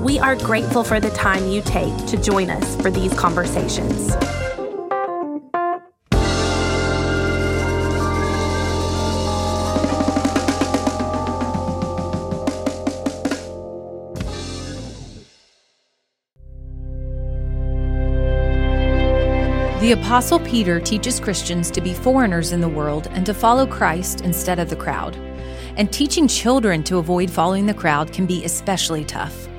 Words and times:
We 0.00 0.18
are 0.18 0.34
grateful 0.34 0.82
for 0.82 0.98
the 0.98 1.10
time 1.10 1.46
you 1.48 1.60
take 1.60 1.94
to 2.06 2.16
join 2.16 2.48
us 2.48 2.74
for 2.80 2.90
these 2.90 3.12
conversations. 3.12 4.16
The 19.80 19.92
Apostle 19.92 20.40
Peter 20.40 20.80
teaches 20.80 21.20
Christians 21.20 21.70
to 21.72 21.82
be 21.82 21.92
foreigners 21.92 22.52
in 22.52 22.62
the 22.62 22.68
world 22.70 23.08
and 23.10 23.26
to 23.26 23.34
follow 23.34 23.66
Christ 23.66 24.22
instead 24.22 24.58
of 24.58 24.70
the 24.70 24.76
crowd. 24.76 25.16
And 25.76 25.92
teaching 25.92 26.26
children 26.26 26.82
to 26.84 26.96
avoid 26.96 27.30
following 27.30 27.66
the 27.66 27.74
crowd 27.74 28.14
can 28.14 28.24
be 28.24 28.46
especially 28.46 29.04
tough. 29.04 29.49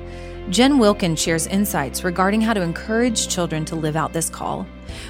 Jen 0.52 0.78
Wilkin 0.78 1.16
shares 1.16 1.46
insights 1.46 2.04
regarding 2.04 2.42
how 2.42 2.52
to 2.52 2.60
encourage 2.60 3.28
children 3.28 3.64
to 3.64 3.74
live 3.74 3.96
out 3.96 4.12
this 4.12 4.28
call. 4.28 4.66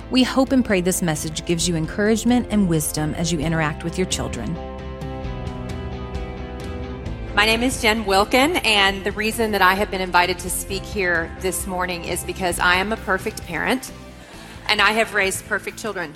We 0.08 0.22
hope 0.22 0.52
and 0.52 0.64
pray 0.64 0.80
this 0.80 1.02
message 1.02 1.44
gives 1.46 1.68
you 1.68 1.74
encouragement 1.74 2.46
and 2.50 2.68
wisdom 2.68 3.12
as 3.14 3.32
you 3.32 3.40
interact 3.40 3.82
with 3.82 3.98
your 3.98 4.06
children. 4.06 4.54
My 7.34 7.44
name 7.44 7.64
is 7.64 7.82
Jen 7.82 8.04
Wilkin, 8.04 8.58
and 8.58 9.02
the 9.02 9.10
reason 9.10 9.50
that 9.50 9.62
I 9.62 9.74
have 9.74 9.90
been 9.90 10.00
invited 10.00 10.38
to 10.38 10.48
speak 10.48 10.84
here 10.84 11.36
this 11.40 11.66
morning 11.66 12.04
is 12.04 12.22
because 12.22 12.60
I 12.60 12.76
am 12.76 12.92
a 12.92 12.96
perfect 12.98 13.44
parent 13.44 13.90
and 14.68 14.80
I 14.80 14.92
have 14.92 15.12
raised 15.12 15.44
perfect 15.46 15.76
children. 15.76 16.14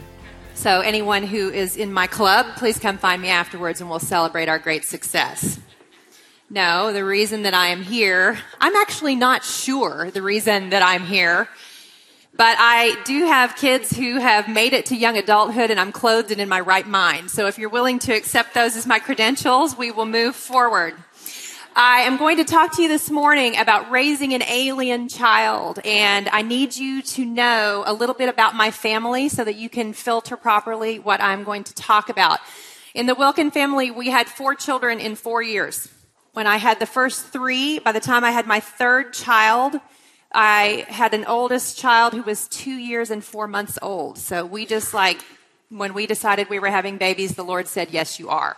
So, 0.54 0.82
anyone 0.82 1.24
who 1.24 1.50
is 1.50 1.76
in 1.76 1.92
my 1.92 2.06
club, 2.06 2.46
please 2.58 2.78
come 2.78 2.96
find 2.96 3.20
me 3.20 3.30
afterwards 3.30 3.80
and 3.80 3.90
we'll 3.90 3.98
celebrate 3.98 4.48
our 4.48 4.60
great 4.60 4.84
success. 4.84 5.58
No, 6.48 6.92
the 6.92 7.04
reason 7.04 7.42
that 7.42 7.54
I 7.54 7.68
am 7.68 7.82
here, 7.82 8.38
I'm 8.60 8.76
actually 8.76 9.16
not 9.16 9.42
sure 9.42 10.12
the 10.12 10.22
reason 10.22 10.70
that 10.70 10.80
I'm 10.80 11.04
here, 11.04 11.48
but 12.36 12.56
I 12.60 13.02
do 13.04 13.26
have 13.26 13.56
kids 13.56 13.96
who 13.96 14.20
have 14.20 14.48
made 14.48 14.72
it 14.72 14.86
to 14.86 14.96
young 14.96 15.18
adulthood 15.18 15.72
and 15.72 15.80
I'm 15.80 15.90
clothed 15.90 16.30
and 16.30 16.40
in 16.40 16.48
my 16.48 16.60
right 16.60 16.86
mind. 16.86 17.32
So, 17.32 17.48
if 17.48 17.58
you're 17.58 17.68
willing 17.68 17.98
to 18.00 18.12
accept 18.12 18.54
those 18.54 18.76
as 18.76 18.86
my 18.86 19.00
credentials, 19.00 19.76
we 19.76 19.90
will 19.90 20.06
move 20.06 20.36
forward. 20.36 20.94
I 21.74 22.02
am 22.02 22.16
going 22.16 22.36
to 22.36 22.44
talk 22.44 22.76
to 22.76 22.82
you 22.82 22.88
this 22.88 23.10
morning 23.10 23.58
about 23.58 23.90
raising 23.90 24.32
an 24.32 24.44
alien 24.44 25.08
child, 25.08 25.80
and 25.84 26.28
I 26.28 26.42
need 26.42 26.76
you 26.76 27.02
to 27.02 27.24
know 27.24 27.82
a 27.84 27.92
little 27.92 28.14
bit 28.14 28.28
about 28.28 28.54
my 28.54 28.70
family 28.70 29.28
so 29.28 29.42
that 29.42 29.56
you 29.56 29.68
can 29.68 29.92
filter 29.92 30.36
properly 30.36 31.00
what 31.00 31.20
I'm 31.20 31.42
going 31.42 31.64
to 31.64 31.74
talk 31.74 32.08
about. 32.08 32.38
In 32.94 33.06
the 33.06 33.16
Wilkin 33.16 33.50
family, 33.50 33.90
we 33.90 34.10
had 34.10 34.28
four 34.28 34.54
children 34.54 35.00
in 35.00 35.16
four 35.16 35.42
years. 35.42 35.88
When 36.36 36.46
I 36.46 36.58
had 36.58 36.80
the 36.80 36.86
first 36.86 37.28
three, 37.28 37.78
by 37.78 37.92
the 37.92 37.98
time 37.98 38.22
I 38.22 38.30
had 38.30 38.46
my 38.46 38.60
third 38.60 39.14
child, 39.14 39.80
I 40.34 40.84
had 40.86 41.14
an 41.14 41.24
oldest 41.24 41.78
child 41.78 42.12
who 42.12 42.20
was 42.20 42.46
two 42.48 42.74
years 42.74 43.10
and 43.10 43.24
four 43.24 43.48
months 43.48 43.78
old. 43.80 44.18
So 44.18 44.44
we 44.44 44.66
just 44.66 44.92
like, 44.92 45.18
when 45.70 45.94
we 45.94 46.06
decided 46.06 46.50
we 46.50 46.58
were 46.58 46.68
having 46.68 46.98
babies, 46.98 47.36
the 47.36 47.42
Lord 47.42 47.68
said, 47.68 47.88
Yes, 47.90 48.18
you 48.18 48.28
are. 48.28 48.54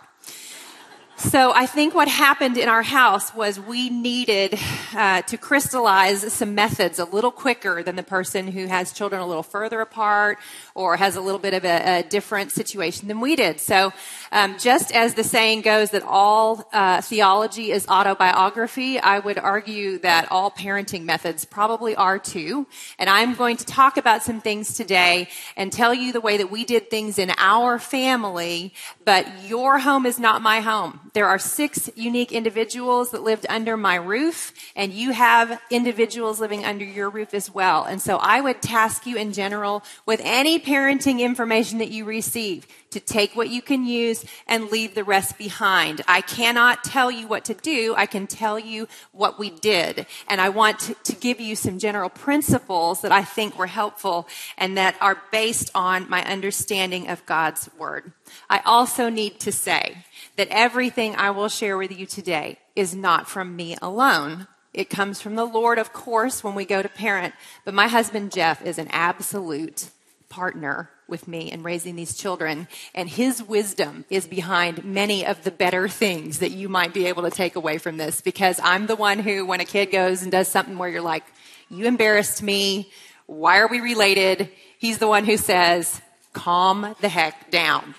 So 1.19 1.51
I 1.53 1.65
think 1.65 1.93
what 1.93 2.07
happened 2.07 2.57
in 2.57 2.69
our 2.69 2.81
house 2.81 3.35
was 3.35 3.59
we 3.59 3.89
needed 3.89 4.57
uh, 4.95 5.21
to 5.23 5.37
crystallize 5.37 6.31
some 6.31 6.55
methods 6.55 6.97
a 6.97 7.03
little 7.03 7.29
quicker 7.29 7.83
than 7.83 7.97
the 7.97 8.03
person 8.03 8.47
who 8.47 8.67
has 8.67 8.93
children 8.93 9.21
a 9.21 9.27
little 9.27 9.43
further 9.43 9.81
apart 9.81 10.37
or 10.75 10.95
has 10.95 11.17
a 11.17 11.21
little 11.21 11.39
bit 11.39 11.53
of 11.53 11.65
a, 11.65 11.99
a 11.99 12.03
different 12.03 12.53
situation 12.53 13.09
than 13.09 13.19
we 13.19 13.35
did. 13.35 13.59
So 13.59 13.91
um, 14.31 14.57
just 14.57 14.93
as 14.93 15.15
the 15.15 15.25
saying 15.25 15.61
goes 15.61 15.89
that 15.89 16.03
all 16.03 16.69
uh, 16.71 17.01
theology 17.01 17.71
is 17.71 17.85
autobiography, 17.89 18.97
I 18.97 19.19
would 19.19 19.37
argue 19.37 19.97
that 19.99 20.31
all 20.31 20.49
parenting 20.49 21.03
methods 21.03 21.43
probably 21.43 21.97
are 21.97 22.17
too. 22.17 22.65
And 22.97 23.09
I'm 23.09 23.35
going 23.35 23.57
to 23.57 23.65
talk 23.65 23.97
about 23.97 24.23
some 24.23 24.39
things 24.39 24.73
today 24.73 25.27
and 25.57 25.69
tell 25.69 25.93
you 25.93 26.13
the 26.13 26.21
way 26.21 26.37
that 26.37 26.49
we 26.49 26.63
did 26.63 26.89
things 26.89 27.19
in 27.19 27.33
our 27.37 27.77
family, 27.77 28.73
but 29.03 29.27
your 29.43 29.79
home 29.79 30.05
is 30.05 30.17
not 30.17 30.41
my 30.41 30.61
home. 30.61 31.08
There 31.13 31.27
are 31.27 31.39
six 31.39 31.89
unique 31.95 32.31
individuals 32.31 33.11
that 33.11 33.23
lived 33.23 33.45
under 33.49 33.75
my 33.75 33.95
roof, 33.95 34.53
and 34.75 34.93
you 34.93 35.11
have 35.11 35.59
individuals 35.71 36.39
living 36.39 36.65
under 36.65 36.85
your 36.85 37.09
roof 37.09 37.33
as 37.33 37.49
well. 37.51 37.83
And 37.83 38.01
so 38.01 38.17
I 38.17 38.41
would 38.41 38.61
task 38.61 39.05
you 39.05 39.17
in 39.17 39.33
general 39.33 39.83
with 40.05 40.21
any 40.23 40.59
parenting 40.59 41.19
information 41.19 41.79
that 41.79 41.91
you 41.91 42.05
receive 42.05 42.67
to 42.91 42.99
take 42.99 43.35
what 43.35 43.49
you 43.49 43.61
can 43.61 43.85
use 43.85 44.25
and 44.47 44.71
leave 44.71 44.95
the 44.95 45.03
rest 45.03 45.37
behind. 45.37 46.01
I 46.07 46.21
cannot 46.21 46.83
tell 46.83 47.11
you 47.11 47.27
what 47.27 47.45
to 47.45 47.53
do. 47.53 47.93
I 47.95 48.05
can 48.05 48.27
tell 48.27 48.57
you 48.57 48.87
what 49.11 49.37
we 49.39 49.49
did. 49.49 50.05
And 50.27 50.41
I 50.41 50.49
want 50.49 50.79
to, 50.79 50.93
to, 50.95 51.15
give 51.19 51.39
you 51.39 51.55
some 51.55 51.79
general 51.79 52.09
principles 52.09 53.01
that 53.01 53.11
I 53.11 53.23
think 53.23 53.57
were 53.57 53.67
helpful 53.67 54.27
and 54.57 54.77
that 54.77 54.95
are 55.01 55.21
based 55.31 55.69
on 55.75 56.09
my 56.09 56.23
understanding 56.23 57.09
of 57.09 57.25
God's 57.25 57.69
word. 57.77 58.13
I 58.49 58.61
also 58.65 59.09
need 59.09 59.39
to 59.41 59.51
say 59.51 60.05
that 60.39 60.47
everything 60.51 61.17
I 61.17 61.31
will 61.31 61.49
share 61.49 61.77
with 61.77 61.91
you 61.91 62.05
today 62.05 62.59
is 62.73 62.95
not 62.95 63.27
from 63.27 63.57
me 63.57 63.75
alone. 63.81 64.47
It 64.73 64.89
comes 64.89 65.19
from 65.19 65.35
the 65.35 65.43
Lord, 65.43 65.77
of 65.77 65.91
course, 65.91 66.45
when 66.45 66.55
we 66.55 66.63
go 66.63 66.81
to 66.81 66.87
parent, 66.87 67.33
but 67.65 67.73
my 67.73 67.89
husband 67.89 68.31
Jeff 68.31 68.65
is 68.65 68.77
an 68.77 68.87
absolute 68.89 69.89
partner 70.29 70.91
with 71.09 71.27
me 71.27 71.51
in 71.51 71.61
raising 71.61 71.97
these 71.97 72.15
children, 72.15 72.69
and 72.95 73.09
his 73.09 73.43
wisdom 73.43 74.05
is 74.09 74.27
behind 74.27 74.85
many 74.85 75.25
of 75.25 75.43
the 75.43 75.51
better 75.51 75.89
things 75.89 76.39
that 76.39 76.51
you 76.51 76.69
might 76.69 76.93
be 76.93 77.07
able 77.07 77.23
to 77.23 77.31
take 77.31 77.57
away 77.57 77.77
from 77.77 77.97
this. 77.97 78.21
Because 78.21 78.61
I'm 78.63 78.87
the 78.87 78.95
one 78.95 79.19
who, 79.19 79.45
when 79.45 79.59
a 79.59 79.65
kid 79.65 79.87
goes 79.87 80.21
and 80.21 80.31
does 80.31 80.47
something 80.47 80.77
where 80.77 80.87
you're 80.87 81.01
like, 81.01 81.25
You 81.69 81.85
embarrassed 81.85 82.41
me, 82.41 82.89
why 83.25 83.59
are 83.59 83.67
we 83.67 83.81
related? 83.81 84.49
He's 84.77 84.99
the 84.99 85.07
one 85.09 85.25
who 85.25 85.35
says, 85.35 85.99
Calm 86.31 86.95
the 87.01 87.09
heck 87.09 87.51
down. 87.51 87.93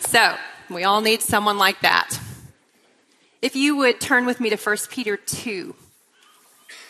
So, 0.00 0.36
we 0.70 0.84
all 0.84 1.00
need 1.00 1.22
someone 1.22 1.58
like 1.58 1.80
that. 1.80 2.18
If 3.42 3.54
you 3.54 3.76
would 3.76 4.00
turn 4.00 4.26
with 4.26 4.40
me 4.40 4.50
to 4.50 4.56
1 4.56 4.76
Peter 4.90 5.16
2. 5.16 5.74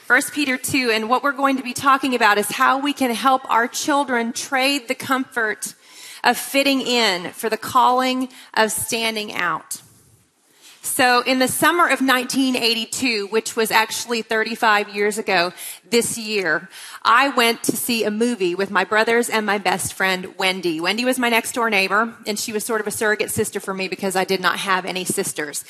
1 0.07 0.23
Peter 0.33 0.57
2, 0.57 0.91
and 0.93 1.09
what 1.09 1.23
we're 1.23 1.33
going 1.33 1.57
to 1.57 1.63
be 1.63 1.73
talking 1.73 2.15
about 2.15 2.39
is 2.39 2.53
how 2.53 2.79
we 2.79 2.93
can 2.93 3.11
help 3.11 3.43
our 3.51 3.67
children 3.67 4.33
trade 4.33 4.87
the 4.87 4.95
comfort 4.95 5.75
of 6.23 6.39
fitting 6.39 6.81
in 6.81 7.33
for 7.33 7.51
the 7.51 7.57
calling 7.57 8.29
of 8.55 8.71
standing 8.71 9.33
out. 9.33 9.83
So 10.87 11.21
in 11.23 11.41
the 11.41 11.49
summer 11.49 11.85
of 11.85 12.01
1982, 12.01 13.27
which 13.27 13.57
was 13.57 13.73
actually 13.73 14.23
35 14.23 14.89
years 14.95 15.19
ago 15.19 15.53
this 15.91 16.17
year, 16.17 16.71
I 17.03 17.29
went 17.31 17.65
to 17.65 17.77
see 17.77 18.05
a 18.05 18.11
movie 18.11 18.55
with 18.55 18.71
my 18.71 18.85
brothers 18.85 19.29
and 19.29 19.45
my 19.45 19.59
best 19.59 19.93
friend, 19.93 20.39
Wendy. 20.39 20.81
Wendy 20.81 21.05
was 21.05 21.19
my 21.19 21.29
next 21.29 21.53
door 21.53 21.69
neighbor, 21.71 22.15
and 22.25 22.39
she 22.39 22.53
was 22.53 22.65
sort 22.65 22.81
of 22.81 22.87
a 22.87 22.93
surrogate 22.93 23.31
sister 23.31 23.59
for 23.59 23.75
me 23.75 23.89
because 23.89 24.15
I 24.15 24.25
did 24.25 24.41
not 24.41 24.61
have 24.61 24.87
any 24.87 25.05
sisters. 25.05 25.65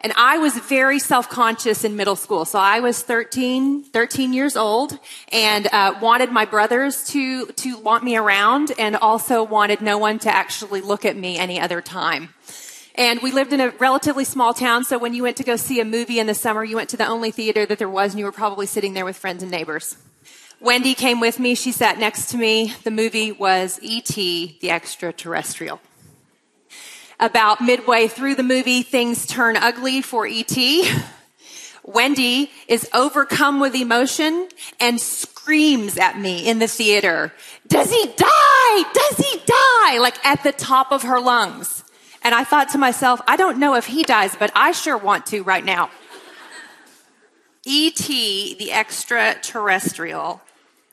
And 0.00 0.12
I 0.16 0.38
was 0.38 0.56
very 0.56 1.00
self-conscious 1.00 1.82
in 1.84 1.96
middle 1.96 2.16
school. 2.16 2.44
So 2.44 2.58
I 2.60 2.80
was 2.80 3.02
13, 3.02 3.82
13 3.82 4.32
years 4.32 4.56
old 4.56 4.98
and 5.32 5.66
uh, 5.72 5.98
wanted 6.00 6.30
my 6.30 6.44
brothers 6.44 7.04
to, 7.08 7.46
to 7.46 7.78
want 7.78 8.04
me 8.04 8.16
around 8.16 8.72
and 8.78 8.94
also 8.96 9.42
wanted 9.42 9.80
no 9.80 9.98
one 9.98 10.20
to 10.20 10.34
actually 10.34 10.80
look 10.80 11.04
at 11.04 11.16
me 11.16 11.36
any 11.36 11.60
other 11.60 11.80
time. 11.80 12.32
And 12.94 13.20
we 13.22 13.32
lived 13.32 13.52
in 13.52 13.60
a 13.60 13.70
relatively 13.70 14.24
small 14.24 14.52
town, 14.52 14.84
so 14.84 14.98
when 14.98 15.14
you 15.14 15.22
went 15.22 15.38
to 15.38 15.44
go 15.44 15.56
see 15.56 15.80
a 15.80 15.84
movie 15.84 16.18
in 16.18 16.26
the 16.26 16.34
summer, 16.34 16.62
you 16.62 16.76
went 16.76 16.90
to 16.90 16.96
the 16.96 17.06
only 17.06 17.30
theater 17.30 17.64
that 17.64 17.78
there 17.78 17.88
was, 17.88 18.12
and 18.12 18.18
you 18.18 18.26
were 18.26 18.32
probably 18.32 18.66
sitting 18.66 18.92
there 18.92 19.04
with 19.04 19.16
friends 19.16 19.42
and 19.42 19.50
neighbors. 19.50 19.96
Wendy 20.60 20.94
came 20.94 21.18
with 21.18 21.40
me. 21.40 21.54
She 21.54 21.72
sat 21.72 21.98
next 21.98 22.30
to 22.30 22.36
me. 22.36 22.74
The 22.84 22.90
movie 22.90 23.32
was 23.32 23.80
E.T., 23.82 24.58
the 24.60 24.70
extraterrestrial. 24.70 25.80
About 27.18 27.60
midway 27.60 28.08
through 28.08 28.34
the 28.34 28.42
movie, 28.42 28.82
things 28.82 29.26
turn 29.26 29.56
ugly 29.56 30.02
for 30.02 30.26
E.T. 30.26 30.88
Wendy 31.84 32.50
is 32.68 32.88
overcome 32.94 33.58
with 33.58 33.74
emotion 33.74 34.48
and 34.78 35.00
screams 35.00 35.98
at 35.98 36.18
me 36.18 36.48
in 36.48 36.58
the 36.58 36.68
theater, 36.68 37.32
Does 37.66 37.90
he 37.90 38.06
die? 38.16 38.82
Does 38.92 39.18
he 39.18 39.40
die? 39.44 39.98
Like 39.98 40.24
at 40.24 40.44
the 40.44 40.52
top 40.52 40.92
of 40.92 41.02
her 41.02 41.20
lungs. 41.20 41.81
And 42.24 42.34
I 42.34 42.44
thought 42.44 42.70
to 42.70 42.78
myself, 42.78 43.20
I 43.26 43.36
don't 43.36 43.58
know 43.58 43.74
if 43.74 43.86
he 43.86 44.02
dies, 44.02 44.36
but 44.36 44.52
I 44.54 44.72
sure 44.72 44.96
want 44.96 45.26
to 45.26 45.42
right 45.42 45.64
now. 45.64 45.90
E.T., 47.64 48.54
the 48.58 48.72
extraterrestrial, 48.72 50.40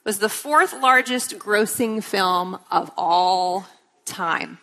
was 0.04 0.20
the 0.20 0.30
fourth 0.30 0.74
largest 0.74 1.38
grossing 1.38 2.04
film 2.04 2.60
of 2.72 2.92
all 2.98 3.66
time 4.06 4.60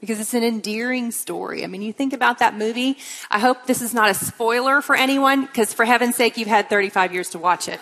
because 0.00 0.20
it's 0.20 0.34
an 0.34 0.44
endearing 0.44 1.10
story. 1.10 1.64
I 1.64 1.66
mean, 1.66 1.82
you 1.82 1.92
think 1.92 2.12
about 2.12 2.38
that 2.38 2.56
movie. 2.56 2.98
I 3.30 3.38
hope 3.38 3.66
this 3.66 3.82
is 3.82 3.92
not 3.92 4.10
a 4.10 4.14
spoiler 4.14 4.80
for 4.80 4.94
anyone 4.94 5.46
because, 5.46 5.72
for 5.72 5.84
heaven's 5.84 6.16
sake, 6.16 6.36
you've 6.36 6.48
had 6.48 6.70
35 6.70 7.12
years 7.12 7.30
to 7.30 7.38
watch 7.38 7.68
it. 7.68 7.80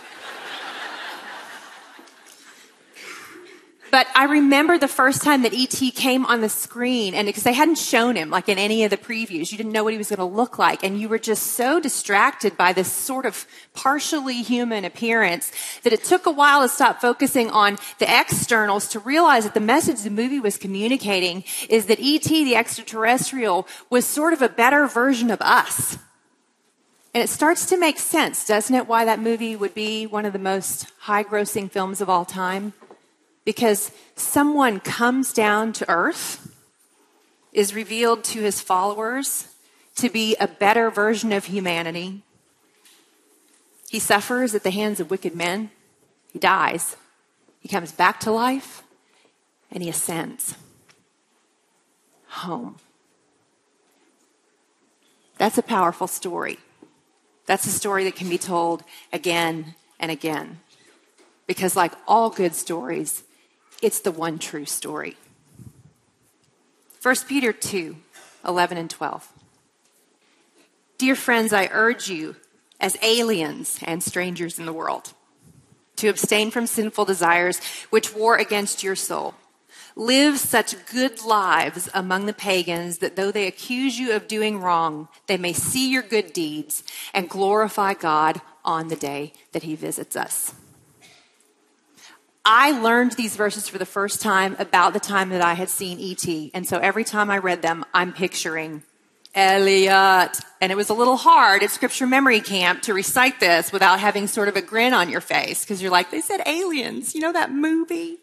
But 3.91 4.09
I 4.15 4.25
remember 4.25 4.79
the 4.79 4.89
first 4.89 5.23
time 5.23 5.43
that 5.43 5.55
E.T. 5.55 5.93
came 5.93 6.27
on 6.27 6.41
the 6.41 6.49
screen, 6.49 7.15
and 7.15 7.27
because 7.27 7.45
they 7.45 7.53
hadn't 7.53 7.79
shown 7.79 8.17
him 8.17 8.31
like 8.31 8.49
in 8.49 8.59
any 8.59 8.85
of 8.85 8.91
the 8.91 8.97
previews, 8.97 9.53
you 9.53 9.59
didn't 9.59 9.73
know 9.73 9.85
what 9.85 9.93
he 9.93 9.99
was 9.99 10.09
going 10.09 10.19
to 10.19 10.25
look 10.25 10.59
like, 10.59 10.83
and 10.83 11.01
you 11.01 11.09
were 11.09 11.19
just 11.19 11.45
so 11.45 11.79
distracted 11.79 12.57
by 12.57 12.73
this 12.73 12.93
sort 12.93 13.25
of 13.25 13.47
partially 13.75 14.43
human 14.43 14.85
appearance 14.85 15.53
that 15.85 15.93
it 15.93 16.03
took 16.03 16.27
a 16.27 16.31
while 16.31 16.63
to 16.63 16.69
stop 16.69 17.01
focusing 17.01 17.51
on 17.51 17.79
the 17.99 18.21
externals 18.21 18.89
to 18.89 18.99
realize 18.99 19.45
that 19.45 19.55
the 19.55 19.61
message 19.61 20.03
the 20.03 20.11
movie 20.11 20.41
was 20.41 20.57
communicating 20.57 21.45
is 21.69 21.87
that 21.87 22.01
E.T., 22.01 22.45
the 22.45 22.57
extraterrestrial, 22.57 23.69
was 23.89 24.05
sort 24.05 24.33
of 24.33 24.43
a 24.43 24.49
better 24.49 24.87
version 24.87 25.31
of 25.31 25.41
us. 25.41 25.99
And 27.15 27.23
it 27.23 27.29
starts 27.29 27.65
to 27.67 27.79
make 27.79 27.99
sense, 27.99 28.47
doesn't 28.47 28.75
it, 28.75 28.87
why 28.87 29.05
that 29.07 29.21
movie 29.21 29.57
would 29.57 29.75
be 29.75 30.07
one 30.07 30.27
of 30.27 30.35
the 30.35 30.39
most 30.39 30.93
high 30.99 31.25
grossing 31.25 31.71
films 31.71 32.01
of 32.03 32.11
all 32.11 32.27
time? 32.27 32.75
Because 33.47 33.93
someone 34.17 34.81
comes 34.81 35.33
down 35.33 35.73
to 35.73 35.89
earth, 35.89 36.53
is 37.53 37.75
revealed 37.75 38.23
to 38.25 38.43
his 38.43 38.61
followers 38.61 39.55
to 39.95 40.11
be 40.11 40.37
a 40.39 40.49
better 40.49 40.91
version 40.91 41.33
of 41.33 41.47
humanity. 41.47 42.23
He 43.89 43.99
suffers 43.99 44.55
at 44.55 44.63
the 44.63 44.73
hands 44.73 45.01
of 45.01 45.11
wicked 45.11 45.35
men. 45.35 45.71
He 46.33 46.39
dies. 46.39 46.97
He 47.61 47.69
comes 47.69 47.93
back 47.93 48.21
to 48.21 48.33
life 48.33 48.83
and 49.71 49.83
he 49.83 49.89
ascends 49.89 50.57
home. 52.29 52.77
That's 55.39 55.57
a 55.57 55.63
powerful 55.63 56.09
story. 56.09 56.59
That's 57.47 57.67
a 57.67 57.71
story 57.71 58.05
that 58.05 58.17
can 58.17 58.29
be 58.29 58.39
told 58.39 58.83
again 59.13 59.77
and 60.01 60.11
again. 60.11 60.61
Because, 61.47 61.77
like 61.77 61.93
all 62.09 62.29
good 62.29 62.55
stories, 62.55 63.23
it's 63.83 64.01
the 64.01 64.11
one 64.11 64.39
true 64.39 64.65
story. 64.65 65.17
1 67.03 67.15
Peter 67.29 67.53
2 67.53 67.97
11 68.47 68.79
and 68.79 68.91
12. 68.91 69.33
Dear 70.99 71.17
friends, 71.17 71.53
I 71.53 71.69
urge 71.73 72.09
you, 72.09 72.37
as 72.81 72.97
aliens 73.03 73.79
and 73.83 74.03
strangers 74.03 74.59
in 74.59 74.67
the 74.67 74.73
world, 74.73 75.13
to 75.97 76.09
abstain 76.09 76.51
from 76.51 76.67
sinful 76.67 77.05
desires 77.05 77.61
which 77.91 78.15
war 78.15 78.37
against 78.37 78.83
your 78.83 78.97
soul. 78.97 79.35
Live 79.95 80.39
such 80.39 80.87
good 80.87 81.25
lives 81.25 81.89
among 81.95 82.27
the 82.27 82.33
pagans 82.33 82.99
that 82.99 83.17
though 83.17 83.31
they 83.31 83.47
accuse 83.47 83.99
you 83.99 84.13
of 84.13 84.29
doing 84.29 84.61
wrong, 84.61 85.09
they 85.27 85.37
may 85.37 85.53
see 85.53 85.91
your 85.91 86.03
good 86.03 86.33
deeds 86.33 86.83
and 87.15 87.29
glorify 87.29 87.95
God 87.95 88.41
on 88.65 88.89
the 88.89 88.97
day 88.97 89.33
that 89.53 89.63
he 89.63 89.75
visits 89.75 90.15
us. 90.15 90.55
I 92.49 92.71
learned 92.81 93.13
these 93.13 93.35
verses 93.35 93.69
for 93.69 93.77
the 93.77 93.85
first 93.85 94.23
time 94.23 94.55
about 94.61 94.93
the 94.93 95.01
time 95.01 95.31
that 95.31 95.43
I 95.43 95.55
had 95.55 95.69
seen 95.69 95.99
E.T. 95.99 96.53
And 96.55 96.65
so 96.65 96.79
every 96.79 97.03
time 97.03 97.29
I 97.29 97.39
read 97.39 97.61
them, 97.61 97.85
I'm 97.93 98.13
picturing 98.13 98.85
Elliott. 99.35 100.39
And 100.61 100.71
it 100.71 100.77
was 100.77 100.89
a 100.89 100.95
little 100.95 101.17
hard 101.17 101.65
at 101.65 101.73
scripture 101.73 102.07
memory 102.07 102.41
camp 102.41 102.83
to 102.83 102.95
recite 102.95 103.41
this 103.41 103.73
without 103.73 103.99
having 103.99 104.29
sort 104.29 104.47
of 104.47 104.55
a 104.55 104.63
grin 104.63 104.95
on 104.95 105.11
your 105.11 105.21
face 105.21 105.65
because 105.65 105.83
you're 105.83 105.91
like, 105.91 106.13
they 106.13 106.21
said 106.21 106.41
aliens. 106.47 107.17
You 107.17 107.21
know 107.21 107.33
that 107.33 107.51
movie? 107.51 108.19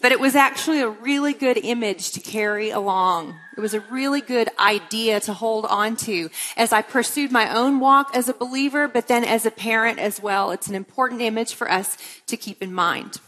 But 0.00 0.12
it 0.12 0.20
was 0.20 0.34
actually 0.34 0.80
a 0.80 0.88
really 0.88 1.34
good 1.34 1.58
image 1.58 2.12
to 2.12 2.20
carry 2.20 2.70
along. 2.70 3.34
It 3.56 3.60
was 3.60 3.74
a 3.74 3.80
really 3.80 4.22
good 4.22 4.48
idea 4.58 5.20
to 5.20 5.34
hold 5.34 5.66
on 5.66 5.96
to 5.96 6.30
as 6.56 6.72
I 6.72 6.80
pursued 6.80 7.30
my 7.30 7.54
own 7.54 7.80
walk 7.80 8.16
as 8.16 8.28
a 8.28 8.34
believer, 8.34 8.88
but 8.88 9.08
then 9.08 9.24
as 9.24 9.44
a 9.44 9.50
parent 9.50 9.98
as 9.98 10.20
well. 10.20 10.52
It's 10.52 10.68
an 10.68 10.74
important 10.74 11.20
image 11.20 11.54
for 11.54 11.70
us 11.70 11.98
to 12.28 12.38
keep 12.38 12.62
in 12.62 12.72
mind. 12.72 13.20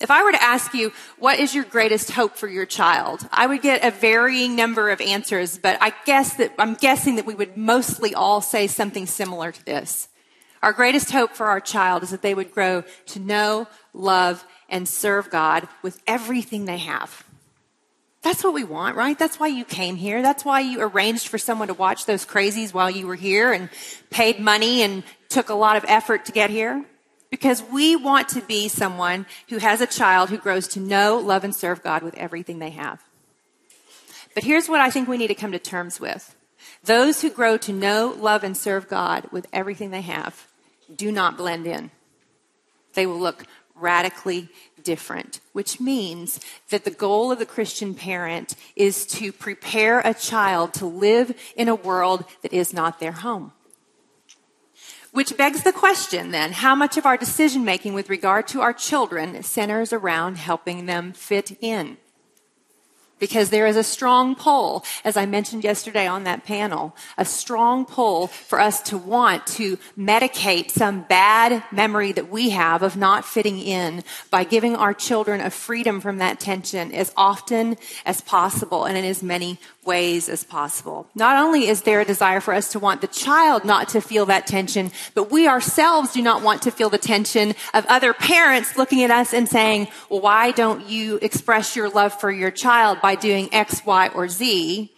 If 0.00 0.10
I 0.10 0.24
were 0.24 0.32
to 0.32 0.42
ask 0.42 0.74
you, 0.74 0.92
what 1.18 1.38
is 1.38 1.54
your 1.54 1.64
greatest 1.64 2.10
hope 2.10 2.36
for 2.36 2.48
your 2.48 2.66
child? 2.66 3.26
I 3.32 3.46
would 3.46 3.62
get 3.62 3.82
a 3.82 3.90
varying 3.90 4.54
number 4.54 4.90
of 4.90 5.00
answers, 5.00 5.56
but 5.56 5.78
I 5.80 5.94
guess 6.04 6.34
that 6.34 6.52
I'm 6.58 6.74
guessing 6.74 7.16
that 7.16 7.24
we 7.24 7.34
would 7.34 7.56
mostly 7.56 8.14
all 8.14 8.42
say 8.42 8.66
something 8.66 9.06
similar 9.06 9.52
to 9.52 9.64
this. 9.64 10.08
Our 10.62 10.72
greatest 10.72 11.12
hope 11.12 11.32
for 11.32 11.46
our 11.46 11.60
child 11.60 12.02
is 12.02 12.10
that 12.10 12.22
they 12.22 12.34
would 12.34 12.52
grow 12.52 12.82
to 13.06 13.20
know, 13.20 13.68
love, 13.94 14.44
and 14.68 14.88
serve 14.88 15.30
God 15.30 15.68
with 15.82 16.00
everything 16.06 16.64
they 16.64 16.78
have. 16.78 17.24
That's 18.22 18.42
what 18.42 18.54
we 18.54 18.64
want, 18.64 18.96
right? 18.96 19.16
That's 19.16 19.38
why 19.38 19.46
you 19.46 19.64
came 19.64 19.94
here. 19.94 20.20
That's 20.20 20.44
why 20.44 20.60
you 20.60 20.80
arranged 20.80 21.28
for 21.28 21.38
someone 21.38 21.68
to 21.68 21.74
watch 21.74 22.06
those 22.06 22.26
crazies 22.26 22.74
while 22.74 22.90
you 22.90 23.06
were 23.06 23.14
here 23.14 23.52
and 23.52 23.70
paid 24.10 24.40
money 24.40 24.82
and 24.82 25.04
took 25.28 25.48
a 25.48 25.54
lot 25.54 25.76
of 25.76 25.84
effort 25.86 26.24
to 26.24 26.32
get 26.32 26.50
here. 26.50 26.84
Because 27.30 27.62
we 27.62 27.94
want 27.94 28.28
to 28.30 28.40
be 28.40 28.66
someone 28.68 29.26
who 29.48 29.58
has 29.58 29.80
a 29.80 29.86
child 29.86 30.30
who 30.30 30.38
grows 30.38 30.66
to 30.68 30.80
know, 30.80 31.18
love, 31.18 31.44
and 31.44 31.54
serve 31.54 31.82
God 31.82 32.02
with 32.02 32.14
everything 32.14 32.58
they 32.58 32.70
have. 32.70 33.00
But 34.34 34.44
here's 34.44 34.68
what 34.68 34.80
I 34.80 34.90
think 34.90 35.08
we 35.08 35.18
need 35.18 35.28
to 35.28 35.34
come 35.34 35.52
to 35.52 35.58
terms 35.58 36.00
with. 36.00 36.34
Those 36.82 37.22
who 37.22 37.30
grow 37.30 37.56
to 37.58 37.72
know, 37.72 38.14
love, 38.18 38.44
and 38.44 38.56
serve 38.56 38.88
God 38.88 39.28
with 39.30 39.46
everything 39.52 39.90
they 39.90 40.02
have 40.02 40.46
do 40.94 41.10
not 41.10 41.36
blend 41.36 41.66
in. 41.66 41.90
They 42.94 43.06
will 43.06 43.18
look 43.18 43.46
radically 43.78 44.48
different, 44.82 45.40
which 45.52 45.80
means 45.80 46.40
that 46.70 46.84
the 46.84 46.90
goal 46.90 47.32
of 47.32 47.38
the 47.38 47.46
Christian 47.46 47.94
parent 47.94 48.54
is 48.76 49.04
to 49.06 49.32
prepare 49.32 50.00
a 50.00 50.14
child 50.14 50.72
to 50.74 50.86
live 50.86 51.36
in 51.56 51.68
a 51.68 51.74
world 51.74 52.24
that 52.42 52.52
is 52.52 52.72
not 52.72 53.00
their 53.00 53.12
home. 53.12 53.52
Which 55.12 55.36
begs 55.36 55.62
the 55.62 55.72
question 55.72 56.30
then, 56.30 56.52
how 56.52 56.74
much 56.74 56.96
of 56.96 57.06
our 57.06 57.16
decision 57.16 57.64
making 57.64 57.94
with 57.94 58.10
regard 58.10 58.46
to 58.48 58.60
our 58.60 58.74
children 58.74 59.42
centers 59.42 59.92
around 59.92 60.36
helping 60.36 60.86
them 60.86 61.12
fit 61.12 61.56
in? 61.60 61.96
Because 63.18 63.48
there 63.48 63.66
is 63.66 63.76
a 63.76 63.82
strong 63.82 64.34
pull, 64.34 64.84
as 65.02 65.16
I 65.16 65.24
mentioned 65.24 65.64
yesterday 65.64 66.06
on 66.06 66.24
that 66.24 66.44
panel, 66.44 66.94
a 67.16 67.24
strong 67.24 67.86
pull 67.86 68.26
for 68.26 68.60
us 68.60 68.80
to 68.82 68.98
want 68.98 69.46
to 69.48 69.78
medicate 69.98 70.70
some 70.70 71.02
bad 71.02 71.64
memory 71.72 72.12
that 72.12 72.30
we 72.30 72.50
have 72.50 72.82
of 72.82 72.96
not 72.96 73.24
fitting 73.24 73.58
in 73.58 74.04
by 74.30 74.44
giving 74.44 74.76
our 74.76 74.92
children 74.92 75.40
a 75.40 75.48
freedom 75.48 76.00
from 76.00 76.18
that 76.18 76.38
tension 76.40 76.92
as 76.92 77.10
often 77.16 77.78
as 78.04 78.20
possible 78.20 78.84
and 78.84 78.98
in 78.98 79.04
as 79.04 79.22
many 79.22 79.58
ways 79.86 80.28
as 80.28 80.44
possible. 80.44 81.06
Not 81.14 81.42
only 81.42 81.68
is 81.68 81.82
there 81.82 82.00
a 82.00 82.04
desire 82.04 82.40
for 82.40 82.52
us 82.52 82.72
to 82.72 82.78
want 82.78 83.00
the 83.00 83.06
child 83.06 83.64
not 83.64 83.88
to 83.90 84.00
feel 84.00 84.26
that 84.26 84.46
tension, 84.46 84.90
but 85.14 85.30
we 85.30 85.46
ourselves 85.46 86.12
do 86.12 86.22
not 86.22 86.42
want 86.42 86.62
to 86.62 86.70
feel 86.70 86.90
the 86.90 86.98
tension 86.98 87.54
of 87.72 87.86
other 87.86 88.12
parents 88.12 88.76
looking 88.76 89.02
at 89.02 89.10
us 89.10 89.32
and 89.32 89.48
saying, 89.48 89.88
well, 90.10 90.20
why 90.20 90.50
don't 90.50 90.88
you 90.88 91.18
express 91.22 91.76
your 91.76 91.88
love 91.88 92.18
for 92.18 92.30
your 92.30 92.50
child 92.50 93.00
by 93.00 93.14
doing 93.14 93.48
X, 93.52 93.84
Y, 93.86 94.08
or 94.14 94.28
Z 94.28 94.92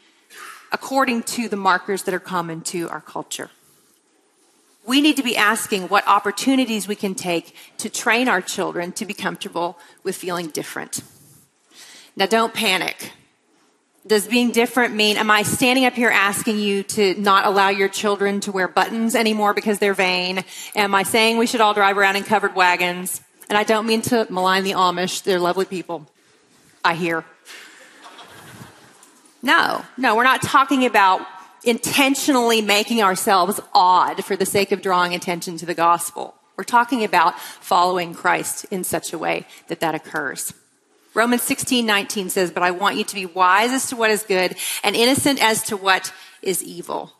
according 0.72 1.22
to 1.22 1.48
the 1.48 1.56
markers 1.56 2.02
that 2.04 2.14
are 2.14 2.20
common 2.20 2.60
to 2.62 2.88
our 2.88 3.00
culture? 3.00 3.50
We 4.86 5.02
need 5.02 5.16
to 5.18 5.22
be 5.22 5.36
asking 5.36 5.88
what 5.88 6.08
opportunities 6.08 6.88
we 6.88 6.96
can 6.96 7.14
take 7.14 7.54
to 7.76 7.90
train 7.90 8.26
our 8.26 8.40
children 8.40 8.92
to 8.92 9.04
be 9.04 9.12
comfortable 9.12 9.78
with 10.02 10.16
feeling 10.16 10.48
different. 10.48 11.02
Now, 12.16 12.24
don't 12.24 12.54
panic 12.54 13.12
does 14.08 14.26
being 14.26 14.50
different 14.50 14.94
mean, 14.94 15.16
am 15.16 15.30
I 15.30 15.42
standing 15.42 15.84
up 15.84 15.92
here 15.92 16.08
asking 16.08 16.58
you 16.58 16.82
to 16.82 17.14
not 17.14 17.46
allow 17.46 17.68
your 17.68 17.88
children 17.88 18.40
to 18.40 18.52
wear 18.52 18.66
buttons 18.66 19.14
anymore 19.14 19.54
because 19.54 19.78
they're 19.78 19.94
vain? 19.94 20.44
Am 20.74 20.94
I 20.94 21.02
saying 21.02 21.38
we 21.38 21.46
should 21.46 21.60
all 21.60 21.74
drive 21.74 21.98
around 21.98 22.16
in 22.16 22.24
covered 22.24 22.54
wagons? 22.54 23.20
And 23.48 23.56
I 23.56 23.64
don't 23.64 23.86
mean 23.86 24.02
to 24.02 24.26
malign 24.30 24.64
the 24.64 24.72
Amish. 24.72 25.22
They're 25.22 25.38
lovely 25.38 25.64
people. 25.64 26.06
I 26.84 26.94
hear. 26.94 27.24
No, 29.42 29.84
no, 29.96 30.16
we're 30.16 30.24
not 30.24 30.42
talking 30.42 30.84
about 30.84 31.20
intentionally 31.64 32.60
making 32.62 33.02
ourselves 33.02 33.60
odd 33.72 34.24
for 34.24 34.36
the 34.36 34.46
sake 34.46 34.72
of 34.72 34.82
drawing 34.82 35.14
attention 35.14 35.56
to 35.58 35.66
the 35.66 35.74
gospel. 35.74 36.34
We're 36.56 36.64
talking 36.64 37.04
about 37.04 37.38
following 37.38 38.14
Christ 38.14 38.66
in 38.70 38.82
such 38.84 39.12
a 39.12 39.18
way 39.18 39.46
that 39.68 39.80
that 39.80 39.94
occurs. 39.94 40.52
Romans 41.18 41.42
16, 41.42 41.84
19 41.84 42.30
says, 42.30 42.52
But 42.52 42.62
I 42.62 42.70
want 42.70 42.96
you 42.96 43.02
to 43.02 43.14
be 43.16 43.26
wise 43.26 43.72
as 43.72 43.88
to 43.88 43.96
what 43.96 44.12
is 44.12 44.22
good 44.22 44.54
and 44.84 44.94
innocent 44.94 45.42
as 45.42 45.64
to 45.64 45.76
what 45.76 46.12
is 46.42 46.62
evil. 46.62 47.12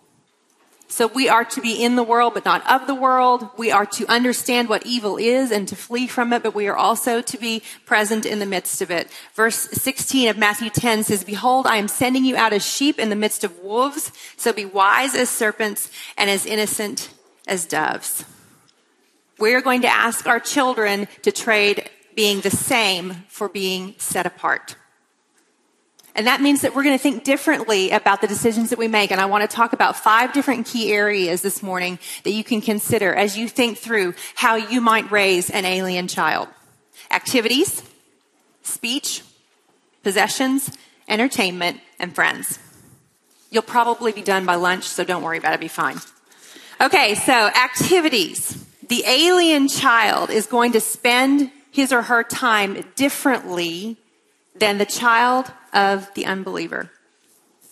So 0.86 1.08
we 1.08 1.28
are 1.28 1.44
to 1.44 1.60
be 1.60 1.82
in 1.82 1.96
the 1.96 2.04
world, 2.04 2.32
but 2.32 2.44
not 2.44 2.64
of 2.70 2.86
the 2.86 2.94
world. 2.94 3.50
We 3.58 3.72
are 3.72 3.84
to 3.86 4.06
understand 4.06 4.68
what 4.68 4.86
evil 4.86 5.16
is 5.16 5.50
and 5.50 5.66
to 5.66 5.74
flee 5.74 6.06
from 6.06 6.32
it, 6.32 6.44
but 6.44 6.54
we 6.54 6.68
are 6.68 6.76
also 6.76 7.20
to 7.20 7.38
be 7.38 7.60
present 7.86 8.24
in 8.24 8.38
the 8.38 8.46
midst 8.46 8.80
of 8.80 8.92
it. 8.92 9.10
Verse 9.34 9.68
16 9.72 10.28
of 10.28 10.38
Matthew 10.38 10.70
10 10.70 11.02
says, 11.02 11.24
Behold, 11.24 11.66
I 11.66 11.76
am 11.76 11.88
sending 11.88 12.24
you 12.24 12.36
out 12.36 12.52
as 12.52 12.64
sheep 12.64 13.00
in 13.00 13.10
the 13.10 13.16
midst 13.16 13.42
of 13.42 13.58
wolves. 13.58 14.12
So 14.36 14.52
be 14.52 14.64
wise 14.64 15.16
as 15.16 15.28
serpents 15.28 15.90
and 16.16 16.30
as 16.30 16.46
innocent 16.46 17.12
as 17.48 17.66
doves. 17.66 18.24
We're 19.40 19.60
going 19.60 19.82
to 19.82 19.88
ask 19.88 20.28
our 20.28 20.38
children 20.38 21.08
to 21.22 21.32
trade 21.32 21.90
being 22.18 22.40
the 22.40 22.50
same 22.50 23.14
for 23.28 23.48
being 23.48 23.94
set 23.96 24.26
apart. 24.26 24.74
And 26.16 26.26
that 26.26 26.40
means 26.40 26.62
that 26.62 26.74
we're 26.74 26.82
going 26.82 26.98
to 26.98 27.00
think 27.00 27.22
differently 27.22 27.92
about 27.92 28.20
the 28.20 28.26
decisions 28.26 28.70
that 28.70 28.78
we 28.78 28.88
make. 28.88 29.12
And 29.12 29.20
I 29.20 29.26
want 29.26 29.48
to 29.48 29.56
talk 29.56 29.72
about 29.72 29.94
five 29.94 30.32
different 30.32 30.66
key 30.66 30.92
areas 30.92 31.42
this 31.42 31.62
morning 31.62 32.00
that 32.24 32.32
you 32.32 32.42
can 32.42 32.60
consider 32.60 33.14
as 33.14 33.38
you 33.38 33.46
think 33.46 33.78
through 33.78 34.14
how 34.34 34.56
you 34.56 34.80
might 34.80 35.08
raise 35.12 35.48
an 35.48 35.64
alien 35.64 36.08
child. 36.08 36.48
Activities, 37.12 37.84
speech, 38.62 39.22
possessions, 40.02 40.76
entertainment, 41.06 41.78
and 42.00 42.12
friends. 42.16 42.58
You'll 43.52 43.62
probably 43.62 44.10
be 44.10 44.22
done 44.22 44.44
by 44.44 44.56
lunch, 44.56 44.88
so 44.88 45.04
don't 45.04 45.22
worry 45.22 45.38
about 45.38 45.54
it, 45.54 45.60
be 45.60 45.68
fine. 45.68 45.98
Okay, 46.80 47.14
so 47.14 47.32
activities. 47.32 48.66
The 48.88 49.04
alien 49.06 49.68
child 49.68 50.30
is 50.30 50.46
going 50.46 50.72
to 50.72 50.80
spend 50.80 51.52
his 51.78 51.92
or 51.92 52.02
her 52.02 52.24
time 52.24 52.84
differently 52.96 53.96
than 54.56 54.78
the 54.78 54.84
child 54.84 55.52
of 55.72 56.12
the 56.14 56.26
unbeliever. 56.26 56.90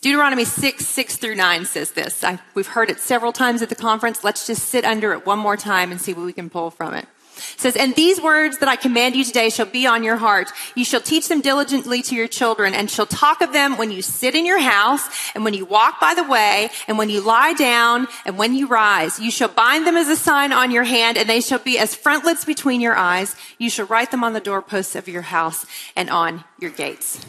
Deuteronomy 0.01 0.45
6, 0.45 0.87
6 0.87 1.17
through 1.17 1.35
9 1.35 1.65
says 1.65 1.91
this. 1.91 2.23
I, 2.23 2.39
we've 2.55 2.69
heard 2.69 2.89
it 2.89 3.01
several 3.01 3.33
times 3.33 3.63
at 3.63 3.69
the 3.69 3.75
conference. 3.75 4.23
Let's 4.23 4.47
just 4.47 4.69
sit 4.69 4.85
under 4.85 5.13
it 5.13 5.27
one 5.27 5.41
more 5.41 5.57
time 5.57 5.91
and 5.91 6.01
see 6.01 6.15
what 6.15 6.25
we 6.25 6.33
can 6.33 6.49
pull 6.49 6.71
from 6.71 6.95
it. 6.95 7.07
It 7.37 7.61
says, 7.61 7.77
And 7.77 7.95
these 7.95 8.21
words 8.21 8.59
that 8.59 8.69
I 8.69 8.77
command 8.77 9.15
you 9.15 9.25
today 9.25 9.51
shall 9.51 9.67
be 9.67 9.87
on 9.87 10.03
your 10.03 10.17
heart. 10.17 10.51
You 10.75 10.85
shall 10.85 11.01
teach 11.01 11.29
them 11.29 11.41
diligently 11.41 12.03
to 12.03 12.15
your 12.15 12.29
children, 12.29 12.75
and 12.75 12.91
shall 12.91 13.07
talk 13.07 13.41
of 13.41 13.53
them 13.53 13.77
when 13.77 13.91
you 13.91 14.03
sit 14.03 14.35
in 14.35 14.47
your 14.47 14.61
house, 14.61 15.09
and 15.35 15.45
when 15.45 15.55
you 15.55 15.65
walk 15.65 16.01
by 16.01 16.15
the 16.15 16.25
way, 16.25 16.71
and 16.89 16.99
when 16.99 17.11
you 17.11 17.21
lie 17.21 17.53
down, 17.53 18.09
and 18.25 18.39
when 18.39 18.55
you 18.55 18.67
rise. 18.67 19.21
You 19.21 19.31
shall 19.31 19.49
bind 19.49 19.87
them 19.87 19.97
as 19.97 20.09
a 20.09 20.17
sign 20.17 20.53
on 20.53 20.71
your 20.71 20.85
hand, 20.85 21.17
and 21.17 21.29
they 21.29 21.41
shall 21.41 21.59
be 21.59 21.79
as 21.79 21.95
frontlets 21.95 22.45
between 22.45 22.81
your 22.81 22.97
eyes. 22.97 23.37
You 23.59 23.71
shall 23.71 23.87
write 23.87 24.11
them 24.11 24.25
on 24.25 24.33
the 24.33 24.41
doorposts 24.41 24.97
of 24.97 25.09
your 25.09 25.23
house 25.23 25.67
and 25.95 26.11
on 26.11 26.45
your 26.59 26.71
gates. 26.71 27.25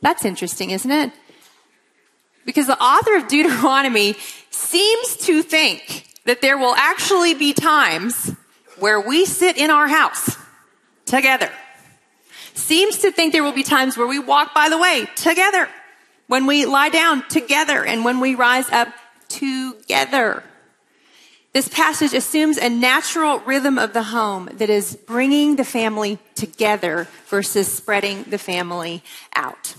That's 0.00 0.24
interesting, 0.24 0.70
isn't 0.70 0.90
it? 0.90 1.12
Because 2.44 2.66
the 2.66 2.82
author 2.82 3.16
of 3.16 3.28
Deuteronomy 3.28 4.16
seems 4.50 5.16
to 5.18 5.42
think 5.42 6.06
that 6.24 6.40
there 6.40 6.58
will 6.58 6.74
actually 6.74 7.34
be 7.34 7.52
times 7.52 8.33
where 8.84 9.00
we 9.00 9.24
sit 9.24 9.56
in 9.56 9.70
our 9.70 9.88
house 9.88 10.36
together. 11.06 11.50
Seems 12.52 12.98
to 12.98 13.10
think 13.10 13.32
there 13.32 13.42
will 13.42 13.54
be 13.54 13.62
times 13.62 13.96
where 13.96 14.06
we 14.06 14.18
walk 14.18 14.52
by 14.52 14.68
the 14.68 14.76
way 14.76 15.06
together, 15.16 15.70
when 16.26 16.44
we 16.44 16.66
lie 16.66 16.90
down 16.90 17.26
together, 17.28 17.82
and 17.82 18.04
when 18.04 18.20
we 18.20 18.34
rise 18.34 18.68
up 18.68 18.88
together. 19.28 20.44
This 21.54 21.66
passage 21.66 22.12
assumes 22.12 22.58
a 22.58 22.68
natural 22.68 23.38
rhythm 23.38 23.78
of 23.78 23.94
the 23.94 24.02
home 24.02 24.50
that 24.52 24.68
is 24.68 24.96
bringing 24.96 25.56
the 25.56 25.64
family 25.64 26.18
together 26.34 27.08
versus 27.28 27.72
spreading 27.72 28.24
the 28.24 28.36
family 28.36 29.02
out. 29.34 29.76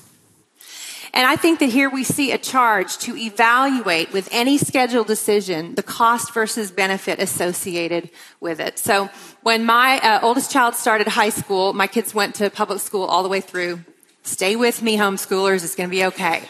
And 1.16 1.26
I 1.26 1.38
think 1.38 1.60
that 1.60 1.70
here 1.70 1.90
we 1.90 2.04
see 2.04 2.34
a 2.34 2.38
charge 2.38 2.98
to 3.00 3.16
evaluate 3.16 4.12
with 4.12 4.28
any 4.34 4.58
schedule 4.58 5.06
decision 5.06 5.74
the 5.76 5.82
cost 5.82 6.34
versus 6.34 6.72
benefit 6.72 7.20
associated 7.20 8.10
with 8.42 8.60
it. 8.60 8.78
So 8.78 9.10
when 9.42 9.64
my 9.64 10.00
uh, 10.00 10.20
oldest 10.22 10.52
child 10.52 10.76
started 10.76 11.08
high 11.08 11.30
school, 11.30 11.72
my 11.72 11.88
kids 11.88 12.14
went 12.14 12.36
to 12.36 12.50
public 12.50 12.82
school 12.82 13.06
all 13.06 13.24
the 13.24 13.30
way 13.30 13.40
through. 13.40 13.80
Stay 14.24 14.58
with 14.58 14.82
me, 14.82 14.98
homeschoolers. 14.98 15.64
It's 15.64 15.76
going 15.76 15.90
to 15.90 15.96
be 15.96 16.04
okay. 16.04 16.44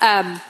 Um, 0.00 0.40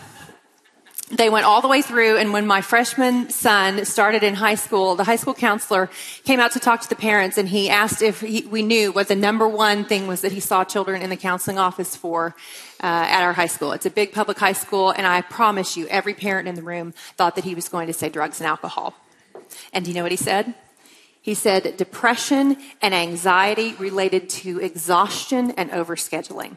they 1.10 1.30
went 1.30 1.46
all 1.46 1.60
the 1.60 1.68
way 1.68 1.82
through 1.82 2.16
and 2.16 2.32
when 2.32 2.46
my 2.46 2.60
freshman 2.60 3.30
son 3.30 3.84
started 3.84 4.24
in 4.24 4.34
high 4.34 4.56
school 4.56 4.96
the 4.96 5.04
high 5.04 5.16
school 5.16 5.34
counselor 5.34 5.88
came 6.24 6.40
out 6.40 6.50
to 6.50 6.58
talk 6.58 6.80
to 6.80 6.88
the 6.88 6.96
parents 6.96 7.38
and 7.38 7.48
he 7.48 7.70
asked 7.70 8.02
if 8.02 8.20
he, 8.20 8.44
we 8.46 8.62
knew 8.62 8.90
what 8.90 9.06
the 9.06 9.14
number 9.14 9.46
one 9.46 9.84
thing 9.84 10.08
was 10.08 10.22
that 10.22 10.32
he 10.32 10.40
saw 10.40 10.64
children 10.64 11.00
in 11.00 11.10
the 11.10 11.16
counseling 11.16 11.58
office 11.58 11.94
for 11.94 12.34
uh, 12.82 12.86
at 12.86 13.22
our 13.22 13.32
high 13.32 13.46
school. 13.46 13.72
It's 13.72 13.86
a 13.86 13.90
big 13.90 14.12
public 14.12 14.38
high 14.38 14.52
school 14.52 14.90
and 14.90 15.06
i 15.06 15.20
promise 15.20 15.76
you 15.76 15.86
every 15.88 16.14
parent 16.14 16.48
in 16.48 16.56
the 16.56 16.62
room 16.62 16.92
thought 17.16 17.36
that 17.36 17.44
he 17.44 17.54
was 17.54 17.68
going 17.68 17.86
to 17.86 17.92
say 17.92 18.08
drugs 18.08 18.40
and 18.40 18.48
alcohol. 18.48 18.94
And 19.72 19.84
do 19.84 19.90
you 19.90 19.94
know 19.94 20.02
what 20.02 20.12
he 20.12 20.16
said? 20.16 20.54
He 21.22 21.34
said 21.34 21.76
depression 21.76 22.56
and 22.82 22.94
anxiety 22.94 23.74
related 23.74 24.28
to 24.30 24.60
exhaustion 24.60 25.52
and 25.52 25.70
overscheduling. 25.70 26.56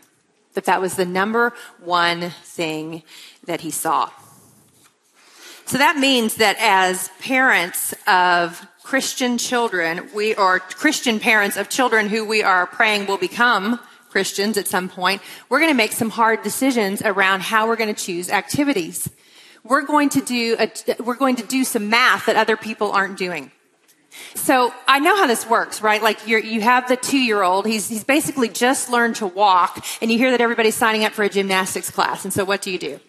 That 0.53 0.65
that 0.65 0.82
was 0.82 0.96
the 0.96 1.06
number 1.06 1.53
one 1.79 2.32
thing 2.44 3.03
that 3.46 3.62
he 3.62 3.70
saw 3.70 4.10
so 5.70 5.78
that 5.78 5.98
means 5.98 6.38
that 6.38 6.58
as 6.60 7.12
parents 7.20 7.94
of 8.08 8.68
Christian 8.82 9.38
children, 9.38 10.10
we 10.16 10.34
are 10.34 10.60
Christian 10.60 11.20
parents 11.20 11.58
of 11.58 11.70
children 11.70 12.10
who 12.10 12.26
we 12.26 12.42
are 12.42 12.66
praying 12.66 13.06
will 13.06 13.20
become 13.20 13.80
Christians 14.10 14.58
at 14.58 14.68
some 14.68 14.90
point, 14.90 15.22
we're 15.48 15.60
going 15.60 15.70
to 15.70 15.78
make 15.78 15.92
some 15.92 16.10
hard 16.10 16.42
decisions 16.42 17.04
around 17.04 17.42
how 17.44 17.68
we're 17.68 17.76
going 17.76 17.94
to 17.94 18.04
choose 18.04 18.32
activities. 18.32 19.12
We're 19.64 19.84
going 19.84 20.10
to 20.10 20.22
do 20.22 20.56
a, 20.58 20.72
we're 21.04 21.14
going 21.14 21.36
to 21.36 21.46
do 21.46 21.64
some 21.64 21.88
math 21.88 22.26
that 22.26 22.36
other 22.36 22.58
people 22.58 22.92
aren't 22.92 23.20
doing. 23.20 23.52
So 24.34 24.74
I 24.88 24.98
know 24.98 25.16
how 25.18 25.28
this 25.28 25.48
works, 25.48 25.84
right? 25.84 26.02
Like 26.02 26.26
you 26.28 26.62
have 26.62 26.88
the 26.88 26.96
two 26.96 27.20
year 27.20 27.44
old. 27.44 27.68
He's, 27.68 27.88
he's 27.88 28.04
basically 28.04 28.50
just 28.50 28.90
learned 28.90 29.18
to 29.18 29.28
walk 29.28 29.86
and 30.02 30.12
you 30.12 30.18
hear 30.18 30.32
that 30.32 30.42
everybody's 30.42 30.76
signing 30.76 31.06
up 31.06 31.14
for 31.14 31.22
a 31.22 31.30
gymnastics 31.30 31.92
class. 31.92 32.24
And 32.24 32.34
so 32.34 32.44
what 32.44 32.64
do 32.64 32.72
you 32.72 32.80
do? 32.80 33.00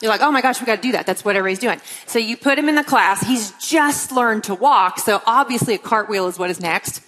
You're 0.00 0.10
like, 0.10 0.22
oh 0.22 0.32
my 0.32 0.40
gosh, 0.40 0.60
we 0.60 0.66
got 0.66 0.76
to 0.76 0.82
do 0.82 0.92
that. 0.92 1.04
That's 1.04 1.24
what 1.24 1.36
everybody's 1.36 1.58
doing. 1.58 1.80
So 2.06 2.18
you 2.18 2.36
put 2.36 2.58
him 2.58 2.68
in 2.68 2.74
the 2.74 2.84
class. 2.84 3.26
He's 3.26 3.52
just 3.58 4.12
learned 4.12 4.44
to 4.44 4.54
walk. 4.54 4.98
So 4.98 5.20
obviously 5.26 5.74
a 5.74 5.78
cartwheel 5.78 6.26
is 6.26 6.38
what 6.38 6.48
is 6.48 6.60
next. 6.60 7.02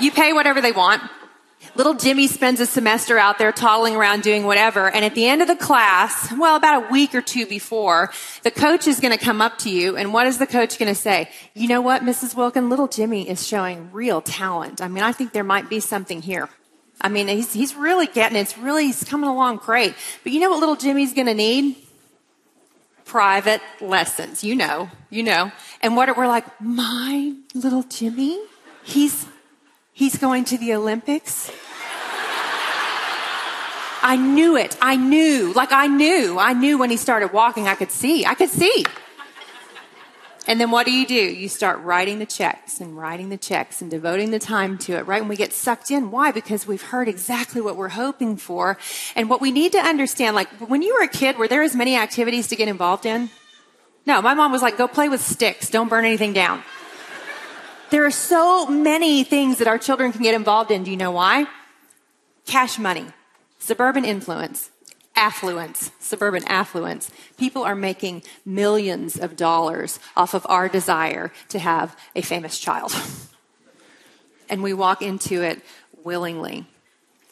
You 0.00 0.10
pay 0.10 0.32
whatever 0.32 0.60
they 0.60 0.72
want. 0.72 1.02
Little 1.76 1.94
Jimmy 1.94 2.26
spends 2.26 2.58
a 2.58 2.66
semester 2.66 3.16
out 3.16 3.38
there 3.38 3.52
toddling 3.52 3.94
around 3.94 4.22
doing 4.22 4.44
whatever. 4.44 4.90
And 4.90 5.04
at 5.04 5.14
the 5.14 5.26
end 5.26 5.40
of 5.40 5.46
the 5.46 5.54
class, 5.54 6.32
well, 6.32 6.56
about 6.56 6.84
a 6.84 6.92
week 6.92 7.14
or 7.14 7.22
two 7.22 7.46
before, 7.46 8.10
the 8.42 8.50
coach 8.50 8.88
is 8.88 8.98
going 8.98 9.16
to 9.16 9.22
come 9.22 9.40
up 9.40 9.58
to 9.58 9.70
you. 9.70 9.96
And 9.96 10.12
what 10.12 10.26
is 10.26 10.38
the 10.38 10.46
coach 10.46 10.78
going 10.78 10.92
to 10.92 11.00
say? 11.00 11.30
You 11.54 11.68
know 11.68 11.80
what, 11.80 12.02
Mrs. 12.02 12.34
Wilkin? 12.34 12.70
Little 12.70 12.88
Jimmy 12.88 13.28
is 13.28 13.46
showing 13.46 13.92
real 13.92 14.20
talent. 14.20 14.82
I 14.82 14.88
mean, 14.88 15.04
I 15.04 15.12
think 15.12 15.32
there 15.32 15.44
might 15.44 15.70
be 15.70 15.78
something 15.78 16.22
here. 16.22 16.48
I 17.00 17.08
mean, 17.08 17.28
he's, 17.28 17.52
he's 17.52 17.74
really 17.74 18.06
getting 18.06 18.36
it. 18.36 18.40
It's 18.40 18.58
really, 18.58 18.86
he's 18.86 19.04
coming 19.04 19.30
along 19.30 19.58
great. 19.58 19.94
But 20.24 20.32
you 20.32 20.40
know 20.40 20.50
what 20.50 20.60
little 20.60 20.76
Jimmy's 20.76 21.14
going 21.14 21.28
to 21.28 21.34
need? 21.34 21.76
Private 23.10 23.60
lessons. 23.80 24.44
You 24.44 24.54
know, 24.54 24.88
you 25.10 25.22
know. 25.22 25.50
And 25.82 25.96
what 25.96 26.16
we're 26.16 26.28
like, 26.28 26.46
my 26.60 27.34
little 27.54 27.82
Jimmy, 27.82 28.38
he's 28.84 29.26
he's 29.92 30.16
going 30.16 30.44
to 30.44 30.56
the 30.56 30.74
Olympics. 30.74 31.50
I 34.02 34.16
knew 34.16 34.56
it. 34.56 34.76
I 34.80 34.96
knew. 34.96 35.52
Like 35.52 35.72
I 35.72 35.86
knew. 35.86 36.38
I 36.38 36.54
knew 36.54 36.78
when 36.78 36.90
he 36.90 36.96
started 36.96 37.32
walking, 37.32 37.68
I 37.68 37.74
could 37.74 37.90
see. 37.90 38.24
I 38.24 38.34
could 38.34 38.48
see. 38.48 38.84
And 40.46 40.58
then 40.58 40.70
what 40.70 40.86
do 40.86 40.92
you 40.92 41.06
do? 41.06 41.14
You 41.14 41.48
start 41.48 41.80
writing 41.80 42.18
the 42.18 42.26
checks 42.26 42.80
and 42.80 42.96
writing 42.96 43.28
the 43.28 43.36
checks 43.36 43.82
and 43.82 43.90
devoting 43.90 44.30
the 44.30 44.38
time 44.38 44.78
to 44.78 44.94
it, 44.94 45.06
right? 45.06 45.20
And 45.20 45.28
we 45.28 45.36
get 45.36 45.52
sucked 45.52 45.90
in. 45.90 46.10
Why? 46.10 46.32
Because 46.32 46.66
we've 46.66 46.82
heard 46.82 47.08
exactly 47.08 47.60
what 47.60 47.76
we're 47.76 47.90
hoping 47.90 48.36
for. 48.36 48.78
And 49.14 49.28
what 49.28 49.40
we 49.40 49.50
need 49.52 49.72
to 49.72 49.78
understand, 49.78 50.34
like 50.34 50.48
when 50.58 50.82
you 50.82 50.94
were 50.94 51.04
a 51.04 51.08
kid, 51.08 51.36
were 51.36 51.46
there 51.46 51.62
as 51.62 51.76
many 51.76 51.96
activities 51.96 52.48
to 52.48 52.56
get 52.56 52.68
involved 52.68 53.04
in? 53.04 53.30
No, 54.06 54.22
my 54.22 54.34
mom 54.34 54.50
was 54.50 54.62
like, 54.62 54.78
go 54.78 54.88
play 54.88 55.08
with 55.08 55.20
sticks. 55.20 55.68
Don't 55.68 55.88
burn 55.88 56.04
anything 56.06 56.32
down. 56.32 56.62
There 57.90 58.06
are 58.06 58.10
so 58.10 58.66
many 58.66 59.24
things 59.24 59.58
that 59.58 59.68
our 59.68 59.78
children 59.78 60.10
can 60.12 60.22
get 60.22 60.34
involved 60.34 60.70
in. 60.70 60.84
Do 60.84 60.90
you 60.90 60.96
know 60.96 61.10
why? 61.10 61.46
Cash 62.46 62.78
money, 62.78 63.04
suburban 63.58 64.04
influence, 64.04 64.70
affluence, 65.16 65.90
suburban 66.00 66.44
affluence. 66.46 67.10
People 67.36 67.62
are 67.62 67.74
making 67.74 68.22
millions 68.44 69.18
of 69.18 69.36
dollars 69.36 69.98
off 70.16 70.34
of 70.34 70.46
our 70.48 70.68
desire 70.68 71.32
to 71.48 71.58
have 71.58 71.96
a 72.14 72.22
famous 72.22 72.58
child. 72.58 72.92
and 74.48 74.62
we 74.62 74.72
walk 74.72 75.02
into 75.02 75.42
it 75.42 75.62
willingly. 76.04 76.66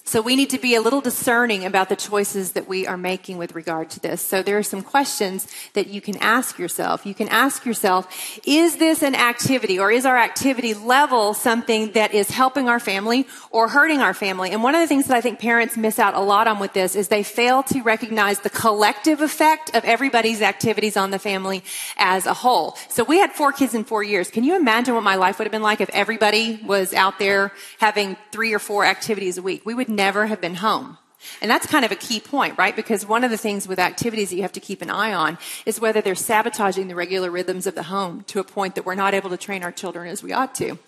So 0.09 0.23
we 0.23 0.37
need 0.37 0.49
to 0.51 0.59
be 0.59 0.75
a 0.75 0.81
little 0.81 1.03
discerning 1.03 1.67
about 1.67 1.91
the 1.91 1.95
choices 1.95 2.53
that 2.53 2.67
we 2.67 2.87
are 2.87 2.97
making 2.97 3.37
with 3.37 3.55
regard 3.55 3.91
to 3.91 4.01
this. 4.01 4.23
So 4.23 4.43
there 4.43 4.57
are 4.57 4.63
some 4.63 4.81
questions 4.81 5.47
that 5.75 5.89
you 5.89 6.01
can 6.01 6.17
ask 6.17 6.59
yourself. 6.59 7.05
You 7.05 7.13
can 7.13 7.29
ask 7.29 7.67
yourself, 7.67 8.09
is 8.47 8.79
this 8.79 9.03
an 9.03 9.15
activity 9.15 9.79
or 9.79 9.91
is 9.91 10.07
our 10.07 10.17
activity 10.17 10.73
level 10.73 11.35
something 11.35 11.93
that 11.93 12.15
is 12.15 12.31
helping 12.31 12.71
our 12.71 12.81
family 12.81 13.27
or 13.51 13.69
hurting 13.69 14.01
our 14.01 14.15
family? 14.15 14.51
And 14.51 14.63
one 14.63 14.75
of 14.75 14.81
the 14.81 14.87
things 14.87 15.09
that 15.09 15.15
I 15.15 15.21
think 15.21 15.41
parents 15.41 15.77
miss 15.77 15.99
out 15.99 16.15
a 16.15 16.21
lot 16.21 16.49
on 16.49 16.59
with 16.59 16.73
this 16.73 16.97
is 16.97 17.09
they 17.09 17.23
fail 17.23 17.63
to 17.65 17.83
recognize 17.83 18.41
the 18.41 18.49
collective 18.49 19.21
effect 19.21 19.77
of 19.77 19.85
everybody's 19.85 20.41
activities 20.41 20.97
on 20.97 21.11
the 21.11 21.19
family 21.19 21.63
as 21.99 22.25
a 22.25 22.33
whole. 22.33 22.79
So 22.89 23.05
we 23.05 23.19
had 23.19 23.33
four 23.33 23.53
kids 23.53 23.75
in 23.75 23.85
four 23.85 24.03
years. 24.03 24.31
Can 24.31 24.43
you 24.43 24.57
imagine 24.57 24.95
what 24.95 25.05
my 25.05 25.17
life 25.17 25.39
would 25.39 25.45
have 25.45 25.53
been 25.53 25.61
like 25.61 25.83
if 25.83 25.91
everybody 25.91 26.59
was 26.65 26.95
out 26.95 27.19
there 27.19 27.53
having 27.79 28.17
three 28.33 28.55
or 28.55 28.59
four 28.59 28.87
activities 28.87 29.37
a 29.37 29.43
week? 29.43 29.67
We 29.67 29.75
would 29.75 29.98
never 29.99 30.27
have 30.27 30.41
been 30.41 30.55
home. 30.55 30.97
And 31.43 31.51
that's 31.51 31.67
kind 31.67 31.85
of 31.85 31.93
a 31.93 31.97
key 31.97 32.21
point, 32.21 32.57
right? 32.57 32.75
Because 32.75 33.05
one 33.05 33.25
of 33.25 33.31
the 33.31 33.37
things 33.37 33.67
with 33.69 33.79
activities 33.79 34.31
that 34.31 34.37
you 34.37 34.43
have 34.43 34.53
to 34.53 34.61
keep 34.61 34.81
an 34.81 34.89
eye 34.89 35.13
on 35.13 35.37
is 35.67 35.81
whether 35.81 36.01
they're 36.01 36.15
sabotaging 36.15 36.89
the 36.89 36.95
regular 36.95 37.31
rhythms 37.31 37.67
of 37.67 37.75
the 37.75 37.83
home 37.85 38.23
to 38.29 38.39
a 38.39 38.45
point 38.45 38.77
that 38.77 38.87
we're 38.87 38.95
not 38.95 39.15
able 39.15 39.31
to 39.31 39.37
train 39.37 39.63
our 39.63 39.73
children 39.73 40.09
as 40.09 40.23
we 40.23 40.33
ought 40.33 40.55
to. 40.55 40.79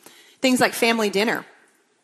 Things 0.40 0.60
like 0.60 0.72
family 0.72 1.10
dinner. 1.10 1.44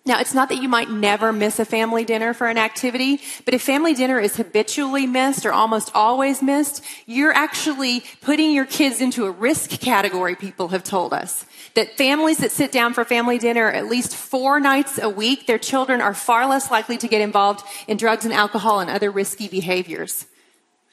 Now, 0.04 0.20
it's 0.20 0.34
not 0.34 0.50
that 0.50 0.62
you 0.62 0.68
might 0.68 0.88
never 0.88 1.32
miss 1.32 1.58
a 1.58 1.64
family 1.64 2.04
dinner 2.04 2.32
for 2.32 2.46
an 2.46 2.58
activity, 2.58 3.20
but 3.44 3.54
if 3.54 3.62
family 3.62 3.92
dinner 3.92 4.20
is 4.20 4.36
habitually 4.36 5.04
missed 5.04 5.44
or 5.44 5.52
almost 5.52 5.90
always 5.94 6.42
missed, 6.42 6.84
you're 7.06 7.32
actually 7.32 8.04
putting 8.20 8.52
your 8.52 8.66
kids 8.66 9.00
into 9.00 9.24
a 9.26 9.30
risk 9.32 9.70
category, 9.80 10.36
people 10.36 10.68
have 10.68 10.84
told 10.84 11.12
us. 11.12 11.44
That 11.76 11.96
families 11.96 12.38
that 12.38 12.50
sit 12.50 12.72
down 12.72 12.94
for 12.94 13.04
family 13.04 13.38
dinner 13.38 13.70
at 13.70 13.86
least 13.86 14.16
four 14.16 14.58
nights 14.58 14.98
a 14.98 15.10
week, 15.10 15.46
their 15.46 15.58
children 15.58 16.00
are 16.00 16.14
far 16.14 16.46
less 16.46 16.70
likely 16.70 16.96
to 16.96 17.06
get 17.06 17.20
involved 17.20 17.64
in 17.86 17.98
drugs 17.98 18.24
and 18.24 18.34
alcohol 18.34 18.80
and 18.80 18.90
other 18.90 19.10
risky 19.10 19.46
behaviors. 19.46 20.26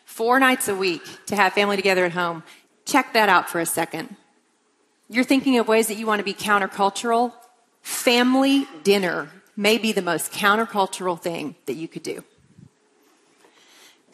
Four 0.04 0.40
nights 0.40 0.68
a 0.68 0.76
week 0.76 1.02
to 1.28 1.36
have 1.36 1.54
family 1.54 1.78
together 1.78 2.04
at 2.06 2.12
home. 2.12 2.44
Check 2.86 3.14
that 3.14 3.30
out 3.30 3.50
for 3.50 3.60
a 3.60 3.66
second. 3.66 4.16
You're 5.10 5.24
thinking 5.24 5.58
of 5.58 5.68
ways 5.68 5.88
that 5.88 5.96
you 5.98 6.06
want 6.06 6.20
to 6.20 6.26
be 6.26 6.34
countercultural 6.34 7.34
family 7.82 8.68
dinner 8.84 9.30
may 9.56 9.78
be 9.78 9.92
the 9.92 10.02
most 10.02 10.32
countercultural 10.32 11.20
thing 11.20 11.56
that 11.66 11.76
you 11.76 11.88
could 11.88 12.04
do. 12.04 12.24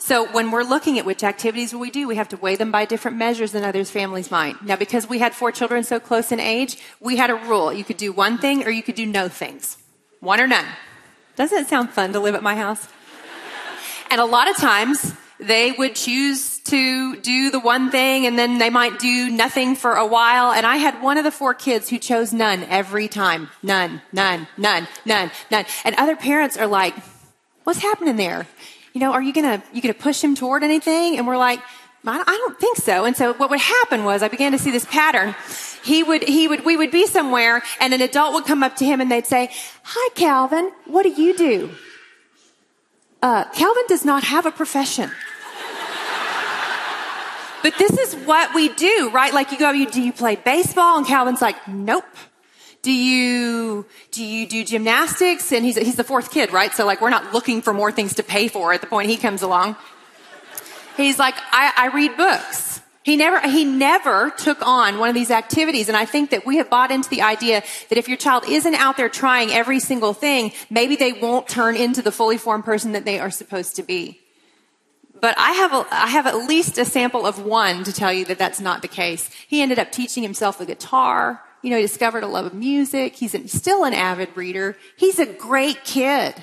So 0.01 0.31
when 0.31 0.49
we're 0.49 0.63
looking 0.63 0.97
at 0.97 1.05
which 1.05 1.23
activities 1.23 1.75
we 1.75 1.91
do, 1.91 2.07
we 2.07 2.15
have 2.15 2.29
to 2.29 2.37
weigh 2.37 2.55
them 2.55 2.71
by 2.71 2.85
different 2.85 3.17
measures 3.17 3.51
than 3.51 3.65
others' 3.65 3.91
families 3.91 4.31
might. 4.31 4.63
Now, 4.63 4.77
because 4.77 5.09
we 5.09 5.19
had 5.19 5.35
four 5.35 5.51
children 5.51 5.83
so 5.83 5.99
close 5.99 6.31
in 6.31 6.39
age, 6.39 6.77
we 7.01 7.17
had 7.17 7.29
a 7.29 7.35
rule. 7.35 7.73
You 7.73 7.83
could 7.83 7.97
do 7.97 8.13
one 8.13 8.37
thing 8.37 8.65
or 8.65 8.69
you 8.69 8.81
could 8.81 8.95
do 8.95 9.05
no 9.05 9.27
things. 9.27 9.77
One 10.21 10.39
or 10.39 10.47
none. 10.47 10.65
Doesn't 11.35 11.57
it 11.57 11.67
sound 11.67 11.89
fun 11.89 12.13
to 12.13 12.19
live 12.19 12.33
at 12.33 12.43
my 12.43 12.55
house? 12.55 12.87
And 14.11 14.19
a 14.19 14.25
lot 14.25 14.49
of 14.49 14.57
times, 14.57 15.13
they 15.39 15.71
would 15.71 15.95
choose 15.95 16.59
to 16.61 17.15
do 17.17 17.51
the 17.51 17.59
one 17.59 17.91
thing 17.91 18.25
and 18.25 18.39
then 18.39 18.57
they 18.57 18.69
might 18.69 18.97
do 18.97 19.29
nothing 19.29 19.75
for 19.75 19.93
a 19.93 20.05
while. 20.05 20.51
And 20.51 20.65
I 20.65 20.77
had 20.77 21.01
one 21.01 21.17
of 21.17 21.23
the 21.23 21.31
four 21.31 21.53
kids 21.53 21.89
who 21.89 21.99
chose 21.99 22.33
none 22.33 22.63
every 22.63 23.07
time. 23.07 23.49
None, 23.61 24.01
none, 24.11 24.47
none, 24.57 24.87
none, 25.05 25.31
none. 25.51 25.65
And 25.85 25.95
other 25.95 26.15
parents 26.15 26.57
are 26.57 26.67
like, 26.67 26.95
what's 27.63 27.81
happening 27.81 28.15
there? 28.15 28.47
You 28.93 29.01
know, 29.01 29.11
are 29.13 29.21
you 29.21 29.33
gonna, 29.33 29.63
you 29.73 29.81
gonna 29.81 29.93
push 29.93 30.23
him 30.23 30.35
toward 30.35 30.63
anything? 30.63 31.17
And 31.17 31.27
we're 31.27 31.37
like, 31.37 31.59
I 32.05 32.23
don't 32.23 32.59
think 32.59 32.77
so. 32.77 33.05
And 33.05 33.15
so 33.15 33.33
what 33.33 33.49
would 33.49 33.59
happen 33.59 34.03
was 34.05 34.23
I 34.23 34.29
began 34.29 34.51
to 34.53 34.57
see 34.57 34.71
this 34.71 34.85
pattern. 34.85 35.35
He 35.83 36.01
would, 36.01 36.23
he 36.23 36.47
would, 36.47 36.65
we 36.65 36.77
would 36.77 36.91
be 36.91 37.05
somewhere 37.05 37.61
and 37.79 37.93
an 37.93 38.01
adult 38.01 38.33
would 38.33 38.45
come 38.45 38.63
up 38.63 38.75
to 38.77 38.85
him 38.85 39.01
and 39.01 39.11
they'd 39.11 39.27
say, 39.27 39.51
hi, 39.83 40.09
Calvin, 40.15 40.71
what 40.85 41.03
do 41.03 41.09
you 41.09 41.35
do? 41.35 41.71
Uh, 43.21 43.43
Calvin 43.51 43.83
does 43.87 44.05
not 44.05 44.23
have 44.23 44.45
a 44.45 44.51
profession. 44.51 45.11
But 47.61 47.77
this 47.77 47.91
is 47.91 48.15
what 48.25 48.55
we 48.55 48.69
do, 48.69 49.11
right? 49.13 49.33
Like 49.33 49.51
you 49.51 49.59
go, 49.59 49.71
you, 49.71 49.89
do 49.89 50.01
you 50.01 50.13
play 50.13 50.37
baseball? 50.37 50.97
And 50.97 51.05
Calvin's 51.05 51.41
like, 51.41 51.67
nope. 51.67 52.05
Do 52.81 52.91
you, 52.91 53.85
do 54.11 54.23
you 54.23 54.47
do 54.47 54.63
gymnastics? 54.63 55.51
And 55.51 55.65
he's, 55.65 55.77
he's 55.77 55.95
the 55.95 56.03
fourth 56.03 56.31
kid, 56.31 56.53
right? 56.53 56.71
So 56.73 56.85
like 56.85 57.01
we're 57.01 57.09
not 57.09 57.33
looking 57.33 57.61
for 57.61 57.73
more 57.73 57.91
things 57.91 58.15
to 58.15 58.23
pay 58.23 58.47
for 58.47 58.71
at 58.73 58.81
the 58.81 58.87
point 58.87 59.09
he 59.09 59.17
comes 59.17 59.41
along. 59.41 59.75
He's 60.95 61.19
like, 61.19 61.35
I, 61.51 61.73
I 61.77 61.87
read 61.87 62.15
books. 62.17 62.81
He 63.03 63.15
never, 63.15 63.39
he 63.47 63.63
never 63.63 64.29
took 64.29 64.65
on 64.65 64.99
one 64.99 65.09
of 65.09 65.15
these 65.15 65.31
activities. 65.31 65.87
And 65.87 65.97
I 65.97 66.05
think 66.05 66.29
that 66.31 66.45
we 66.45 66.57
have 66.57 66.69
bought 66.69 66.91
into 66.91 67.09
the 67.09 67.21
idea 67.21 67.63
that 67.89 67.97
if 67.97 68.07
your 68.07 68.17
child 68.17 68.43
isn't 68.47 68.75
out 68.75 68.97
there 68.97 69.09
trying 69.09 69.49
every 69.51 69.79
single 69.79 70.13
thing, 70.13 70.51
maybe 70.69 70.95
they 70.95 71.13
won't 71.13 71.47
turn 71.47 71.75
into 71.75 72.01
the 72.01 72.11
fully 72.11 72.37
formed 72.37 72.65
person 72.65 72.91
that 72.91 73.05
they 73.05 73.19
are 73.19 73.31
supposed 73.31 73.75
to 73.77 73.83
be. 73.83 74.19
But 75.21 75.35
I 75.37 75.51
have, 75.51 75.73
a, 75.73 75.85
I 75.91 76.07
have 76.07 76.27
at 76.27 76.35
least 76.47 76.77
a 76.77 76.85
sample 76.85 77.25
of 77.25 77.43
one 77.43 77.83
to 77.83 77.91
tell 77.91 78.13
you 78.13 78.25
that 78.25 78.37
that's 78.37 78.61
not 78.61 78.81
the 78.81 78.87
case. 78.87 79.29
He 79.47 79.61
ended 79.61 79.79
up 79.79 79.91
teaching 79.91 80.23
himself 80.23 80.57
the 80.57 80.65
guitar. 80.65 81.41
You 81.61 81.71
know, 81.71 81.75
he 81.75 81.81
discovered 81.81 82.23
a 82.23 82.27
love 82.27 82.45
of 82.45 82.53
music. 82.53 83.15
He's 83.15 83.35
still 83.51 83.83
an 83.83 83.93
avid 83.93 84.29
reader. 84.35 84.77
He's 84.95 85.19
a 85.19 85.25
great 85.25 85.83
kid. 85.83 86.35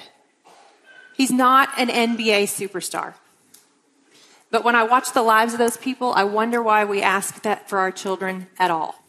He's 1.15 1.33
not 1.33 1.71
an 1.79 1.89
NBA 1.89 2.45
superstar. 2.45 3.15
But 4.51 4.65
when 4.65 4.75
I 4.75 4.85
watch 4.85 5.13
the 5.13 5.23
lives 5.23 5.55
of 5.55 5.59
those 5.59 5.77
people, 5.77 6.13
I 6.13 6.25
wonder 6.25 6.63
why 6.63 6.85
we 6.85 7.03
ask 7.03 7.43
that 7.43 7.69
for 7.69 7.79
our 7.79 7.91
children 7.91 8.47
at 8.59 8.71
all. 8.71 9.03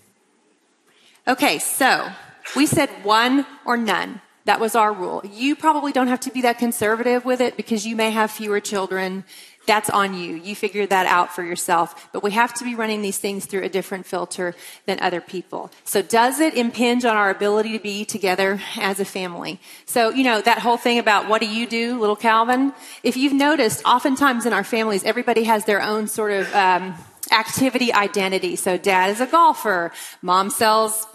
Okay, 1.28 1.60
so 1.60 2.10
we 2.56 2.65
said 2.65 2.89
one 3.04 3.46
or 3.65 3.76
none. 3.76 4.22
That 4.46 4.62
was 4.62 4.76
our 4.76 4.93
rule. 4.93 5.22
You 5.30 5.58
probably 5.58 5.91
don't 5.91 6.08
have 6.08 6.22
to 6.22 6.32
be 6.32 6.41
that 6.41 6.58
conservative 6.58 7.26
with 7.26 7.41
it 7.41 7.58
because 7.58 7.86
you 7.86 7.98
may 7.98 8.12
have 8.12 8.32
fewer 8.32 8.62
children 8.62 9.26
that's 9.68 9.90
on 9.90 10.14
you. 10.14 10.36
You 10.36 10.56
figure 10.56 10.86
that 10.88 11.06
out 11.06 11.36
for 11.36 11.44
yourself. 11.44 12.10
But 12.12 12.24
we 12.24 12.32
have 12.32 12.54
to 12.56 12.64
be 12.64 12.74
running 12.74 13.02
these 13.02 13.18
things 13.20 13.46
through 13.46 13.64
a 13.64 13.70
different 13.70 14.06
filter 14.06 14.56
than 14.86 15.00
other 15.00 15.22
people. 15.22 15.70
So 15.84 16.02
does 16.02 16.40
it 16.40 16.56
impinge 16.56 17.06
on 17.06 17.16
our 17.16 17.30
ability 17.30 17.74
to 17.78 17.84
be 17.84 18.06
together 18.06 18.60
as 18.78 19.00
a 19.00 19.06
family? 19.06 19.60
So, 19.86 20.10
you 20.10 20.24
know, 20.24 20.42
that 20.42 20.60
whole 20.60 20.78
thing 20.78 20.98
about 20.98 21.28
what 21.28 21.42
do 21.42 21.48
you 21.48 21.68
do, 21.68 22.00
little 22.00 22.16
Calvin? 22.16 22.74
If 23.04 23.18
you've 23.18 23.34
noticed, 23.34 23.84
oftentimes 23.86 24.46
in 24.46 24.54
our 24.54 24.64
families, 24.64 25.04
everybody 25.04 25.44
has 25.44 25.66
their 25.66 25.82
own 25.82 26.08
sort 26.08 26.32
of, 26.32 26.54
um, 26.56 26.96
activity 27.32 27.94
identity. 27.94 28.56
So 28.56 28.78
dad 28.78 29.10
is 29.10 29.22
a 29.22 29.28
golfer. 29.28 29.92
Mom 30.22 30.50
sells 30.50 31.06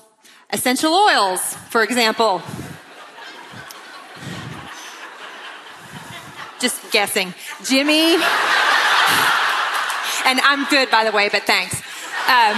essential 0.51 0.93
oils, 0.93 1.41
for 1.71 1.83
example. 1.83 2.43
Just 6.63 6.93
guessing. 6.93 7.35
Jimmy. 7.65 8.15
and 8.15 8.23
I'm 10.47 10.65
good, 10.67 10.89
by 10.93 11.03
the 11.03 11.11
way, 11.11 11.29
but 11.29 11.43
thanks. 11.43 11.75
Um, 12.31 12.55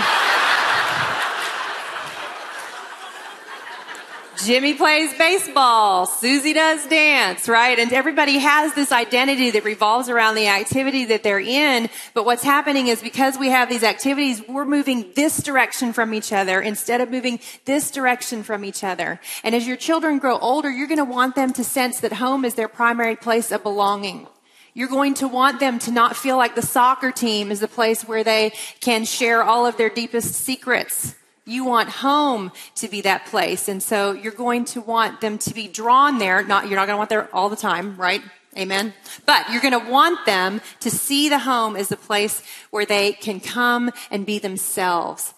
Jimmy 4.42 4.74
plays 4.74 5.16
baseball. 5.16 6.06
Susie 6.06 6.52
does 6.52 6.86
dance, 6.86 7.48
right? 7.48 7.78
And 7.78 7.92
everybody 7.92 8.38
has 8.38 8.74
this 8.74 8.92
identity 8.92 9.50
that 9.52 9.64
revolves 9.64 10.08
around 10.08 10.34
the 10.34 10.48
activity 10.48 11.04
that 11.06 11.22
they're 11.22 11.40
in. 11.40 11.88
But 12.14 12.24
what's 12.24 12.42
happening 12.42 12.88
is 12.88 13.00
because 13.00 13.38
we 13.38 13.48
have 13.50 13.68
these 13.68 13.84
activities, 13.84 14.42
we're 14.48 14.64
moving 14.64 15.12
this 15.14 15.42
direction 15.42 15.92
from 15.92 16.14
each 16.14 16.32
other 16.32 16.60
instead 16.60 17.00
of 17.00 17.10
moving 17.10 17.40
this 17.64 17.90
direction 17.90 18.42
from 18.42 18.64
each 18.64 18.82
other. 18.82 19.20
And 19.42 19.54
as 19.54 19.66
your 19.66 19.76
children 19.76 20.18
grow 20.18 20.38
older, 20.38 20.70
you're 20.70 20.88
going 20.88 20.98
to 20.98 21.04
want 21.04 21.34
them 21.34 21.52
to 21.54 21.64
sense 21.64 22.00
that 22.00 22.14
home 22.14 22.44
is 22.44 22.54
their 22.54 22.68
primary 22.68 23.16
place 23.16 23.52
of 23.52 23.62
belonging. 23.62 24.26
You're 24.72 24.88
going 24.88 25.14
to 25.14 25.28
want 25.28 25.60
them 25.60 25.78
to 25.80 25.92
not 25.92 26.16
feel 26.16 26.36
like 26.36 26.56
the 26.56 26.62
soccer 26.62 27.12
team 27.12 27.52
is 27.52 27.60
the 27.60 27.68
place 27.68 28.02
where 28.02 28.24
they 28.24 28.52
can 28.80 29.04
share 29.04 29.44
all 29.44 29.66
of 29.66 29.76
their 29.76 29.90
deepest 29.90 30.34
secrets 30.34 31.14
you 31.46 31.64
want 31.64 31.88
home 31.88 32.52
to 32.76 32.88
be 32.88 33.02
that 33.02 33.26
place. 33.26 33.68
And 33.68 33.82
so 33.82 34.12
you're 34.12 34.32
going 34.32 34.64
to 34.66 34.80
want 34.80 35.20
them 35.20 35.38
to 35.38 35.54
be 35.54 35.68
drawn 35.68 36.18
there. 36.18 36.42
Not, 36.42 36.68
you're 36.68 36.76
not 36.76 36.86
going 36.86 36.94
to 36.94 36.98
want 36.98 37.10
there 37.10 37.34
all 37.34 37.48
the 37.48 37.56
time, 37.56 37.96
right? 37.96 38.22
Amen. 38.56 38.94
But 39.26 39.50
you're 39.50 39.60
going 39.60 39.78
to 39.78 39.90
want 39.90 40.24
them 40.26 40.60
to 40.80 40.90
see 40.90 41.28
the 41.28 41.40
home 41.40 41.76
as 41.76 41.90
a 41.90 41.96
place 41.96 42.42
where 42.70 42.86
they 42.86 43.12
can 43.12 43.40
come 43.40 43.90
and 44.10 44.24
be 44.24 44.38
themselves. 44.38 45.34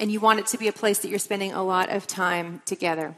And 0.00 0.10
you 0.10 0.18
want 0.18 0.40
it 0.40 0.46
to 0.48 0.58
be 0.58 0.66
a 0.66 0.72
place 0.72 0.98
that 1.00 1.08
you're 1.08 1.18
spending 1.18 1.52
a 1.52 1.62
lot 1.62 1.88
of 1.88 2.06
time 2.06 2.62
together. 2.64 3.14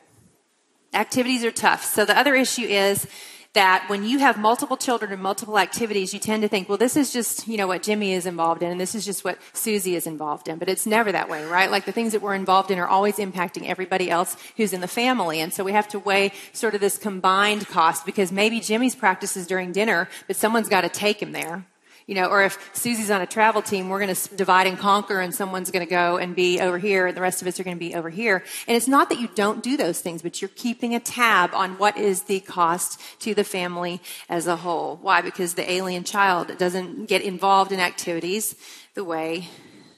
Activities 0.93 1.45
are 1.45 1.51
tough. 1.51 1.85
So 1.85 2.05
the 2.05 2.19
other 2.19 2.35
issue 2.35 2.63
is 2.63 3.07
that 3.57 3.89
when 3.89 4.05
you 4.05 4.19
have 4.19 4.39
multiple 4.39 4.77
children 4.77 5.11
and 5.13 5.23
multiple 5.23 5.59
activities, 5.59 6.13
you 6.13 6.21
tend 6.21 6.43
to 6.43 6.49
think, 6.49 6.69
well, 6.69 6.77
this 6.77 6.95
is 6.95 7.11
just, 7.11 7.49
you 7.49 7.57
know, 7.57 7.67
what 7.67 7.83
Jimmy 7.83 8.13
is 8.13 8.27
involved 8.27 8.63
in, 8.63 8.71
and 8.71 8.79
this 8.79 8.95
is 8.95 9.05
just 9.05 9.25
what 9.25 9.39
Susie 9.55 9.97
is 9.97 10.07
involved 10.07 10.47
in. 10.47 10.59
But 10.59 10.69
it's 10.69 10.87
never 10.87 11.11
that 11.11 11.31
way, 11.31 11.43
right? 11.47 11.71
Like 11.71 11.87
the 11.87 11.93
things 11.93 12.13
that 12.13 12.21
we're 12.21 12.35
involved 12.35 12.71
in 12.71 12.79
are 12.79 12.87
always 12.87 13.17
impacting 13.17 13.67
everybody 13.67 14.11
else 14.11 14.37
who's 14.59 14.75
in 14.75 14.83
the 14.83 14.89
family. 14.89 15.41
And 15.41 15.55
so 15.55 15.65
we 15.65 15.73
have 15.73 15.89
to 15.89 15.99
weigh 15.99 16.33
sort 16.53 16.75
of 16.75 16.83
this 16.83 16.99
combined 16.99 17.67
cost 17.67 18.05
because 18.05 18.31
maybe 18.31 18.61
Jimmy's 18.61 18.95
practices 18.95 19.47
during 19.47 19.73
dinner, 19.73 20.09
but 20.27 20.37
someone's 20.37 20.69
got 20.69 20.83
to 20.83 20.91
take 20.91 21.23
him 21.23 21.33
there. 21.33 21.65
You 22.07 22.15
know, 22.15 22.27
or 22.27 22.45
if 22.45 22.71
Susie's 22.73 23.11
on 23.11 23.21
a 23.21 23.27
travel 23.27 23.63
team, 23.63 23.89
we're 23.89 23.99
going 23.99 24.15
to 24.15 24.35
divide 24.37 24.69
and 24.69 24.79
conquer 24.79 25.21
and 25.21 25.35
someone's 25.35 25.73
going 25.73 25.85
to 25.85 25.91
go 25.91 26.19
and 26.19 26.37
be 26.37 26.61
over 26.61 26.79
here 26.79 27.09
and 27.09 27.17
the 27.17 27.21
rest 27.21 27.43
of 27.43 27.49
us 27.49 27.59
are 27.59 27.65
going 27.65 27.77
to 27.77 27.81
be 27.81 27.97
over 27.97 28.11
here. 28.11 28.45
And 28.69 28.77
it's 28.77 28.87
not 28.87 29.09
that 29.09 29.19
you 29.19 29.29
don't 29.35 29.61
do 29.61 29.77
those 29.77 30.01
things, 30.01 30.23
but 30.23 30.41
you're 30.41 30.49
keeping 30.49 30.95
a 30.95 31.01
tab 31.01 31.53
on 31.53 31.79
what 31.79 31.97
is 31.97 32.23
the 32.23 32.39
cost 32.39 33.01
to 33.21 33.35
the 33.35 33.43
family 33.43 34.01
as 34.29 34.47
a 34.47 34.55
whole. 34.55 35.01
Why? 35.03 35.21
Because 35.21 35.55
the 35.55 35.69
alien 35.69 36.05
child 36.05 36.57
doesn't 36.59 37.07
get 37.07 37.23
involved 37.23 37.73
in 37.73 37.81
activities 37.81 38.55
the 38.95 39.03
way 39.03 39.49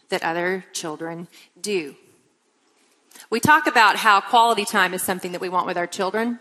that 0.08 0.22
other 0.22 0.64
children 0.72 1.28
do. 1.60 1.94
We 3.28 3.38
talk 3.38 3.66
about 3.66 3.96
how 3.96 4.22
quality 4.22 4.64
time 4.64 4.94
is 4.94 5.02
something 5.02 5.32
that 5.32 5.42
we 5.42 5.50
want 5.50 5.66
with 5.66 5.76
our 5.76 5.86
children. 5.86 6.38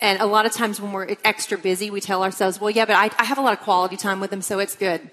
And 0.00 0.20
a 0.20 0.26
lot 0.26 0.46
of 0.46 0.52
times 0.52 0.80
when 0.80 0.92
we're 0.92 1.16
extra 1.24 1.58
busy, 1.58 1.90
we 1.90 2.00
tell 2.00 2.22
ourselves, 2.22 2.60
well, 2.60 2.70
yeah, 2.70 2.86
but 2.86 2.96
I, 2.96 3.10
I, 3.18 3.24
have 3.24 3.36
a 3.36 3.42
lot 3.42 3.52
of 3.52 3.60
quality 3.60 3.98
time 3.98 4.18
with 4.18 4.30
them, 4.30 4.40
so 4.40 4.58
it's 4.58 4.74
good. 4.74 5.10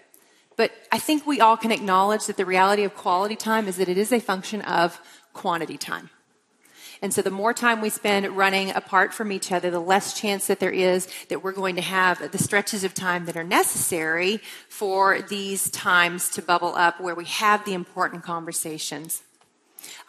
But 0.55 0.71
I 0.91 0.97
think 0.97 1.27
we 1.27 1.41
all 1.41 1.57
can 1.57 1.71
acknowledge 1.71 2.25
that 2.27 2.37
the 2.37 2.45
reality 2.45 2.83
of 2.83 2.95
quality 2.95 3.35
time 3.35 3.67
is 3.67 3.75
that 3.77 3.89
it 3.89 3.97
is 3.97 4.13
a 4.13 4.19
function 4.19 4.61
of 4.61 4.99
quantity 5.33 5.77
time. 5.77 6.09
And 7.01 7.13
so 7.13 7.21
the 7.21 7.29
more 7.29 7.53
time 7.53 7.81
we 7.81 7.89
spend 7.89 8.27
running 8.35 8.71
apart 8.71 9.13
from 9.13 9.31
each 9.31 9.51
other, 9.51 9.69
the 9.69 9.79
less 9.79 10.19
chance 10.19 10.47
that 10.47 10.59
there 10.59 10.71
is 10.71 11.07
that 11.29 11.43
we're 11.43 11.51
going 11.51 11.75
to 11.75 11.81
have 11.81 12.31
the 12.31 12.37
stretches 12.37 12.83
of 12.83 12.93
time 12.93 13.25
that 13.25 13.37
are 13.37 13.43
necessary 13.43 14.39
for 14.67 15.21
these 15.21 15.69
times 15.69 16.29
to 16.29 16.41
bubble 16.41 16.73
up 16.75 16.99
where 16.99 17.13
we 17.13 17.25
have 17.25 17.65
the 17.65 17.73
important 17.73 18.23
conversations. 18.23 19.21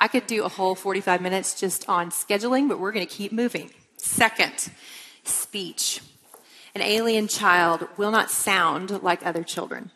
I 0.00 0.08
could 0.08 0.26
do 0.26 0.44
a 0.44 0.48
whole 0.48 0.74
45 0.74 1.20
minutes 1.20 1.60
just 1.60 1.86
on 1.88 2.10
scheduling, 2.10 2.68
but 2.68 2.80
we're 2.80 2.92
going 2.92 3.06
to 3.06 3.12
keep 3.12 3.32
moving. 3.32 3.70
Second, 3.98 4.70
speech. 5.24 6.00
An 6.74 6.80
alien 6.80 7.28
child 7.28 7.88
will 7.96 8.10
not 8.10 8.30
sound 8.30 9.02
like 9.02 9.26
other 9.26 9.42
children. 9.42 9.90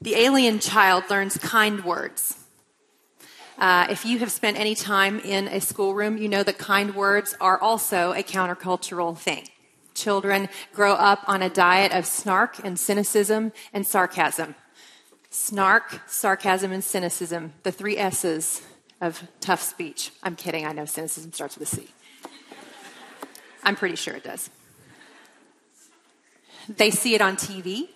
The 0.00 0.16
alien 0.16 0.58
child 0.58 1.04
learns 1.08 1.38
kind 1.38 1.84
words. 1.84 2.36
Uh, 3.58 3.86
if 3.90 4.04
you 4.04 4.18
have 4.18 4.30
spent 4.30 4.58
any 4.58 4.74
time 4.74 5.18
in 5.20 5.48
a 5.48 5.60
schoolroom, 5.60 6.16
you 6.18 6.28
know 6.28 6.42
that 6.42 6.58
kind 6.58 6.94
words 6.94 7.36
are 7.40 7.60
also 7.60 8.12
a 8.12 8.22
countercultural 8.22 9.16
thing. 9.18 9.48
Children 9.94 10.48
grow 10.72 10.92
up 10.92 11.24
on 11.26 11.42
a 11.42 11.50
diet 11.50 11.92
of 11.92 12.06
snark 12.06 12.64
and 12.64 12.78
cynicism 12.78 13.52
and 13.72 13.84
sarcasm. 13.84 14.54
Snark, 15.30 16.02
sarcasm, 16.06 16.70
and 16.72 16.84
cynicism, 16.84 17.52
the 17.64 17.72
three 17.72 17.98
S's 17.98 18.62
of 19.00 19.26
tough 19.40 19.60
speech. 19.60 20.12
I'm 20.22 20.36
kidding, 20.36 20.64
I 20.64 20.72
know 20.72 20.84
cynicism 20.84 21.32
starts 21.32 21.58
with 21.58 21.72
a 21.72 21.76
C. 21.76 21.88
I'm 23.68 23.76
pretty 23.76 23.96
sure 23.96 24.14
it 24.14 24.24
does. 24.24 24.48
They 26.74 26.90
see 26.90 27.14
it 27.14 27.20
on 27.20 27.36
TV, 27.36 27.90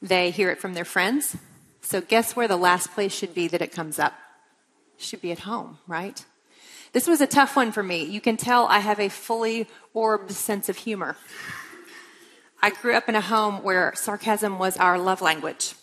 they 0.00 0.30
hear 0.30 0.50
it 0.50 0.58
from 0.58 0.72
their 0.72 0.86
friends. 0.86 1.36
So, 1.82 2.00
guess 2.00 2.34
where 2.34 2.48
the 2.48 2.56
last 2.56 2.92
place 2.92 3.12
should 3.12 3.34
be 3.34 3.46
that 3.48 3.60
it 3.60 3.72
comes 3.72 3.98
up? 3.98 4.14
Should 4.96 5.20
be 5.20 5.32
at 5.32 5.40
home, 5.40 5.76
right? 5.86 6.24
This 6.92 7.06
was 7.06 7.20
a 7.20 7.26
tough 7.26 7.56
one 7.56 7.72
for 7.72 7.82
me. 7.82 8.04
You 8.04 8.22
can 8.22 8.38
tell 8.38 8.66
I 8.68 8.78
have 8.78 8.98
a 8.98 9.10
fully 9.10 9.68
orbed 9.92 10.32
sense 10.32 10.70
of 10.70 10.78
humor. 10.78 11.18
I 12.62 12.70
grew 12.70 12.94
up 12.94 13.06
in 13.10 13.16
a 13.16 13.20
home 13.20 13.62
where 13.62 13.92
sarcasm 13.96 14.58
was 14.58 14.78
our 14.78 14.98
love 14.98 15.20
language. 15.20 15.74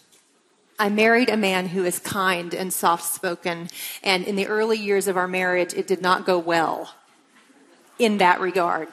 I 0.80 0.90
married 0.90 1.30
a 1.30 1.38
man 1.38 1.68
who 1.68 1.86
is 1.86 2.00
kind 2.00 2.52
and 2.56 2.74
soft 2.74 3.04
spoken, 3.04 3.70
and 4.02 4.26
in 4.26 4.36
the 4.36 4.48
early 4.48 4.80
years 4.80 5.08
of 5.08 5.18
our 5.18 5.28
marriage, 5.28 5.76
it 5.76 5.86
did 5.86 6.02
not 6.02 6.26
go 6.26 6.40
well 6.40 6.96
in 8.00 8.18
that 8.18 8.42
regard. 8.42 8.88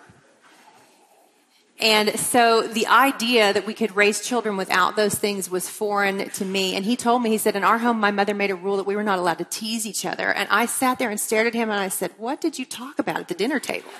And 1.80 2.18
so 2.18 2.62
the 2.62 2.86
idea 2.86 3.52
that 3.52 3.66
we 3.66 3.72
could 3.72 3.96
raise 3.96 4.20
children 4.20 4.56
without 4.58 4.96
those 4.96 5.14
things 5.14 5.50
was 5.50 5.68
foreign 5.68 6.28
to 6.30 6.44
me. 6.44 6.76
And 6.76 6.84
he 6.84 6.94
told 6.94 7.22
me, 7.22 7.30
he 7.30 7.38
said, 7.38 7.56
in 7.56 7.64
our 7.64 7.78
home, 7.78 7.98
my 7.98 8.10
mother 8.10 8.34
made 8.34 8.50
a 8.50 8.54
rule 8.54 8.76
that 8.76 8.86
we 8.86 8.96
were 8.96 9.02
not 9.02 9.18
allowed 9.18 9.38
to 9.38 9.44
tease 9.44 9.86
each 9.86 10.04
other. 10.04 10.30
And 10.30 10.46
I 10.50 10.66
sat 10.66 10.98
there 10.98 11.08
and 11.08 11.18
stared 11.18 11.46
at 11.46 11.54
him 11.54 11.70
and 11.70 11.80
I 11.80 11.88
said, 11.88 12.12
What 12.18 12.40
did 12.40 12.58
you 12.58 12.66
talk 12.66 12.98
about 12.98 13.20
at 13.20 13.28
the 13.28 13.34
dinner 13.34 13.58
table? 13.58 13.90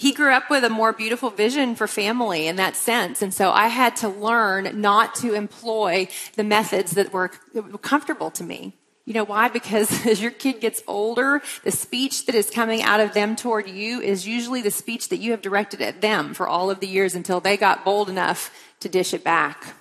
he 0.00 0.12
grew 0.12 0.32
up 0.32 0.48
with 0.48 0.64
a 0.64 0.70
more 0.70 0.94
beautiful 0.94 1.28
vision 1.28 1.74
for 1.74 1.86
family 1.86 2.46
in 2.46 2.56
that 2.56 2.74
sense. 2.74 3.20
And 3.20 3.34
so 3.34 3.50
I 3.50 3.68
had 3.68 3.96
to 3.96 4.08
learn 4.08 4.80
not 4.80 5.14
to 5.16 5.34
employ 5.34 6.08
the 6.36 6.44
methods 6.44 6.92
that 6.92 7.12
were 7.12 7.28
comfortable 7.28 8.30
to 8.30 8.42
me. 8.42 8.72
You 9.06 9.14
know 9.14 9.24
why? 9.24 9.48
Because 9.48 10.06
as 10.06 10.20
your 10.22 10.30
kid 10.30 10.60
gets 10.60 10.82
older, 10.86 11.42
the 11.64 11.70
speech 11.70 12.26
that 12.26 12.34
is 12.34 12.50
coming 12.50 12.82
out 12.82 13.00
of 13.00 13.14
them 13.14 13.36
toward 13.36 13.68
you 13.68 14.00
is 14.00 14.26
usually 14.26 14.62
the 14.62 14.70
speech 14.70 15.08
that 15.08 15.18
you 15.18 15.32
have 15.32 15.42
directed 15.42 15.80
at 15.80 16.00
them 16.00 16.34
for 16.34 16.46
all 16.46 16.70
of 16.70 16.80
the 16.80 16.86
years 16.86 17.14
until 17.14 17.40
they 17.40 17.56
got 17.56 17.84
bold 17.84 18.08
enough 18.08 18.52
to 18.80 18.88
dish 18.88 19.12
it 19.14 19.24
back. 19.24 19.74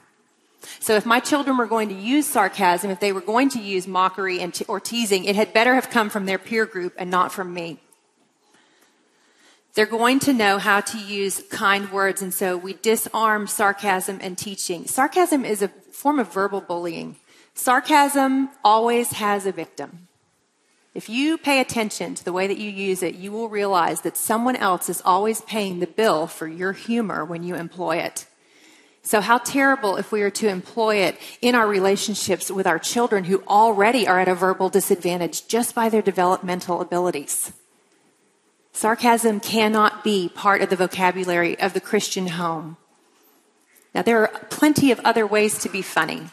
So 0.79 0.95
if 0.95 1.05
my 1.05 1.19
children 1.19 1.57
were 1.57 1.67
going 1.67 1.89
to 1.89 1.95
use 1.95 2.27
sarcasm, 2.27 2.91
if 2.91 2.99
they 2.99 3.11
were 3.11 3.21
going 3.21 3.49
to 3.49 3.59
use 3.59 3.87
mockery 3.87 4.39
and 4.39 4.57
or 4.67 4.79
teasing, 4.79 5.25
it 5.25 5.35
had 5.35 5.53
better 5.53 5.75
have 5.75 5.89
come 5.89 6.09
from 6.09 6.25
their 6.25 6.37
peer 6.37 6.65
group 6.65 6.93
and 6.97 7.09
not 7.09 7.31
from 7.31 7.53
me. 7.53 7.79
They're 9.73 9.85
going 9.85 10.19
to 10.21 10.33
know 10.33 10.57
how 10.57 10.81
to 10.81 10.97
use 10.97 11.43
kind 11.49 11.91
words, 11.91 12.21
and 12.21 12.33
so 12.33 12.57
we 12.57 12.73
disarm 12.73 13.47
sarcasm 13.47 14.19
and 14.21 14.37
teaching. 14.37 14.87
Sarcasm 14.87 15.45
is 15.45 15.61
a 15.61 15.67
form 15.67 16.19
of 16.19 16.33
verbal 16.33 16.59
bullying. 16.59 17.17
Sarcasm 17.59 18.47
always 18.63 19.11
has 19.11 19.45
a 19.45 19.51
victim. 19.51 20.07
If 20.93 21.09
you 21.09 21.37
pay 21.37 21.59
attention 21.59 22.15
to 22.15 22.23
the 22.23 22.31
way 22.31 22.47
that 22.47 22.57
you 22.57 22.69
use 22.69 23.03
it, 23.03 23.15
you 23.15 23.33
will 23.33 23.49
realize 23.49 23.99
that 24.01 24.15
someone 24.15 24.55
else 24.55 24.87
is 24.87 25.01
always 25.03 25.41
paying 25.41 25.79
the 25.79 25.85
bill 25.85 26.25
for 26.25 26.47
your 26.47 26.71
humor 26.71 27.25
when 27.25 27.43
you 27.43 27.55
employ 27.55 27.97
it. 27.97 28.27
So, 29.03 29.19
how 29.19 29.39
terrible 29.39 29.97
if 29.97 30.09
we 30.09 30.21
are 30.21 30.29
to 30.29 30.47
employ 30.47 30.97
it 31.07 31.17
in 31.41 31.53
our 31.53 31.67
relationships 31.67 32.49
with 32.49 32.65
our 32.65 32.79
children 32.79 33.25
who 33.25 33.43
already 33.43 34.07
are 34.07 34.21
at 34.21 34.29
a 34.29 34.35
verbal 34.35 34.69
disadvantage 34.69 35.45
just 35.47 35.75
by 35.75 35.89
their 35.89 36.01
developmental 36.01 36.79
abilities. 36.79 37.51
Sarcasm 38.71 39.41
cannot 39.41 40.05
be 40.05 40.29
part 40.29 40.61
of 40.61 40.69
the 40.69 40.77
vocabulary 40.77 41.59
of 41.59 41.73
the 41.73 41.81
Christian 41.81 42.27
home. 42.27 42.77
Now, 43.93 44.01
there 44.01 44.21
are 44.21 44.45
plenty 44.49 44.91
of 44.91 45.01
other 45.01 45.27
ways 45.27 45.59
to 45.59 45.67
be 45.67 45.81
funny. 45.81 46.29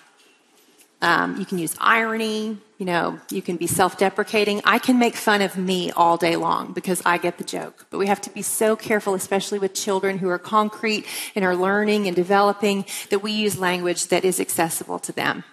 Um, 1.06 1.38
you 1.38 1.46
can 1.46 1.58
use 1.58 1.76
irony, 1.80 2.58
you 2.78 2.84
know, 2.84 3.20
you 3.30 3.40
can 3.40 3.56
be 3.56 3.68
self 3.68 3.96
deprecating. 3.96 4.60
I 4.64 4.80
can 4.80 4.98
make 4.98 5.14
fun 5.14 5.40
of 5.40 5.56
me 5.56 5.92
all 5.92 6.16
day 6.16 6.34
long 6.34 6.72
because 6.72 7.00
I 7.06 7.16
get 7.16 7.38
the 7.38 7.44
joke. 7.44 7.86
But 7.90 7.98
we 7.98 8.08
have 8.08 8.20
to 8.22 8.30
be 8.30 8.42
so 8.42 8.74
careful, 8.74 9.14
especially 9.14 9.60
with 9.60 9.72
children 9.72 10.18
who 10.18 10.28
are 10.28 10.38
concrete 10.38 11.06
and 11.36 11.44
are 11.44 11.54
learning 11.54 12.08
and 12.08 12.16
developing, 12.16 12.84
that 13.10 13.20
we 13.20 13.30
use 13.30 13.56
language 13.56 14.08
that 14.08 14.24
is 14.24 14.40
accessible 14.40 14.98
to 14.98 15.12
them. 15.12 15.44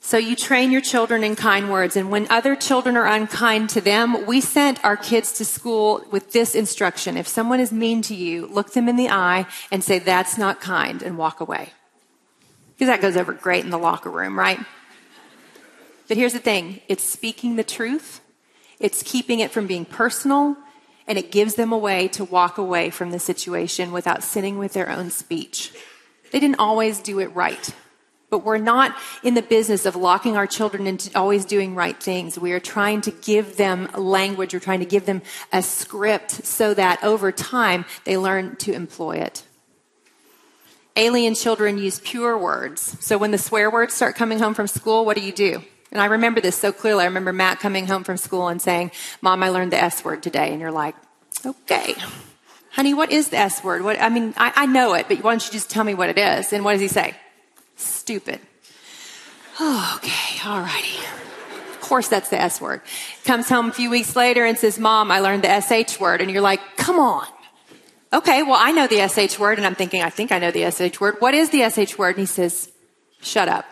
So 0.00 0.16
you 0.16 0.36
train 0.36 0.72
your 0.72 0.80
children 0.80 1.22
in 1.22 1.36
kind 1.36 1.70
words. 1.70 1.94
And 1.94 2.10
when 2.10 2.26
other 2.30 2.56
children 2.56 2.96
are 2.96 3.06
unkind 3.06 3.68
to 3.70 3.82
them, 3.82 4.24
we 4.24 4.40
sent 4.40 4.82
our 4.82 4.96
kids 4.96 5.32
to 5.34 5.44
school 5.44 6.02
with 6.10 6.32
this 6.32 6.54
instruction. 6.54 7.18
If 7.18 7.28
someone 7.28 7.60
is 7.60 7.72
mean 7.72 8.00
to 8.02 8.14
you, 8.14 8.46
look 8.46 8.72
them 8.72 8.88
in 8.88 8.96
the 8.96 9.10
eye 9.10 9.44
and 9.70 9.84
say, 9.84 9.98
that's 9.98 10.38
not 10.38 10.62
kind 10.62 11.02
and 11.02 11.18
walk 11.18 11.40
away. 11.40 11.74
Because 12.74 12.88
that 12.88 13.00
goes 13.00 13.16
over 13.16 13.32
great 13.32 13.64
in 13.64 13.70
the 13.70 13.78
locker 13.78 14.10
room, 14.10 14.38
right? 14.38 14.58
But 16.08 16.16
here's 16.16 16.32
the 16.32 16.38
thing. 16.38 16.80
It's 16.88 17.04
speaking 17.04 17.56
the 17.56 17.64
truth. 17.64 18.20
It's 18.78 19.02
keeping 19.02 19.40
it 19.40 19.50
from 19.50 19.66
being 19.66 19.84
personal 19.84 20.56
and 21.06 21.18
it 21.18 21.30
gives 21.30 21.54
them 21.54 21.72
a 21.72 21.78
way 21.78 22.08
to 22.08 22.24
walk 22.24 22.58
away 22.58 22.90
from 22.90 23.10
the 23.10 23.18
situation 23.18 23.92
without 23.92 24.22
sinning 24.22 24.58
with 24.58 24.72
their 24.72 24.88
own 24.88 25.10
speech. 25.10 25.72
They 26.32 26.40
didn't 26.40 26.58
always 26.58 27.00
do 27.00 27.20
it 27.20 27.34
right. 27.34 27.74
But 28.30 28.38
we're 28.38 28.58
not 28.58 28.96
in 29.22 29.34
the 29.34 29.42
business 29.42 29.86
of 29.86 29.94
locking 29.94 30.36
our 30.36 30.46
children 30.46 30.86
into 30.86 31.16
always 31.16 31.44
doing 31.44 31.74
right 31.74 32.02
things. 32.02 32.38
We 32.38 32.52
are 32.52 32.58
trying 32.58 33.02
to 33.02 33.12
give 33.12 33.56
them 33.56 33.88
language. 33.96 34.52
We're 34.54 34.60
trying 34.60 34.80
to 34.80 34.86
give 34.86 35.06
them 35.06 35.22
a 35.52 35.62
script 35.62 36.44
so 36.44 36.74
that 36.74 37.04
over 37.04 37.30
time 37.30 37.84
they 38.04 38.16
learn 38.16 38.56
to 38.56 38.72
employ 38.72 39.18
it. 39.18 39.43
Alien 40.96 41.34
children 41.34 41.76
use 41.76 41.98
pure 42.00 42.38
words. 42.38 42.96
So 43.00 43.18
when 43.18 43.32
the 43.32 43.38
swear 43.38 43.70
words 43.70 43.94
start 43.94 44.14
coming 44.14 44.38
home 44.38 44.54
from 44.54 44.68
school, 44.68 45.04
what 45.04 45.16
do 45.16 45.22
you 45.22 45.32
do? 45.32 45.62
And 45.90 46.00
I 46.00 46.06
remember 46.06 46.40
this 46.40 46.56
so 46.56 46.72
clearly. 46.72 47.02
I 47.02 47.06
remember 47.06 47.32
Matt 47.32 47.60
coming 47.60 47.86
home 47.86 48.04
from 48.04 48.16
school 48.16 48.48
and 48.48 48.60
saying, 48.60 48.92
Mom, 49.20 49.42
I 49.42 49.48
learned 49.48 49.72
the 49.72 49.82
S 49.82 50.04
word 50.04 50.22
today. 50.22 50.52
And 50.52 50.60
you're 50.60 50.72
like, 50.72 50.94
okay. 51.44 51.94
Honey, 52.72 52.94
what 52.94 53.12
is 53.12 53.28
the 53.28 53.36
S 53.36 53.62
word? 53.62 53.82
What, 53.82 54.00
I 54.00 54.08
mean, 54.08 54.34
I, 54.36 54.52
I 54.54 54.66
know 54.66 54.94
it, 54.94 55.06
but 55.08 55.22
why 55.22 55.32
don't 55.32 55.46
you 55.46 55.52
just 55.52 55.70
tell 55.70 55.84
me 55.84 55.94
what 55.94 56.10
it 56.10 56.18
is? 56.18 56.52
And 56.52 56.64
what 56.64 56.72
does 56.72 56.80
he 56.80 56.88
say? 56.88 57.14
Stupid. 57.76 58.40
Oh, 59.60 59.94
okay, 59.96 60.48
all 60.48 60.60
righty. 60.60 60.98
Of 61.70 61.80
course, 61.80 62.08
that's 62.08 62.28
the 62.28 62.40
S 62.40 62.60
word. 62.60 62.80
Comes 63.24 63.48
home 63.48 63.68
a 63.68 63.72
few 63.72 63.90
weeks 63.90 64.16
later 64.16 64.44
and 64.44 64.58
says, 64.58 64.78
Mom, 64.78 65.12
I 65.12 65.20
learned 65.20 65.44
the 65.44 65.60
SH 65.60 66.00
word. 66.00 66.20
And 66.20 66.30
you're 66.30 66.40
like, 66.40 66.60
come 66.76 66.98
on. 66.98 67.26
Okay, 68.14 68.44
well, 68.44 68.56
I 68.56 68.70
know 68.70 68.86
the 68.86 69.08
SH 69.08 69.40
word. 69.40 69.58
And 69.58 69.66
I'm 69.66 69.74
thinking, 69.74 70.02
I 70.02 70.08
think 70.08 70.30
I 70.30 70.38
know 70.38 70.52
the 70.52 70.70
SH 70.70 71.00
word. 71.00 71.16
What 71.18 71.34
is 71.34 71.50
the 71.50 71.68
SH 71.68 71.98
word? 71.98 72.10
And 72.10 72.20
he 72.20 72.26
says, 72.26 72.70
shut 73.20 73.48
up. 73.48 73.66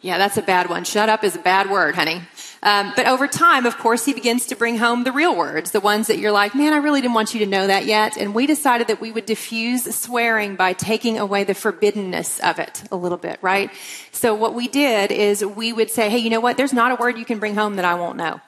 Yeah, 0.00 0.18
that's 0.18 0.36
a 0.36 0.42
bad 0.42 0.68
one. 0.68 0.84
Shut 0.84 1.08
up 1.08 1.24
is 1.24 1.34
a 1.34 1.40
bad 1.40 1.68
word, 1.68 1.96
honey. 1.96 2.22
Um, 2.62 2.92
but 2.94 3.06
over 3.06 3.26
time, 3.26 3.66
of 3.66 3.78
course, 3.78 4.04
he 4.04 4.14
begins 4.14 4.46
to 4.46 4.56
bring 4.56 4.78
home 4.78 5.02
the 5.02 5.10
real 5.10 5.36
words, 5.36 5.72
the 5.72 5.80
ones 5.80 6.06
that 6.06 6.18
you're 6.18 6.32
like, 6.32 6.54
man, 6.54 6.72
I 6.72 6.76
really 6.76 7.00
didn't 7.00 7.14
want 7.14 7.34
you 7.34 7.40
to 7.40 7.46
know 7.46 7.66
that 7.66 7.86
yet. 7.86 8.16
And 8.16 8.34
we 8.34 8.46
decided 8.46 8.86
that 8.86 9.00
we 9.00 9.10
would 9.10 9.26
diffuse 9.26 9.92
swearing 9.94 10.54
by 10.54 10.72
taking 10.74 11.18
away 11.18 11.42
the 11.42 11.54
forbiddenness 11.54 12.38
of 12.40 12.60
it 12.60 12.84
a 12.92 12.96
little 12.96 13.18
bit, 13.18 13.38
right? 13.42 13.70
So 14.12 14.34
what 14.34 14.54
we 14.54 14.68
did 14.68 15.10
is 15.10 15.44
we 15.44 15.72
would 15.72 15.90
say, 15.90 16.08
hey, 16.08 16.18
you 16.18 16.30
know 16.30 16.40
what? 16.40 16.56
There's 16.56 16.72
not 16.72 16.92
a 16.92 16.96
word 16.96 17.18
you 17.18 17.24
can 17.24 17.40
bring 17.40 17.56
home 17.56 17.76
that 17.76 17.84
I 17.84 17.94
won't 17.94 18.16
know. 18.16 18.40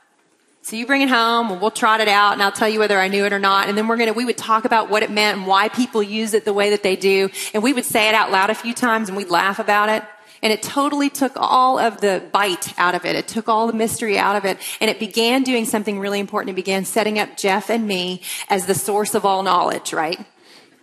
So 0.65 0.77
you 0.77 0.87
bring 0.87 1.03
it 1.03 1.11
home 1.11 1.51
and 1.51 1.61
we'll 1.61 1.71
trot 1.71 2.01
it 2.01 2.09
out 2.09 2.33
and 2.33 2.43
I'll 2.43 2.51
tell 2.51 2.71
you 2.71 2.79
whether 2.79 2.99
I 2.99 3.09
knew 3.09 3.27
it 3.27 3.35
or 3.35 3.39
not. 3.39 3.69
And 3.69 3.77
then 3.77 3.87
we're 3.87 3.99
going 3.99 4.09
to, 4.09 4.15
we 4.15 4.25
would 4.25 4.39
talk 4.39 4.65
about 4.65 4.89
what 4.89 5.03
it 5.03 5.11
meant 5.11 5.37
and 5.37 5.47
why 5.47 5.69
people 5.69 6.03
use 6.03 6.33
it 6.33 6.47
the 6.47 6.55
way 6.55 6.71
that 6.71 6.83
they 6.83 6.97
do. 6.97 7.29
And 7.53 7.63
we 7.63 7.75
would 7.75 7.85
say 7.85 8.09
it 8.09 8.15
out 8.15 8.31
loud 8.31 8.49
a 8.49 8.55
few 8.55 8.73
times 8.73 9.11
and 9.11 9.17
we'd 9.17 9.29
laugh 9.29 9.59
about 9.59 9.91
it. 9.91 10.03
And 10.43 10.55
it 10.55 10.63
totally 10.63 11.11
took 11.11 11.33
all 11.37 11.79
of 11.79 12.01
the 12.01 12.27
bite 12.33 12.73
out 12.79 12.95
of 12.95 13.05
it. 13.05 13.15
It 13.15 13.29
took 13.29 13.47
all 13.47 13.67
the 13.67 13.75
mystery 13.75 14.19
out 14.19 14.37
of 14.37 14.47
it. 14.47 14.57
And 14.81 14.89
it 14.89 14.99
began 14.99 15.43
doing 15.43 15.67
something 15.67 15.99
really 15.99 16.19
important. 16.19 16.53
It 16.53 16.57
began 16.57 16.87
setting 16.87 17.19
up 17.19 17.37
Jeff 17.37 17.69
and 17.69 17.87
me 17.87 18.23
as 18.49 18.65
the 18.65 18.75
source 18.75 19.15
of 19.15 19.27
all 19.27 19.43
knowledge, 19.43 19.93
right? 19.93 20.19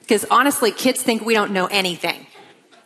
Because 0.01 0.25
honestly, 0.29 0.71
kids 0.71 1.01
think 1.01 1.25
we 1.25 1.33
don't 1.33 1.53
know 1.53 1.65
anything. 1.65 2.27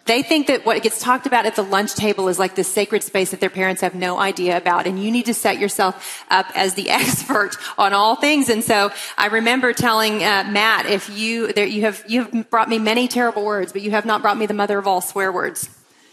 They 0.05 0.21
think 0.21 0.47
that 0.47 0.67
what 0.67 0.81
gets 0.83 0.99
talked 0.99 1.25
about 1.25 1.47
at 1.47 1.55
the 1.55 1.63
lunch 1.63 1.95
table 1.95 2.27
is 2.27 2.37
like 2.37 2.53
this 2.53 2.67
sacred 2.67 3.01
space 3.01 3.31
that 3.31 3.39
their 3.39 3.49
parents 3.49 3.81
have 3.81 3.95
no 3.95 4.19
idea 4.19 4.55
about. 4.55 4.85
And 4.85 5.03
you 5.03 5.09
need 5.09 5.25
to 5.25 5.33
set 5.33 5.57
yourself 5.57 6.23
up 6.29 6.45
as 6.53 6.75
the 6.75 6.89
expert 6.91 7.57
on 7.75 7.91
all 7.93 8.15
things. 8.15 8.49
And 8.49 8.63
so 8.63 8.91
I 9.17 9.27
remember 9.27 9.73
telling 9.73 10.23
uh, 10.23 10.47
Matt, 10.47 10.85
if 10.85 11.09
you, 11.09 11.51
there, 11.53 11.65
you 11.65 11.81
have, 11.81 12.03
you 12.07 12.23
have 12.23 12.49
brought 12.51 12.69
me 12.69 12.77
many 12.77 13.07
terrible 13.07 13.43
words, 13.43 13.73
but 13.73 13.81
you 13.81 13.91
have 13.91 14.05
not 14.05 14.21
brought 14.21 14.37
me 14.37 14.45
the 14.45 14.53
mother 14.53 14.77
of 14.77 14.87
all 14.87 15.01
swear 15.01 15.31
words. 15.31 15.69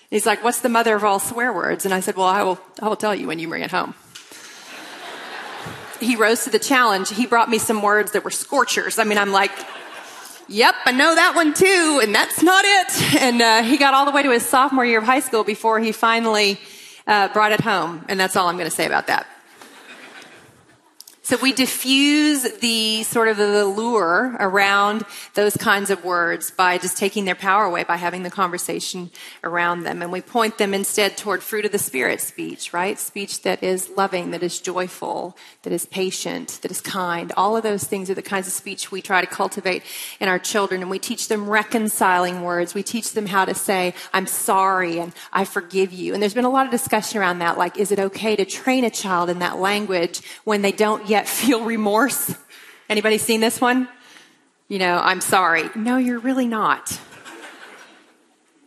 He's 0.08 0.24
like, 0.24 0.42
what's 0.42 0.60
the 0.60 0.70
mother 0.70 0.96
of 0.96 1.04
all 1.04 1.18
swear 1.18 1.52
words? 1.52 1.84
And 1.84 1.92
I 1.92 2.00
said, 2.00 2.16
well, 2.16 2.26
I 2.26 2.42
will, 2.42 2.58
I 2.80 2.88
will 2.88 2.96
tell 2.96 3.14
you 3.14 3.26
when 3.26 3.38
you 3.38 3.48
bring 3.48 3.62
it 3.62 3.70
home. 3.70 3.94
he 6.00 6.16
rose 6.16 6.44
to 6.44 6.50
the 6.50 6.58
challenge. 6.58 7.10
He 7.10 7.26
brought 7.26 7.50
me 7.50 7.58
some 7.58 7.82
words 7.82 8.12
that 8.12 8.24
were 8.24 8.30
scorchers. 8.30 8.98
I 8.98 9.04
mean, 9.04 9.18
I'm 9.18 9.32
like, 9.32 9.52
yep, 10.52 10.74
I 10.84 10.92
know 10.92 11.14
that 11.14 11.34
one 11.34 11.54
too, 11.54 12.00
and 12.02 12.14
that's 12.14 12.42
not 12.42 12.64
it. 12.64 13.22
And 13.22 13.40
uh, 13.40 13.62
he 13.62 13.76
got 13.76 13.94
all 13.94 14.04
the 14.04 14.10
way 14.10 14.22
to 14.22 14.30
his 14.30 14.44
sophomore 14.44 14.84
year 14.84 14.98
of 14.98 15.04
high 15.04 15.20
school 15.20 15.44
before 15.44 15.80
he 15.80 15.92
finally 15.92 16.58
uh, 17.06 17.28
brought 17.28 17.52
it 17.52 17.60
home. 17.60 18.04
And 18.08 18.18
that's 18.18 18.36
all 18.36 18.48
I'm 18.48 18.56
going 18.56 18.68
to 18.68 18.74
say 18.74 18.86
about 18.86 19.06
that. 19.06 19.26
So 21.24 21.36
we 21.40 21.52
diffuse 21.52 22.42
the 22.58 23.04
sort 23.04 23.28
of 23.28 23.36
the 23.36 23.64
lure 23.64 24.36
around 24.40 25.04
those 25.34 25.56
kinds 25.56 25.88
of 25.88 26.04
words 26.04 26.50
by 26.50 26.78
just 26.78 26.98
taking 26.98 27.26
their 27.26 27.36
power 27.36 27.64
away 27.64 27.84
by 27.84 27.94
having 27.94 28.24
the 28.24 28.30
conversation 28.30 29.08
around 29.44 29.84
them. 29.84 30.02
And 30.02 30.10
we 30.10 30.20
point 30.20 30.58
them 30.58 30.74
instead 30.74 31.16
toward 31.16 31.44
fruit 31.44 31.64
of 31.64 31.70
the 31.70 31.78
Spirit 31.78 32.20
speech, 32.20 32.72
right? 32.72 32.98
Speech 32.98 33.42
that 33.42 33.62
is 33.62 33.88
loving, 33.90 34.32
that 34.32 34.42
is 34.42 34.60
joyful, 34.60 35.36
that 35.62 35.72
is 35.72 35.86
patient, 35.86 36.58
that 36.62 36.72
is 36.72 36.80
kind. 36.80 37.30
All 37.36 37.56
of 37.56 37.62
those 37.62 37.84
things 37.84 38.10
are 38.10 38.14
the 38.14 38.22
kinds 38.22 38.48
of 38.48 38.52
speech 38.52 38.90
we 38.90 39.00
try 39.00 39.20
to 39.20 39.26
cultivate 39.28 39.84
in 40.18 40.28
our 40.28 40.40
children. 40.40 40.80
And 40.80 40.90
we 40.90 40.98
teach 40.98 41.28
them 41.28 41.48
reconciling 41.48 42.42
words. 42.42 42.74
We 42.74 42.82
teach 42.82 43.12
them 43.12 43.26
how 43.26 43.44
to 43.44 43.54
say, 43.54 43.94
I'm 44.12 44.26
sorry 44.26 44.98
and 44.98 45.14
I 45.32 45.44
forgive 45.44 45.92
you. 45.92 46.14
And 46.14 46.20
there's 46.20 46.34
been 46.34 46.44
a 46.44 46.50
lot 46.50 46.66
of 46.66 46.72
discussion 46.72 47.20
around 47.20 47.38
that. 47.38 47.58
Like, 47.58 47.78
is 47.78 47.92
it 47.92 48.00
okay 48.00 48.34
to 48.34 48.44
train 48.44 48.82
a 48.82 48.90
child 48.90 49.30
in 49.30 49.38
that 49.38 49.58
language 49.58 50.20
when 50.42 50.62
they 50.62 50.72
don't 50.72 51.12
yet 51.12 51.21
feel 51.28 51.64
remorse? 51.64 52.34
Anybody 52.88 53.18
seen 53.18 53.40
this 53.40 53.60
one? 53.60 53.88
You 54.68 54.78
know, 54.78 54.98
I'm 55.02 55.20
sorry. 55.20 55.68
No, 55.74 55.96
you're 55.96 56.18
really 56.18 56.46
not. 56.46 56.98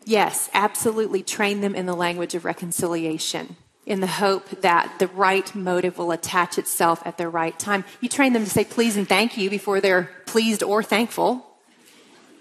Yes, 0.06 0.50
absolutely 0.54 1.24
train 1.24 1.62
them 1.62 1.74
in 1.74 1.86
the 1.88 1.96
language 1.96 2.36
of 2.36 2.46
reconciliation 2.46 3.56
in 3.86 4.00
the 4.00 4.08
hope 4.08 4.50
that 4.62 4.98
the 5.00 5.08
right 5.08 5.54
motive 5.54 5.98
will 5.98 6.12
attach 6.12 6.58
itself 6.58 7.02
at 7.06 7.18
the 7.18 7.30
right 7.30 7.58
time. 7.60 7.84
You 8.02 8.10
train 8.10 8.34
them 8.34 8.44
to 8.44 8.50
say 8.50 8.64
please 8.64 8.98
and 8.98 9.08
thank 9.08 9.38
you 9.38 9.50
before 9.50 9.80
they're 9.80 10.10
pleased 10.26 10.64
or 10.64 10.82
thankful. 10.82 11.46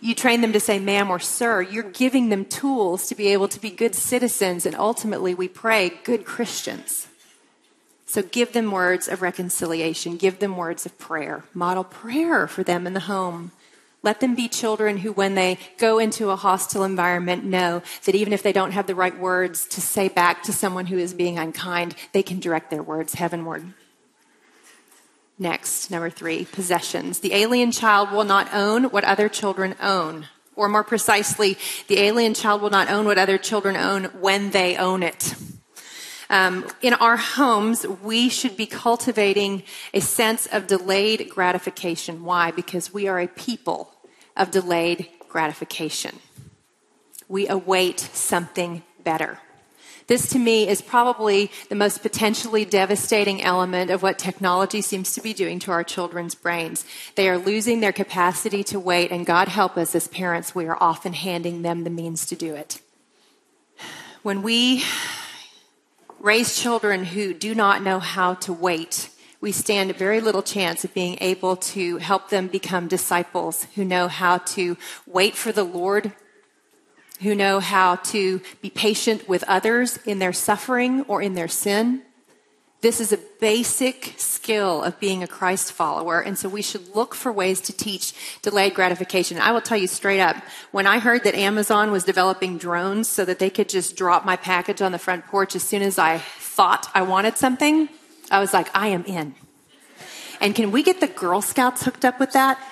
You 0.01 0.15
train 0.15 0.41
them 0.41 0.53
to 0.53 0.61
say 0.61 0.79
ma'am 0.79 1.11
or 1.11 1.19
sir. 1.19 1.63
You're 1.63 1.91
giving 1.91 2.29
them 2.29 2.45
tools 2.45 3.09
to 3.09 3.15
be 3.15 3.29
able 3.29 3.49
to 3.49 3.61
be 3.61 3.71
good 3.71 3.95
citizens 3.95 4.67
and 4.67 4.75
ultimately, 4.77 5.35
we 5.35 5.49
pray, 5.49 5.93
good 6.05 6.25
Christians. 6.25 7.09
So 8.15 8.23
give 8.23 8.53
them 8.53 8.71
words 8.71 9.09
of 9.09 9.23
reconciliation, 9.23 10.17
give 10.17 10.39
them 10.39 10.57
words 10.57 10.87
of 10.87 10.97
prayer, 11.01 11.43
model 11.53 11.83
prayer 11.83 12.47
for 12.47 12.63
them 12.63 12.87
in 12.87 12.95
the 12.95 13.01
home. 13.01 13.51
Let 14.05 14.21
them 14.21 14.37
be 14.37 14.47
children 14.47 14.99
who, 14.99 15.11
when 15.11 15.35
they 15.35 15.59
go 15.79 15.99
into 15.99 16.31
a 16.31 16.37
hostile 16.37 16.85
environment, 16.85 17.43
know 17.43 17.83
that 18.05 18.15
even 18.15 18.33
if 18.33 18.41
they 18.41 18.53
don't 18.53 18.71
have 18.71 18.87
the 18.87 18.95
right 18.95 19.19
words 19.19 19.67
to 19.67 19.81
say 19.81 20.07
back 20.07 20.45
to 20.45 20.53
someone 20.53 20.87
who 20.87 20.97
is 20.97 21.13
being 21.13 21.41
unkind, 21.41 21.97
they 22.13 22.23
can 22.23 22.39
direct 22.39 22.71
their 22.71 22.85
words 22.85 23.15
heavenward. 23.15 23.75
Next, 25.37 25.91
number 25.91 26.09
three, 26.09 26.45
possessions. 26.45 27.19
The 27.19 27.35
alien 27.35 27.73
child 27.73 28.13
will 28.13 28.23
not 28.23 28.55
own 28.55 28.85
what 28.91 29.03
other 29.03 29.29
children 29.29 29.75
own. 29.83 30.29
Or 30.55 30.69
more 30.69 30.85
precisely, 30.85 31.59
the 31.89 31.99
alien 31.99 32.35
child 32.35 32.63
will 32.63 32.71
not 32.71 32.89
own 32.89 33.07
what 33.07 33.19
other 33.19 33.39
children 33.39 33.77
own 33.77 34.05
when 34.21 34.53
they 34.53 34.77
own 34.77 35.03
it. 35.03 35.35
Um, 36.31 36.67
in 36.81 36.95
our 36.95 37.17
homes, 37.17 37.87
we 37.87 38.29
should 38.29 38.57
be 38.57 38.67
cultivating 38.67 39.63
a 39.93 40.01
sense 40.01 40.47
of 40.47 40.67
delayed 40.67 41.29
gratification. 41.31 42.25
Why? 42.25 42.51
Because 42.51 42.93
we 42.93 43.09
are 43.09 43.21
a 43.21 43.29
people 43.29 43.93
of 44.37 44.51
delayed 44.51 45.09
gratification. 45.29 46.19
We 47.29 47.49
await 47.49 48.01
something 48.01 48.83
better. 49.03 49.39
This 50.07 50.29
to 50.31 50.39
me 50.39 50.69
is 50.69 50.83
probably 50.83 51.51
the 51.71 51.75
most 51.75 52.03
potentially 52.03 52.67
devastating 52.67 53.43
element 53.43 53.91
of 53.91 54.03
what 54.03 54.19
technology 54.19 54.83
seems 54.83 55.15
to 55.15 55.23
be 55.23 55.33
doing 55.33 55.59
to 55.61 55.71
our 55.71 55.83
children's 55.83 56.35
brains. 56.35 56.85
They 57.15 57.29
are 57.29 57.39
losing 57.39 57.81
their 57.81 57.93
capacity 57.93 58.63
to 58.65 58.79
wait, 58.79 59.11
and 59.11 59.25
God 59.25 59.49
help 59.49 59.79
us 59.79 59.95
as 59.95 60.07
parents, 60.09 60.55
we 60.55 60.67
are 60.67 60.77
often 60.79 61.15
handing 61.15 61.63
them 61.63 61.85
the 61.85 61.91
means 61.91 62.27
to 62.27 62.37
do 62.37 62.55
it. 62.55 62.83
When 64.23 64.43
we 64.43 64.85
raise 66.25 66.59
children 66.59 67.05
who 67.05 67.35
do 67.35 67.55
not 67.55 67.83
know 67.83 67.99
how 67.99 68.33
to 68.33 68.51
wait, 68.51 69.11
we 69.43 69.53
stand 69.53 69.91
a 69.91 69.93
very 69.95 70.23
little 70.23 70.43
chance 70.43 70.83
of 70.83 70.95
being 70.95 71.19
able 71.21 71.55
to 71.55 71.99
help 71.99 72.31
them 72.31 72.47
become 72.49 72.89
disciples 72.89 73.67
who 73.75 73.85
know 73.85 74.09
how 74.09 74.39
to 74.39 74.75
wait 75.07 75.37
for 75.37 75.53
the 75.53 75.63
Lord, 75.63 76.15
who 77.21 77.35
know 77.35 77.61
how 77.61 77.97
to 77.97 78.41
be 78.63 78.71
patient 78.71 79.29
with 79.29 79.45
others 79.47 79.99
in 80.07 80.19
their 80.19 80.33
suffering 80.33 81.03
or 81.03 81.21
in 81.21 81.35
their 81.35 81.47
sin, 81.47 82.01
this 82.85 83.01
is 83.01 83.15
a 83.15 83.19
basic 83.41 84.13
skill 84.19 84.83
of 84.83 85.01
being 85.01 85.23
a 85.23 85.27
Christ 85.27 85.73
follower, 85.73 86.21
and 86.21 86.37
so 86.37 86.51
we 86.51 86.61
should 86.61 86.95
look 86.95 87.15
for 87.15 87.33
ways 87.33 87.63
to 87.63 87.73
teach 87.73 88.13
delayed 88.43 88.75
gratification. 88.75 89.39
I 89.39 89.53
will 89.53 89.63
tell 89.63 89.79
you 89.79 89.87
straight 89.87 90.21
up, 90.21 90.37
when 90.71 90.87
I 90.87 90.99
heard 90.99 91.25
that 91.25 91.35
Amazon 91.35 91.91
was 91.91 92.05
developing 92.05 92.59
drones 92.59 93.09
so 93.09 93.25
that 93.25 93.39
they 93.39 93.49
could 93.49 93.71
just 93.71 93.97
drop 93.97 94.27
my 94.27 94.37
package 94.37 94.83
on 94.83 94.93
the 94.93 94.99
front 94.99 95.25
porch 95.25 95.57
as 95.57 95.63
soon 95.63 95.81
as 95.81 95.99
I 95.99 96.19
thought 96.19 96.91
I 96.95 97.01
wanted 97.01 97.39
something, 97.39 97.89
I 98.31 98.39
was 98.39 98.53
like, 98.53 98.69
I 98.77 98.89
am 98.89 99.07
in. 99.07 99.35
And 100.43 100.55
can 100.55 100.71
we 100.71 100.83
get 100.83 101.01
the 101.01 101.07
Girl 101.07 101.41
Scouts 101.41 101.85
hooked 101.85 102.05
up 102.05 102.21
with 102.21 102.33
that? 102.33 102.59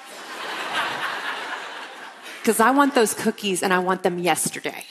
Because 2.42 2.60
I 2.60 2.72
want 2.72 2.94
those 2.94 3.14
cookies 3.14 3.62
and 3.62 3.72
I 3.72 3.78
want 3.78 4.02
them 4.02 4.18
yesterday. 4.18 4.84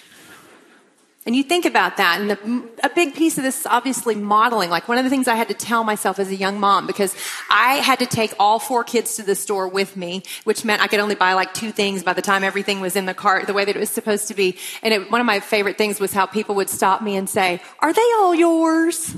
And 1.24 1.36
you 1.36 1.44
think 1.44 1.66
about 1.66 1.98
that, 1.98 2.20
and 2.20 2.32
the, 2.32 2.70
a 2.84 2.90
big 2.90 3.14
piece 3.14 3.38
of 3.38 3.44
this 3.44 3.60
is 3.60 3.66
obviously 3.68 4.16
modeling. 4.16 4.72
Like 4.72 4.88
one 4.88 4.98
of 4.98 5.04
the 5.04 5.10
things 5.12 5.28
I 5.28 5.36
had 5.36 5.50
to 5.50 5.54
tell 5.54 5.84
myself 5.84 6.18
as 6.18 6.30
a 6.30 6.36
young 6.36 6.60
mom, 6.60 6.88
because 6.88 7.16
I 7.48 7.76
had 7.76 8.00
to 8.00 8.08
take 8.08 8.34
all 8.40 8.58
four 8.58 8.84
kids 8.84 9.18
to 9.18 9.24
the 9.24 9.36
store 9.36 9.68
with 9.68 9.96
me, 9.96 10.24
which 10.46 10.66
meant 10.66 10.82
I 10.82 10.88
could 10.88 11.00
only 11.00 11.14
buy 11.14 11.34
like 11.34 11.54
two 11.54 11.72
things 11.72 12.02
by 12.02 12.14
the 12.14 12.24
time 12.24 12.44
everything 12.44 12.82
was 12.82 12.96
in 12.96 13.06
the 13.06 13.14
cart 13.14 13.46
the 13.46 13.54
way 13.54 13.66
that 13.66 13.76
it 13.76 13.80
was 13.80 13.92
supposed 13.92 14.30
to 14.30 14.34
be. 14.34 14.58
And 14.82 14.96
it, 14.96 15.12
one 15.12 15.22
of 15.22 15.28
my 15.28 15.40
favorite 15.42 15.78
things 15.78 16.00
was 16.00 16.12
how 16.12 16.26
people 16.26 16.56
would 16.56 16.70
stop 16.70 17.04
me 17.04 17.16
and 17.16 17.30
say, 17.30 17.62
Are 17.82 17.94
they 17.94 18.10
all 18.18 18.34
yours? 18.34 19.16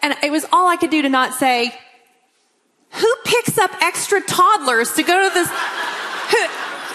And 0.00 0.14
it 0.22 0.30
was 0.30 0.46
all 0.52 0.68
I 0.68 0.76
could 0.76 0.90
do 0.90 1.02
to 1.02 1.08
not 1.08 1.34
say, 1.34 1.74
Who 2.90 3.14
picks 3.24 3.58
up 3.58 3.72
extra 3.82 4.20
toddlers 4.20 4.92
to 4.92 5.02
go 5.02 5.28
to 5.28 5.34
this? 5.34 5.50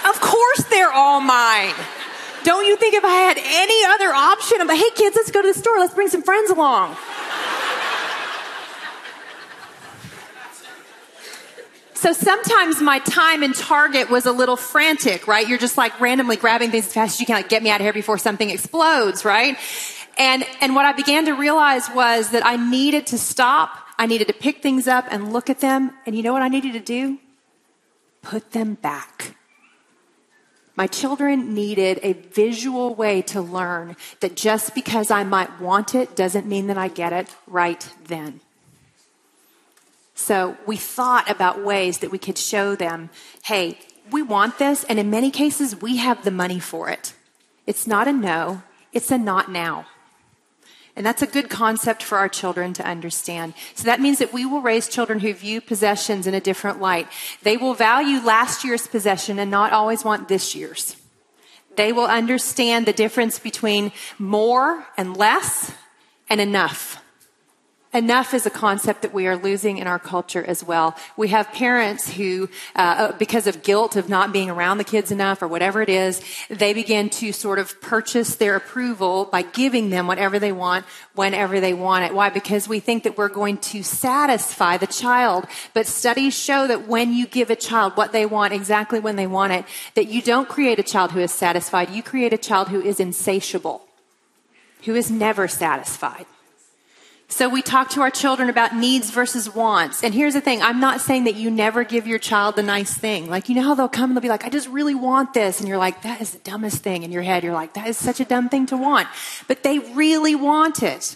of 0.05 0.21
course 0.21 0.63
they're 0.69 0.93
all 0.93 1.19
mine. 1.19 1.73
Don't 2.43 2.65
you 2.65 2.75
think 2.75 2.93
if 2.93 3.05
I 3.05 3.11
had 3.11 3.37
any 3.37 3.85
other 3.93 4.13
option, 4.13 4.59
I'm 4.59 4.67
like, 4.67 4.79
hey 4.79 4.89
kids, 4.95 5.15
let's 5.15 5.31
go 5.31 5.41
to 5.41 5.47
the 5.53 5.57
store, 5.57 5.77
let's 5.79 5.93
bring 5.93 6.09
some 6.09 6.23
friends 6.23 6.49
along. 6.49 6.95
So 11.93 12.11
sometimes 12.11 12.81
my 12.81 12.99
time 12.99 13.43
in 13.43 13.53
Target 13.53 14.09
was 14.09 14.25
a 14.25 14.33
little 14.33 14.57
frantic, 14.57 15.25
right? 15.25 15.47
You're 15.47 15.57
just 15.57 15.77
like 15.77 16.01
randomly 16.01 16.35
grabbing 16.35 16.69
things 16.69 16.87
as 16.87 16.93
fast 16.93 17.15
as 17.15 17.19
you 17.21 17.25
can, 17.25 17.37
like 17.37 17.47
get 17.47 17.63
me 17.63 17.69
out 17.69 17.79
of 17.79 17.85
here 17.85 17.93
before 17.93 18.17
something 18.17 18.49
explodes, 18.49 19.23
right? 19.23 19.57
And, 20.17 20.45
and 20.59 20.75
what 20.75 20.83
I 20.83 20.91
began 20.91 21.25
to 21.27 21.31
realize 21.31 21.89
was 21.95 22.31
that 22.31 22.45
I 22.45 22.57
needed 22.57 23.07
to 23.07 23.17
stop. 23.17 23.77
I 23.97 24.05
needed 24.05 24.27
to 24.27 24.33
pick 24.33 24.61
things 24.61 24.85
up 24.85 25.05
and 25.11 25.31
look 25.31 25.49
at 25.49 25.59
them. 25.59 25.91
And 26.05 26.13
you 26.13 26.23
know 26.23 26.33
what 26.33 26.41
I 26.41 26.49
needed 26.49 26.73
to 26.73 26.81
do? 26.81 27.19
Put 28.21 28.51
them 28.51 28.73
back 28.73 29.37
My 30.75 30.87
children 30.87 31.53
needed 31.53 31.99
a 32.01 32.13
visual 32.13 32.95
way 32.95 33.21
to 33.23 33.41
learn 33.41 33.95
that 34.21 34.35
just 34.35 34.73
because 34.73 35.11
I 35.11 35.23
might 35.23 35.61
want 35.61 35.93
it 35.93 36.15
doesn't 36.15 36.47
mean 36.47 36.67
that 36.67 36.77
I 36.77 36.87
get 36.87 37.13
it 37.13 37.35
right 37.45 37.87
then. 38.05 38.39
So 40.15 40.57
we 40.65 40.77
thought 40.77 41.29
about 41.29 41.63
ways 41.63 41.99
that 41.99 42.11
we 42.11 42.17
could 42.17 42.37
show 42.37 42.75
them, 42.75 43.09
hey, 43.43 43.77
we 44.11 44.21
want 44.21 44.57
this, 44.57 44.83
and 44.85 44.99
in 44.99 45.09
many 45.09 45.31
cases, 45.31 45.81
we 45.81 45.97
have 45.97 46.23
the 46.23 46.31
money 46.31 46.59
for 46.59 46.89
it. 46.89 47.13
It's 47.65 47.87
not 47.87 48.07
a 48.07 48.13
no, 48.13 48.63
it's 48.91 49.11
a 49.11 49.17
not 49.17 49.51
now. 49.51 49.85
And 50.95 51.05
that's 51.05 51.23
a 51.23 51.27
good 51.27 51.49
concept 51.49 52.03
for 52.03 52.19
our 52.19 52.29
children 52.29 52.73
to 52.73 52.85
understand. 52.85 53.55
So 53.73 53.85
that 53.85 53.99
means 53.99 54.19
that 54.19 54.31
we 54.31 54.45
will 54.45 54.61
raise 54.61 54.87
children 54.87 55.19
who 55.19 55.33
view 55.33 55.59
possessions 55.59 56.27
in 56.27 56.35
a 56.35 56.39
different 56.39 56.79
light. 56.79 57.07
They 57.41 57.57
will 57.57 57.73
value 57.73 58.19
last 58.19 58.63
year's 58.63 58.85
possession 58.85 59.39
and 59.39 59.49
not 59.49 59.73
always 59.73 60.05
want 60.05 60.27
this 60.27 60.53
year's. 60.53 60.95
They 61.75 61.91
will 61.91 62.05
understand 62.05 62.85
the 62.85 62.93
difference 62.93 63.39
between 63.39 63.91
more 64.19 64.85
and 64.95 65.17
less 65.17 65.71
and 66.29 66.39
enough. 66.39 67.02
Enough 67.93 68.33
is 68.33 68.47
a 68.47 68.49
concept 68.49 69.03
that 69.03 69.13
we 69.13 69.27
are 69.27 69.37
losing 69.37 69.77
in 69.77 69.85
our 69.85 69.99
culture 69.99 70.43
as 70.43 70.63
well. 70.63 70.95
We 71.15 71.27
have 71.27 71.51
parents 71.51 72.11
who, 72.11 72.49
uh, 72.75 72.79
uh, 72.79 73.11
because 73.19 73.45
of 73.45 73.61
guilt 73.61 73.95
of 73.95 74.09
not 74.09 74.33
being 74.33 74.49
around 74.49 74.79
the 74.79 74.83
kids 74.83 75.11
enough 75.11 75.43
or 75.43 75.47
whatever 75.47 75.79
it 75.79 75.89
is, 75.89 76.19
they 76.49 76.73
begin 76.73 77.11
to 77.11 77.31
sort 77.31 77.59
of 77.59 77.79
purchase 77.81 78.35
their 78.35 78.55
approval 78.55 79.25
by 79.25 79.43
giving 79.43 79.91
them 79.91 80.07
whatever 80.07 80.39
they 80.39 80.51
want 80.51 80.85
whenever 81.13 81.59
they 81.59 81.75
want 81.75 82.05
it. 82.05 82.15
Why? 82.15 82.31
Because 82.31 82.67
we 82.67 82.79
think 82.79 83.03
that 83.03 83.15
we're 83.15 83.29
going 83.29 83.57
to 83.57 83.83
satisfy 83.83 84.77
the 84.77 84.87
child. 84.87 85.45
But 85.75 85.85
studies 85.85 86.33
show 86.33 86.65
that 86.65 86.87
when 86.87 87.13
you 87.13 87.27
give 87.27 87.51
a 87.51 87.55
child 87.55 87.95
what 87.95 88.11
they 88.11 88.25
want 88.25 88.53
exactly 88.53 88.99
when 88.99 89.17
they 89.17 89.27
want 89.27 89.53
it, 89.53 89.65
that 89.93 90.07
you 90.07 90.23
don't 90.23 90.49
create 90.49 90.79
a 90.79 90.83
child 90.83 91.11
who 91.11 91.19
is 91.19 91.31
satisfied. 91.31 91.91
You 91.91 92.01
create 92.01 92.33
a 92.33 92.39
child 92.39 92.69
who 92.69 92.81
is 92.81 92.99
insatiable, 92.99 93.87
who 94.85 94.95
is 94.95 95.11
never 95.11 95.47
satisfied. 95.47 96.25
So 97.33 97.49
we 97.49 97.63
talk 97.63 97.89
to 97.89 98.01
our 98.01 98.11
children 98.11 98.47
about 98.47 98.75
needs 98.75 99.09
versus 99.09 99.51
wants. 99.51 100.03
And 100.03 100.13
here's 100.13 100.35
the 100.35 100.39
thing. 100.39 100.61
I'm 100.61 100.79
not 100.79 101.01
saying 101.01 101.23
that 101.23 101.33
you 101.33 101.49
never 101.49 101.83
give 101.83 102.05
your 102.05 102.19
child 102.19 102.55
the 102.55 102.61
nice 102.61 102.93
thing. 102.93 103.27
Like, 103.27 103.49
you 103.49 103.55
know 103.55 103.63
how 103.63 103.73
they'll 103.73 103.89
come 103.89 104.11
and 104.11 104.15
they'll 104.15 104.21
be 104.21 104.29
like, 104.29 104.45
I 104.45 104.49
just 104.49 104.69
really 104.69 104.93
want 104.93 105.33
this. 105.33 105.59
And 105.59 105.67
you're 105.67 105.79
like, 105.79 106.03
that 106.03 106.21
is 106.21 106.29
the 106.29 106.37
dumbest 106.37 106.83
thing 106.83 107.01
in 107.01 107.11
your 107.11 107.23
head. 107.23 107.43
You're 107.43 107.55
like, 107.55 107.73
that 107.73 107.87
is 107.87 107.97
such 107.97 108.19
a 108.19 108.25
dumb 108.25 108.49
thing 108.49 108.67
to 108.67 108.77
want. 108.77 109.07
But 109.47 109.63
they 109.63 109.79
really 109.79 110.35
want 110.35 110.83
it. 110.83 111.15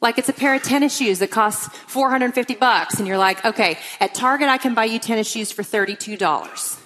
Like 0.00 0.18
it's 0.18 0.28
a 0.28 0.32
pair 0.32 0.52
of 0.52 0.64
tennis 0.64 0.96
shoes 0.96 1.20
that 1.20 1.30
costs 1.30 1.68
450 1.86 2.56
bucks. 2.56 2.98
And 2.98 3.06
you're 3.06 3.16
like, 3.16 3.44
okay, 3.44 3.78
at 4.00 4.14
Target, 4.14 4.48
I 4.48 4.58
can 4.58 4.74
buy 4.74 4.86
you 4.86 4.98
tennis 4.98 5.30
shoes 5.30 5.52
for 5.52 5.62
$32. 5.62 6.81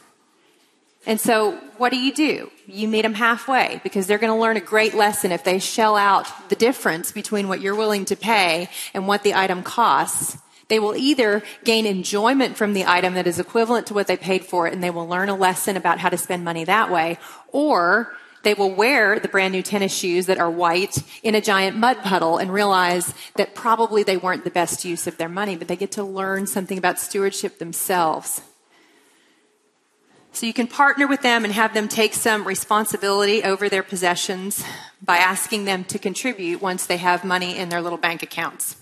And 1.06 1.20
so, 1.20 1.52
what 1.78 1.90
do 1.90 1.98
you 1.98 2.12
do? 2.12 2.50
You 2.66 2.88
meet 2.88 3.02
them 3.02 3.14
halfway 3.14 3.80
because 3.84 4.06
they're 4.06 4.18
going 4.18 4.32
to 4.32 4.40
learn 4.40 4.56
a 4.56 4.60
great 4.60 4.92
lesson 4.92 5.30
if 5.30 5.44
they 5.44 5.60
shell 5.60 5.96
out 5.96 6.26
the 6.48 6.56
difference 6.56 7.12
between 7.12 7.46
what 7.46 7.60
you're 7.60 7.76
willing 7.76 8.04
to 8.06 8.16
pay 8.16 8.68
and 8.92 9.06
what 9.06 9.22
the 9.22 9.34
item 9.34 9.62
costs. 9.62 10.36
They 10.68 10.80
will 10.80 10.96
either 10.96 11.44
gain 11.62 11.86
enjoyment 11.86 12.56
from 12.56 12.72
the 12.72 12.86
item 12.86 13.14
that 13.14 13.28
is 13.28 13.38
equivalent 13.38 13.86
to 13.86 13.94
what 13.94 14.08
they 14.08 14.16
paid 14.16 14.44
for 14.44 14.66
it 14.66 14.72
and 14.72 14.82
they 14.82 14.90
will 14.90 15.06
learn 15.06 15.28
a 15.28 15.36
lesson 15.36 15.76
about 15.76 16.00
how 16.00 16.08
to 16.08 16.18
spend 16.18 16.44
money 16.44 16.64
that 16.64 16.90
way, 16.90 17.18
or 17.52 18.12
they 18.42 18.54
will 18.54 18.74
wear 18.74 19.20
the 19.20 19.28
brand 19.28 19.52
new 19.52 19.62
tennis 19.62 19.94
shoes 19.94 20.26
that 20.26 20.38
are 20.38 20.50
white 20.50 20.98
in 21.22 21.36
a 21.36 21.40
giant 21.40 21.76
mud 21.76 21.98
puddle 22.02 22.38
and 22.38 22.52
realize 22.52 23.14
that 23.36 23.54
probably 23.54 24.02
they 24.02 24.16
weren't 24.16 24.42
the 24.42 24.50
best 24.50 24.84
use 24.84 25.06
of 25.06 25.18
their 25.18 25.28
money, 25.28 25.54
but 25.54 25.68
they 25.68 25.76
get 25.76 25.92
to 25.92 26.02
learn 26.02 26.48
something 26.48 26.78
about 26.78 26.98
stewardship 26.98 27.58
themselves. 27.58 28.40
So 30.36 30.44
you 30.44 30.52
can 30.52 30.66
partner 30.66 31.06
with 31.06 31.22
them 31.22 31.46
and 31.46 31.54
have 31.54 31.72
them 31.72 31.88
take 31.88 32.12
some 32.12 32.46
responsibility 32.46 33.42
over 33.42 33.70
their 33.70 33.82
possessions 33.82 34.62
by 35.00 35.16
asking 35.16 35.64
them 35.64 35.84
to 35.84 35.98
contribute 35.98 36.60
once 36.60 36.84
they 36.84 36.98
have 36.98 37.24
money 37.24 37.56
in 37.56 37.70
their 37.70 37.80
little 37.80 37.96
bank 37.96 38.22
accounts. 38.22 38.76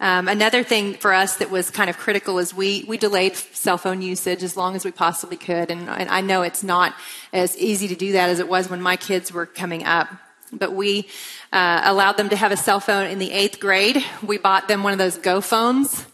Um, 0.00 0.26
another 0.26 0.64
thing 0.64 0.94
for 0.94 1.12
us 1.12 1.36
that 1.36 1.52
was 1.52 1.70
kind 1.70 1.88
of 1.88 1.98
critical 1.98 2.40
is 2.40 2.52
we, 2.52 2.84
we 2.88 2.98
delayed 2.98 3.36
cell 3.36 3.78
phone 3.78 4.02
usage 4.02 4.42
as 4.42 4.56
long 4.56 4.74
as 4.74 4.84
we 4.84 4.90
possibly 4.90 5.36
could. 5.36 5.70
And, 5.70 5.88
and 5.88 6.08
I 6.08 6.20
know 6.20 6.42
it's 6.42 6.64
not 6.64 6.96
as 7.32 7.56
easy 7.56 7.86
to 7.86 7.94
do 7.94 8.10
that 8.14 8.28
as 8.28 8.40
it 8.40 8.48
was 8.48 8.68
when 8.68 8.82
my 8.82 8.96
kids 8.96 9.32
were 9.32 9.46
coming 9.46 9.84
up. 9.84 10.08
But 10.52 10.72
we 10.72 11.06
uh, 11.52 11.82
allowed 11.84 12.16
them 12.16 12.30
to 12.30 12.36
have 12.36 12.50
a 12.50 12.56
cell 12.56 12.80
phone 12.80 13.06
in 13.08 13.20
the 13.20 13.30
eighth 13.30 13.60
grade. 13.60 14.04
We 14.20 14.36
bought 14.36 14.66
them 14.66 14.82
one 14.82 14.92
of 14.92 14.98
those 14.98 15.16
Go 15.16 15.40
phones, 15.40 16.06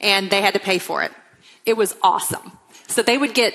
and 0.00 0.30
they 0.30 0.42
had 0.42 0.54
to 0.54 0.60
pay 0.60 0.78
for 0.78 1.04
it. 1.04 1.12
It 1.64 1.76
was 1.76 1.94
awesome. 2.02 2.58
So 2.88 3.02
they 3.02 3.16
would 3.16 3.34
get 3.34 3.54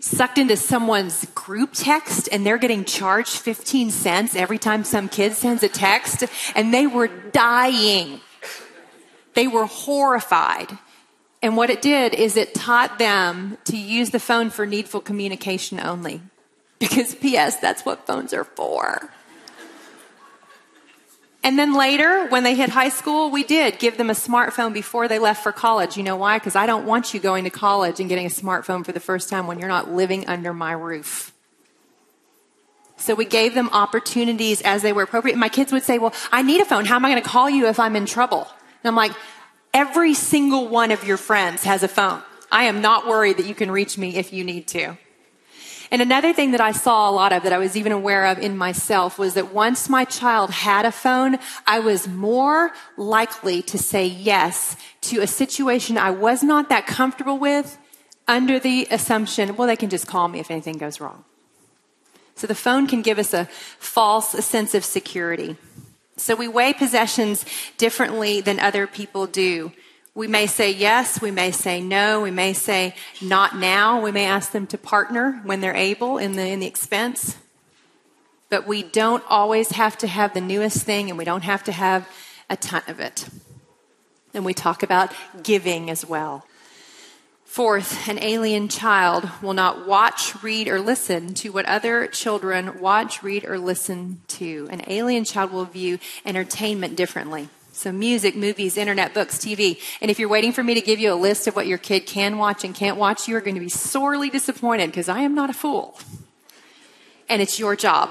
sucked 0.00 0.38
into 0.38 0.56
someone's 0.56 1.26
group 1.34 1.70
text 1.74 2.28
and 2.32 2.44
they're 2.44 2.58
getting 2.58 2.84
charged 2.84 3.36
15 3.36 3.90
cents 3.90 4.34
every 4.34 4.58
time 4.58 4.82
some 4.82 5.08
kid 5.08 5.34
sends 5.34 5.62
a 5.62 5.68
text 5.68 6.24
and 6.54 6.74
they 6.74 6.86
were 6.86 7.08
dying. 7.08 8.20
They 9.34 9.46
were 9.46 9.66
horrified. 9.66 10.76
And 11.42 11.56
what 11.56 11.70
it 11.70 11.80
did 11.80 12.14
is 12.14 12.36
it 12.36 12.54
taught 12.54 12.98
them 12.98 13.56
to 13.64 13.76
use 13.76 14.10
the 14.10 14.20
phone 14.20 14.50
for 14.50 14.66
needful 14.66 15.00
communication 15.00 15.80
only. 15.80 16.20
Because, 16.80 17.14
P.S., 17.14 17.58
that's 17.58 17.84
what 17.84 18.06
phones 18.06 18.32
are 18.32 18.44
for. 18.44 19.10
And 21.42 21.58
then 21.58 21.74
later, 21.74 22.26
when 22.28 22.42
they 22.42 22.54
hit 22.54 22.68
high 22.68 22.90
school, 22.90 23.30
we 23.30 23.44
did 23.44 23.78
give 23.78 23.96
them 23.96 24.10
a 24.10 24.14
smartphone 24.14 24.74
before 24.74 25.08
they 25.08 25.18
left 25.18 25.42
for 25.42 25.52
college. 25.52 25.96
You 25.96 26.02
know 26.02 26.16
why? 26.16 26.38
Because 26.38 26.54
I 26.54 26.66
don't 26.66 26.84
want 26.84 27.14
you 27.14 27.20
going 27.20 27.44
to 27.44 27.50
college 27.50 27.98
and 27.98 28.08
getting 28.10 28.26
a 28.26 28.30
smartphone 28.30 28.84
for 28.84 28.92
the 28.92 29.00
first 29.00 29.30
time 29.30 29.46
when 29.46 29.58
you're 29.58 29.68
not 29.68 29.90
living 29.90 30.26
under 30.28 30.52
my 30.52 30.72
roof. 30.72 31.32
So 32.98 33.14
we 33.14 33.24
gave 33.24 33.54
them 33.54 33.70
opportunities 33.72 34.60
as 34.60 34.82
they 34.82 34.92
were 34.92 35.02
appropriate. 35.02 35.38
My 35.38 35.48
kids 35.48 35.72
would 35.72 35.82
say, 35.82 35.98
Well, 35.98 36.12
I 36.30 36.42
need 36.42 36.60
a 36.60 36.66
phone. 36.66 36.84
How 36.84 36.96
am 36.96 37.04
I 37.06 37.10
going 37.10 37.22
to 37.22 37.28
call 37.28 37.48
you 37.48 37.66
if 37.68 37.80
I'm 37.80 37.96
in 37.96 38.04
trouble? 38.04 38.46
And 38.82 38.88
I'm 38.88 38.96
like, 38.96 39.12
Every 39.72 40.12
single 40.12 40.68
one 40.68 40.90
of 40.90 41.04
your 41.04 41.16
friends 41.16 41.64
has 41.64 41.82
a 41.82 41.88
phone. 41.88 42.22
I 42.52 42.64
am 42.64 42.82
not 42.82 43.06
worried 43.06 43.38
that 43.38 43.46
you 43.46 43.54
can 43.54 43.70
reach 43.70 43.96
me 43.96 44.16
if 44.16 44.32
you 44.32 44.44
need 44.44 44.68
to. 44.68 44.98
And 45.90 46.00
another 46.00 46.32
thing 46.32 46.52
that 46.52 46.60
I 46.60 46.70
saw 46.70 47.10
a 47.10 47.12
lot 47.12 47.32
of 47.32 47.42
that 47.42 47.52
I 47.52 47.58
was 47.58 47.76
even 47.76 47.90
aware 47.90 48.26
of 48.26 48.38
in 48.38 48.56
myself 48.56 49.18
was 49.18 49.34
that 49.34 49.52
once 49.52 49.88
my 49.88 50.04
child 50.04 50.50
had 50.50 50.86
a 50.86 50.92
phone, 50.92 51.38
I 51.66 51.80
was 51.80 52.06
more 52.06 52.70
likely 52.96 53.60
to 53.62 53.76
say 53.76 54.06
yes 54.06 54.76
to 55.02 55.20
a 55.20 55.26
situation 55.26 55.98
I 55.98 56.10
was 56.10 56.44
not 56.44 56.68
that 56.68 56.86
comfortable 56.86 57.38
with 57.38 57.76
under 58.28 58.60
the 58.60 58.86
assumption, 58.92 59.56
well, 59.56 59.66
they 59.66 59.74
can 59.74 59.90
just 59.90 60.06
call 60.06 60.28
me 60.28 60.38
if 60.38 60.50
anything 60.50 60.78
goes 60.78 61.00
wrong. 61.00 61.24
So 62.36 62.46
the 62.46 62.54
phone 62.54 62.86
can 62.86 63.02
give 63.02 63.18
us 63.18 63.34
a 63.34 63.46
false 63.78 64.30
sense 64.44 64.74
of 64.74 64.84
security. 64.84 65.56
So 66.16 66.36
we 66.36 66.46
weigh 66.46 66.72
possessions 66.72 67.44
differently 67.76 68.40
than 68.40 68.60
other 68.60 68.86
people 68.86 69.26
do. 69.26 69.72
We 70.14 70.26
may 70.26 70.46
say 70.46 70.72
yes, 70.72 71.22
we 71.22 71.30
may 71.30 71.52
say 71.52 71.80
no, 71.80 72.20
we 72.20 72.32
may 72.32 72.52
say 72.52 72.94
not 73.22 73.56
now. 73.56 74.00
We 74.00 74.10
may 74.10 74.26
ask 74.26 74.50
them 74.50 74.66
to 74.68 74.78
partner 74.78 75.40
when 75.44 75.60
they're 75.60 75.74
able 75.74 76.18
in 76.18 76.32
the, 76.32 76.46
in 76.46 76.58
the 76.58 76.66
expense. 76.66 77.36
But 78.48 78.66
we 78.66 78.82
don't 78.82 79.22
always 79.28 79.70
have 79.70 79.96
to 79.98 80.08
have 80.08 80.34
the 80.34 80.40
newest 80.40 80.82
thing 80.82 81.08
and 81.08 81.16
we 81.16 81.24
don't 81.24 81.44
have 81.44 81.62
to 81.64 81.72
have 81.72 82.08
a 82.48 82.56
ton 82.56 82.82
of 82.88 82.98
it. 82.98 83.28
And 84.34 84.44
we 84.44 84.52
talk 84.52 84.82
about 84.82 85.12
giving 85.42 85.88
as 85.88 86.04
well. 86.04 86.44
Fourth, 87.44 88.08
an 88.08 88.18
alien 88.20 88.68
child 88.68 89.28
will 89.42 89.54
not 89.54 89.86
watch, 89.86 90.40
read, 90.40 90.68
or 90.68 90.80
listen 90.80 91.34
to 91.34 91.50
what 91.50 91.66
other 91.66 92.06
children 92.06 92.80
watch, 92.80 93.24
read, 93.24 93.44
or 93.44 93.58
listen 93.58 94.22
to. 94.28 94.68
An 94.70 94.82
alien 94.86 95.24
child 95.24 95.52
will 95.52 95.64
view 95.64 95.98
entertainment 96.24 96.94
differently. 96.94 97.48
So 97.80 97.92
music, 97.92 98.36
movies, 98.36 98.76
internet, 98.76 99.14
books, 99.14 99.38
TV. 99.38 99.80
And 100.02 100.10
if 100.10 100.18
you're 100.18 100.28
waiting 100.28 100.52
for 100.52 100.62
me 100.62 100.74
to 100.74 100.82
give 100.82 100.98
you 101.00 101.10
a 101.10 101.14
list 101.14 101.46
of 101.46 101.56
what 101.56 101.66
your 101.66 101.78
kid 101.78 102.00
can 102.00 102.36
watch 102.36 102.62
and 102.62 102.74
can't 102.74 102.98
watch, 102.98 103.26
you 103.26 103.34
are 103.36 103.40
going 103.40 103.54
to 103.54 103.60
be 103.60 103.70
sorely 103.70 104.28
disappointed 104.28 104.88
because 104.88 105.08
I 105.08 105.20
am 105.20 105.34
not 105.34 105.48
a 105.48 105.54
fool. 105.54 105.98
And 107.26 107.40
it's 107.40 107.58
your 107.58 107.76
job. 107.76 108.10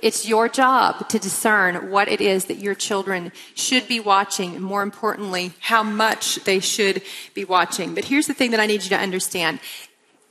It's 0.00 0.28
your 0.28 0.50
job 0.50 1.08
to 1.08 1.18
discern 1.18 1.90
what 1.90 2.08
it 2.08 2.20
is 2.20 2.44
that 2.44 2.58
your 2.58 2.74
children 2.74 3.32
should 3.54 3.88
be 3.88 3.98
watching, 3.98 4.54
and 4.54 4.62
more 4.62 4.82
importantly, 4.82 5.54
how 5.60 5.82
much 5.82 6.44
they 6.44 6.60
should 6.60 7.00
be 7.32 7.46
watching. 7.46 7.94
But 7.94 8.04
here's 8.04 8.26
the 8.26 8.34
thing 8.34 8.50
that 8.50 8.60
I 8.60 8.66
need 8.66 8.82
you 8.82 8.90
to 8.90 8.98
understand. 8.98 9.58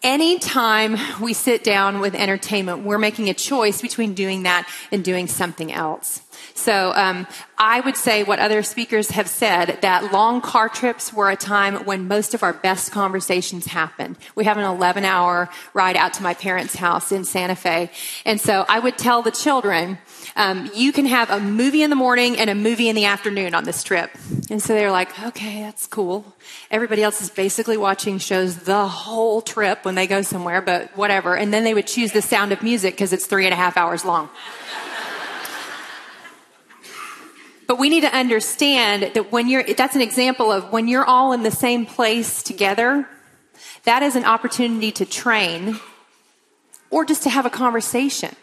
Anytime 0.03 0.97
we 1.19 1.33
sit 1.33 1.63
down 1.63 1.99
with 1.99 2.13
entertainment, 2.13 2.83
we're 2.83 2.99
making 2.99 3.27
a 3.27 3.33
choice 3.33 3.81
between 3.81 4.13
doing 4.13 4.43
that 4.43 4.69
and 4.91 5.03
doing 5.03 5.25
something 5.25 5.73
else. 5.73 6.21
So 6.57 6.93
um, 6.95 7.27
I 7.57 7.81
would 7.81 7.97
say 7.97 8.23
what 8.23 8.39
other 8.39 8.63
speakers 8.63 9.11
have 9.11 9.27
said 9.27 9.79
that 9.81 10.13
long 10.13 10.39
car 10.39 10.69
trips 10.69 11.11
were 11.11 11.29
a 11.29 11.35
time 11.35 11.83
when 11.83 12.07
most 12.07 12.33
of 12.33 12.43
our 12.43 12.53
best 12.53 12.93
conversations 12.93 13.67
happened. 13.67 14.15
We 14.35 14.45
have 14.45 14.57
an 14.57 14.63
11 14.63 15.03
hour 15.03 15.49
ride 15.73 15.97
out 15.97 16.13
to 16.13 16.23
my 16.23 16.33
parents' 16.33 16.75
house 16.75 17.11
in 17.11 17.25
Santa 17.25 17.57
Fe. 17.57 17.91
And 18.25 18.39
so 18.39 18.65
I 18.69 18.79
would 18.79 18.97
tell 18.97 19.21
the 19.21 19.31
children, 19.31 19.97
um, 20.37 20.71
you 20.73 20.93
can 20.93 21.05
have 21.05 21.29
a 21.29 21.41
movie 21.41 21.83
in 21.83 21.89
the 21.89 21.95
morning 21.95 22.37
and 22.37 22.49
a 22.49 22.55
movie 22.55 22.87
in 22.87 22.95
the 22.95 23.05
afternoon 23.05 23.53
on 23.53 23.65
this 23.65 23.83
trip. 23.83 24.11
And 24.49 24.63
so 24.63 24.73
they're 24.73 24.91
like, 24.91 25.21
okay, 25.23 25.61
that's 25.61 25.87
cool. 25.87 26.25
Everybody 26.71 27.03
else 27.03 27.21
is 27.21 27.29
basically 27.29 27.75
watching 27.75 28.17
shows 28.17 28.59
the 28.59 28.87
whole 28.87 29.41
trip 29.41 29.83
when 29.83 29.95
they 29.95 30.07
go 30.07 30.21
somewhere, 30.21 30.61
but 30.61 30.95
whatever. 30.95 31.35
And 31.35 31.53
then 31.53 31.65
they 31.65 31.73
would 31.73 31.87
choose 31.87 32.13
the 32.13 32.21
sound 32.21 32.53
of 32.53 32.63
music 32.63 32.93
because 32.93 33.11
it's 33.11 33.25
three 33.25 33.45
and 33.45 33.53
a 33.53 33.57
half 33.57 33.75
hours 33.75 34.05
long. 34.05 34.29
But 37.67 37.79
we 37.79 37.89
need 37.89 38.01
to 38.01 38.15
understand 38.15 39.11
that 39.15 39.31
when 39.31 39.47
you're, 39.47 39.63
that's 39.63 39.95
an 39.95 40.01
example 40.01 40.51
of 40.51 40.71
when 40.71 40.87
you're 40.87 41.05
all 41.05 41.33
in 41.33 41.43
the 41.43 41.51
same 41.51 41.85
place 41.85 42.43
together, 42.43 43.07
that 43.85 44.03
is 44.03 44.15
an 44.15 44.25
opportunity 44.25 44.91
to 44.93 45.05
train 45.05 45.79
or 46.89 47.05
just 47.05 47.23
to 47.23 47.29
have 47.29 47.45
a 47.45 47.49
conversation. 47.49 48.35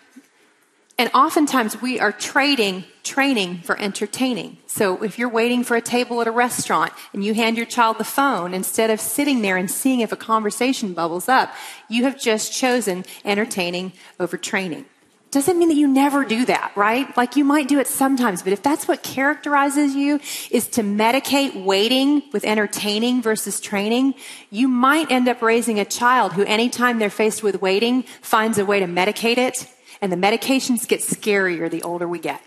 And 0.99 1.11
oftentimes 1.15 1.81
we 1.81 1.99
are 1.99 2.13
trading 2.13 2.85
training 3.03 3.59
for 3.63 3.77
entertaining. 3.79 4.59
So 4.67 5.03
if 5.03 5.19
you're 5.19 5.29
waiting 5.29 5.65
for 5.65 5.77
a 5.77 5.81
table 5.81 6.21
at 6.21 6.29
a 6.29 6.31
restaurant 6.31 6.93
and 7.13 7.25
you 7.25 7.35
hand 7.35 7.57
your 7.57 7.67
child 7.67 7.99
the 7.99 8.05
phone, 8.05 8.55
instead 8.55 8.91
of 8.91 9.01
sitting 9.01 9.43
there 9.43 9.57
and 9.57 9.71
seeing 9.71 10.01
if 10.01 10.13
a 10.13 10.17
conversation 10.17 10.93
bubbles 10.93 11.29
up, 11.29 11.53
you 11.89 12.05
have 12.05 12.21
just 12.21 12.53
chosen 12.53 13.05
entertaining 13.25 13.93
over 14.21 14.37
training 14.37 14.85
doesn't 15.33 15.59
mean 15.59 15.69
that 15.69 15.77
you 15.77 15.89
never 15.89 16.27
do 16.27 16.45
that, 16.45 16.73
right? 16.77 17.17
Like 17.17 17.37
you 17.37 17.45
might 17.45 17.67
do 17.67 17.81
it 17.81 17.87
sometimes, 17.87 18.43
but 18.43 18.53
if 18.53 18.63
that's 18.63 18.87
what 18.87 19.03
characterizes 19.03 19.95
you 19.95 20.21
is 20.51 20.69
to 20.69 20.83
medicate 20.83 21.65
waiting 21.65 22.23
with 22.33 22.45
entertaining 22.45 23.23
versus 23.23 23.59
training, 23.59 24.15
you 24.51 24.69
might 24.69 25.11
end 25.11 25.29
up 25.29 25.41
raising 25.41 25.81
a 25.81 25.87
child 25.87 26.35
who 26.35 26.45
anytime 26.45 26.99
they're 26.99 27.09
faced 27.09 27.43
with 27.43 27.63
waiting 27.63 28.03
finds 28.21 28.59
a 28.59 28.67
way 28.67 28.79
to 28.81 28.87
medicate 28.87 29.39
it, 29.39 29.67
and 30.03 30.13
the 30.13 30.17
medications 30.17 30.87
get 30.87 31.01
scarier 31.01 31.71
the 31.71 31.83
older 31.83 32.07
we 32.07 32.19
get. 32.19 32.43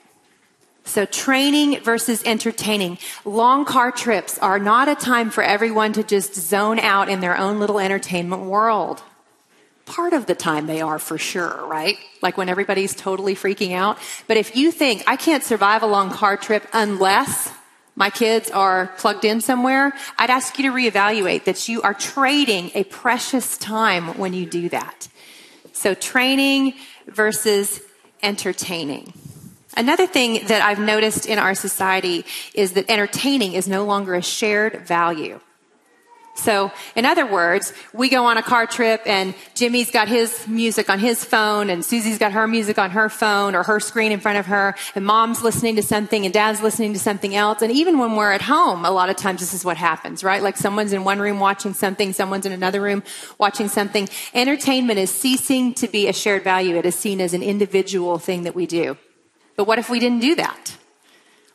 So 0.83 1.07
training 1.07 1.79
versus 1.79 2.21
entertaining. 2.23 2.99
Long 3.25 3.65
car 3.65 3.91
trips 3.91 4.37
are 4.37 4.59
not 4.59 4.87
a 4.87 4.93
time 4.93 5.31
for 5.31 5.43
everyone 5.43 5.93
to 5.93 6.03
just 6.03 6.35
zone 6.35 6.77
out 6.77 7.09
in 7.09 7.19
their 7.19 7.35
own 7.35 7.59
little 7.59 7.79
entertainment 7.79 8.43
world 8.43 9.01
part 9.85 10.13
of 10.13 10.25
the 10.25 10.35
time 10.35 10.67
they 10.67 10.81
are 10.81 10.99
for 10.99 11.17
sure, 11.17 11.65
right? 11.67 11.97
Like 12.21 12.37
when 12.37 12.49
everybody's 12.49 12.95
totally 12.95 13.35
freaking 13.35 13.73
out. 13.73 13.97
But 14.27 14.37
if 14.37 14.55
you 14.55 14.71
think 14.71 15.03
I 15.07 15.15
can't 15.15 15.43
survive 15.43 15.83
a 15.83 15.87
long 15.87 16.09
car 16.09 16.37
trip 16.37 16.67
unless 16.73 17.51
my 17.95 18.09
kids 18.09 18.51
are 18.51 18.87
plugged 18.97 19.23
in 19.23 19.39
somewhere, 19.41 19.93
I'd 20.17 20.29
ask 20.29 20.57
you 20.57 20.69
to 20.69 20.75
reevaluate 20.75 21.45
that 21.45 21.69
you 21.69 21.81
are 21.83 21.93
trading 21.93 22.71
a 22.73 22.83
precious 22.83 23.57
time 23.57 24.17
when 24.17 24.33
you 24.33 24.45
do 24.45 24.69
that. 24.69 25.07
So 25.71 25.93
training 25.93 26.73
versus 27.07 27.81
entertaining. 28.21 29.13
Another 29.77 30.07
thing 30.07 30.47
that 30.47 30.61
I've 30.61 30.79
noticed 30.79 31.25
in 31.25 31.37
our 31.37 31.53
society 31.53 32.25
is 32.53 32.73
that 32.73 32.89
entertaining 32.89 33.53
is 33.53 33.67
no 33.67 33.85
longer 33.85 34.15
a 34.15 34.21
shared 34.21 34.87
value. 34.87 35.39
So, 36.35 36.71
in 36.95 37.05
other 37.05 37.25
words, 37.25 37.73
we 37.93 38.09
go 38.09 38.25
on 38.25 38.37
a 38.37 38.43
car 38.43 38.67
trip 38.67 39.01
and 39.05 39.33
Jimmy's 39.53 39.89
got 39.89 40.09
his 40.09 40.45
music 40.49 40.89
on 40.89 40.99
his 40.99 41.23
phone 41.23 41.69
and 41.69 41.83
Susie's 41.83 42.17
got 42.17 42.33
her 42.33 42.45
music 42.45 42.77
on 42.77 42.91
her 42.91 43.07
phone 43.07 43.55
or 43.55 43.63
her 43.63 43.79
screen 43.79 44.11
in 44.11 44.19
front 44.19 44.37
of 44.37 44.45
her 44.47 44.75
and 44.95 45.05
mom's 45.05 45.41
listening 45.41 45.77
to 45.77 45.81
something 45.81 46.25
and 46.25 46.33
dad's 46.33 46.61
listening 46.61 46.91
to 46.91 46.99
something 46.99 47.33
else. 47.35 47.61
And 47.61 47.71
even 47.71 47.99
when 47.99 48.17
we're 48.17 48.33
at 48.33 48.41
home, 48.41 48.83
a 48.83 48.91
lot 48.91 49.09
of 49.09 49.15
times 49.15 49.39
this 49.39 49.53
is 49.53 49.63
what 49.63 49.77
happens, 49.77 50.25
right? 50.25 50.43
Like 50.43 50.57
someone's 50.57 50.91
in 50.91 51.05
one 51.05 51.19
room 51.19 51.39
watching 51.39 51.73
something, 51.73 52.11
someone's 52.11 52.45
in 52.45 52.51
another 52.51 52.81
room 52.81 53.01
watching 53.37 53.69
something. 53.69 54.09
Entertainment 54.33 54.99
is 54.99 55.09
ceasing 55.11 55.73
to 55.75 55.87
be 55.87 56.09
a 56.09 56.13
shared 56.13 56.43
value. 56.43 56.75
It 56.75 56.85
is 56.85 56.95
seen 56.95 57.21
as 57.21 57.33
an 57.33 57.43
individual 57.43 58.19
thing 58.19 58.43
that 58.43 58.55
we 58.55 58.65
do. 58.65 58.97
But 59.55 59.67
what 59.67 59.79
if 59.79 59.89
we 59.89 59.99
didn't 59.99 60.19
do 60.19 60.35
that? 60.35 60.75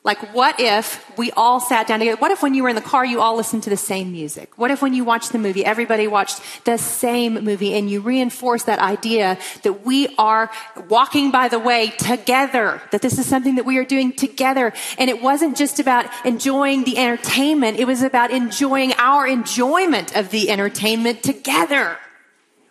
Like, 0.03 0.35
what 0.35 0.59
if 0.59 1.05
we 1.19 1.31
all 1.33 1.61
sat 1.61 1.87
down 1.87 1.99
together? 1.99 2.19
What 2.19 2.31
if 2.31 2.43
when 2.43 2.55
you 2.55 2.63
were 2.63 2.71
in 2.71 2.75
the 2.75 2.81
car, 2.81 3.05
you 3.05 3.21
all 3.21 3.37
listened 3.37 3.65
to 3.65 3.71
the 3.71 3.77
same 3.77 4.11
music? 4.11 4.57
What 4.57 4.71
if 4.71 4.81
when 4.81 4.95
you 4.95 5.05
watched 5.05 5.31
the 5.31 5.39
movie, 5.39 5.63
everybody 5.63 6.07
watched 6.07 6.41
the 6.65 6.79
same 6.79 7.35
movie 7.45 7.75
and 7.75 7.91
you 7.91 8.01
reinforce 8.01 8.63
that 8.63 8.79
idea 8.79 9.37
that 9.63 9.85
we 9.85 10.09
are 10.17 10.51
walking 10.89 11.31
by 11.31 11.49
the 11.49 11.59
way 11.59 11.91
together, 11.99 12.81
that 12.93 13.03
this 13.03 13.19
is 13.19 13.27
something 13.27 13.57
that 13.57 13.67
we 13.67 13.77
are 13.77 13.85
doing 13.85 14.15
together. 14.15 14.73
And 14.97 15.11
it 15.11 15.21
wasn't 15.21 15.55
just 15.55 15.79
about 15.79 16.07
enjoying 16.25 16.85
the 16.85 16.97
entertainment. 16.97 17.79
It 17.79 17.87
was 17.87 18.01
about 18.01 18.31
enjoying 18.31 18.95
our 18.95 19.27
enjoyment 19.27 20.17
of 20.17 20.31
the 20.31 20.49
entertainment 20.49 21.23
together. 21.23 21.99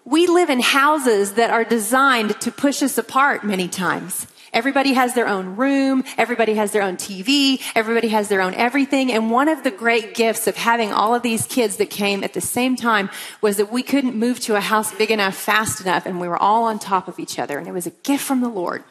We 0.03 0.25
live 0.25 0.49
in 0.49 0.61
houses 0.61 1.34
that 1.34 1.51
are 1.51 1.63
designed 1.63 2.41
to 2.41 2.51
push 2.51 2.82
us 2.82 2.97
apart 2.97 3.43
many 3.43 3.67
times. 3.67 4.25
Everybody 4.54 4.93
has 4.93 5.14
their 5.14 5.28
own 5.28 5.56
room. 5.56 6.04
Everybody 6.18 6.56
has 6.56 6.72
their 6.72 6.82
own 6.82 6.97
TV. 6.97 7.62
Everybody 7.76 8.10
has 8.10 8.30
their 8.30 8.41
own 8.41 8.54
everything. 8.56 9.12
And 9.12 9.30
one 9.30 9.47
of 9.47 9.64
the 9.64 9.72
great 9.72 10.16
gifts 10.16 10.47
of 10.47 10.58
having 10.58 10.91
all 10.91 11.14
of 11.14 11.22
these 11.22 11.45
kids 11.45 11.78
that 11.78 11.89
came 11.89 12.24
at 12.24 12.34
the 12.34 12.41
same 12.41 12.76
time 12.76 13.10
was 13.41 13.58
that 13.58 13.72
we 13.72 13.84
couldn't 13.84 14.16
move 14.16 14.39
to 14.41 14.56
a 14.56 14.62
house 14.62 14.93
big 14.93 15.12
enough 15.12 15.36
fast 15.36 15.82
enough 15.82 16.06
and 16.06 16.20
we 16.20 16.28
were 16.28 16.38
all 16.38 16.64
on 16.64 16.80
top 16.80 17.08
of 17.08 17.20
each 17.20 17.38
other. 17.38 17.58
And 17.58 17.68
it 17.68 17.74
was 17.74 17.86
a 17.86 17.91
gift 17.91 18.24
from 18.24 18.41
the 18.41 18.50
Lord. 18.50 18.84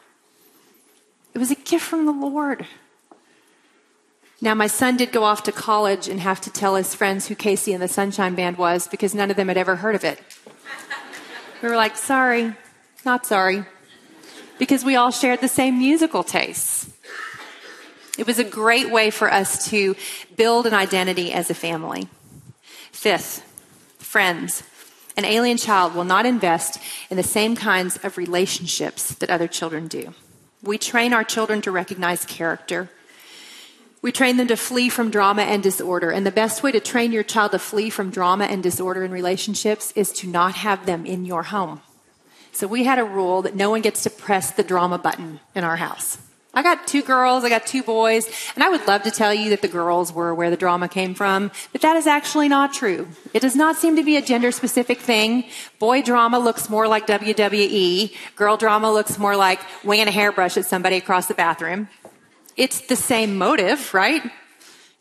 It 1.33 1.39
was 1.39 1.51
a 1.51 1.55
gift 1.55 1.85
from 1.85 2.05
the 2.05 2.11
Lord. 2.11 2.65
Now, 4.41 4.53
my 4.53 4.67
son 4.67 4.95
did 4.95 5.11
go 5.11 5.25
off 5.25 5.43
to 5.43 5.51
college 5.51 6.07
and 6.07 6.21
have 6.21 6.39
to 6.41 6.49
tell 6.49 6.75
his 6.75 6.95
friends 6.95 7.27
who 7.27 7.35
KC 7.35 7.73
and 7.73 7.83
the 7.83 7.89
Sunshine 7.89 8.35
Band 8.35 8.57
was 8.57 8.87
because 8.87 9.13
none 9.13 9.29
of 9.29 9.35
them 9.35 9.49
had 9.49 9.57
ever 9.57 9.75
heard 9.75 9.95
of 9.95 10.05
it. 10.05 10.21
We 11.61 11.67
were 11.67 11.75
like, 11.75 11.97
sorry, 11.97 12.53
not 13.03 13.25
sorry 13.25 13.65
because 14.59 14.85
we 14.85 14.95
all 14.95 15.09
shared 15.09 15.41
the 15.41 15.47
same 15.47 15.79
musical 15.79 16.23
tastes. 16.23 16.87
It 18.19 18.27
was 18.27 18.37
a 18.37 18.43
great 18.43 18.91
way 18.91 19.09
for 19.09 19.31
us 19.31 19.69
to 19.69 19.95
build 20.35 20.67
an 20.67 20.73
identity 20.73 21.31
as 21.31 21.49
a 21.49 21.55
family. 21.55 22.09
Fifth, 22.91 23.41
friends. 23.97 24.61
An 25.15 25.25
alien 25.25 25.57
child 25.57 25.95
will 25.95 26.03
not 26.03 26.25
invest 26.25 26.79
in 27.09 27.17
the 27.17 27.23
same 27.23 27.55
kinds 27.55 27.97
of 28.03 28.17
relationships 28.17 29.15
that 29.15 29.29
other 29.29 29.47
children 29.47 29.87
do. 29.87 30.13
We 30.61 30.77
train 30.77 31.13
our 31.13 31.23
children 31.23 31.61
to 31.61 31.71
recognize 31.71 32.25
character. 32.25 32.89
We 34.01 34.11
train 34.11 34.37
them 34.37 34.47
to 34.47 34.57
flee 34.57 34.89
from 34.89 35.09
drama 35.09 35.43
and 35.43 35.63
disorder. 35.63 36.11
And 36.11 36.25
the 36.25 36.31
best 36.31 36.63
way 36.63 36.71
to 36.73 36.79
train 36.79 37.13
your 37.13 37.23
child 37.23 37.51
to 37.51 37.59
flee 37.59 37.89
from 37.89 38.11
drama 38.11 38.45
and 38.45 38.61
disorder 38.61 39.03
in 39.03 39.11
relationships 39.11 39.93
is 39.95 40.11
to 40.13 40.27
not 40.27 40.55
have 40.55 40.85
them 40.85 41.05
in 41.05 41.25
your 41.25 41.43
home. 41.43 41.81
So 42.51 42.67
we 42.67 42.83
had 42.83 42.99
a 42.99 43.03
rule 43.03 43.41
that 43.43 43.55
no 43.55 43.69
one 43.69 43.81
gets 43.81 44.03
to 44.03 44.09
press 44.09 44.51
the 44.51 44.63
drama 44.63 44.97
button 44.97 45.39
in 45.55 45.63
our 45.63 45.77
house. 45.77 46.17
I 46.51 46.63
got 46.63 46.87
two 46.87 47.03
girls, 47.03 47.43
I 47.43 47.49
got 47.49 47.67
two 47.67 47.83
boys, 47.83 48.27
and 48.55 48.63
I 48.63 48.69
would 48.69 48.87
love 48.87 49.03
to 49.03 49.11
tell 49.11 49.31
you 49.33 49.51
that 49.51 49.61
the 49.61 49.67
girls 49.67 50.11
were 50.11 50.33
where 50.33 50.49
the 50.49 50.57
drama 50.57 50.89
came 50.89 51.13
from, 51.13 51.51
but 51.71 51.81
that 51.81 51.95
is 51.95 52.07
actually 52.07 52.49
not 52.49 52.73
true. 52.73 53.07
It 53.35 53.41
does 53.41 53.55
not 53.55 53.75
seem 53.75 53.95
to 53.97 54.03
be 54.03 54.17
a 54.17 54.21
gender 54.21 54.51
specific 54.51 54.99
thing. 54.99 55.45
Boy 55.77 56.01
drama 56.01 56.39
looks 56.39 56.67
more 56.67 56.87
like 56.87 57.05
WWE. 57.05 58.15
Girl 58.35 58.57
drama 58.57 58.91
looks 58.91 59.19
more 59.19 59.35
like 59.35 59.59
winging 59.83 60.07
a 60.07 60.11
hairbrush 60.11 60.57
at 60.57 60.65
somebody 60.65 60.97
across 60.97 61.27
the 61.27 61.35
bathroom. 61.35 61.87
It's 62.57 62.81
the 62.81 62.95
same 62.95 63.37
motive, 63.37 63.93
right? 63.93 64.23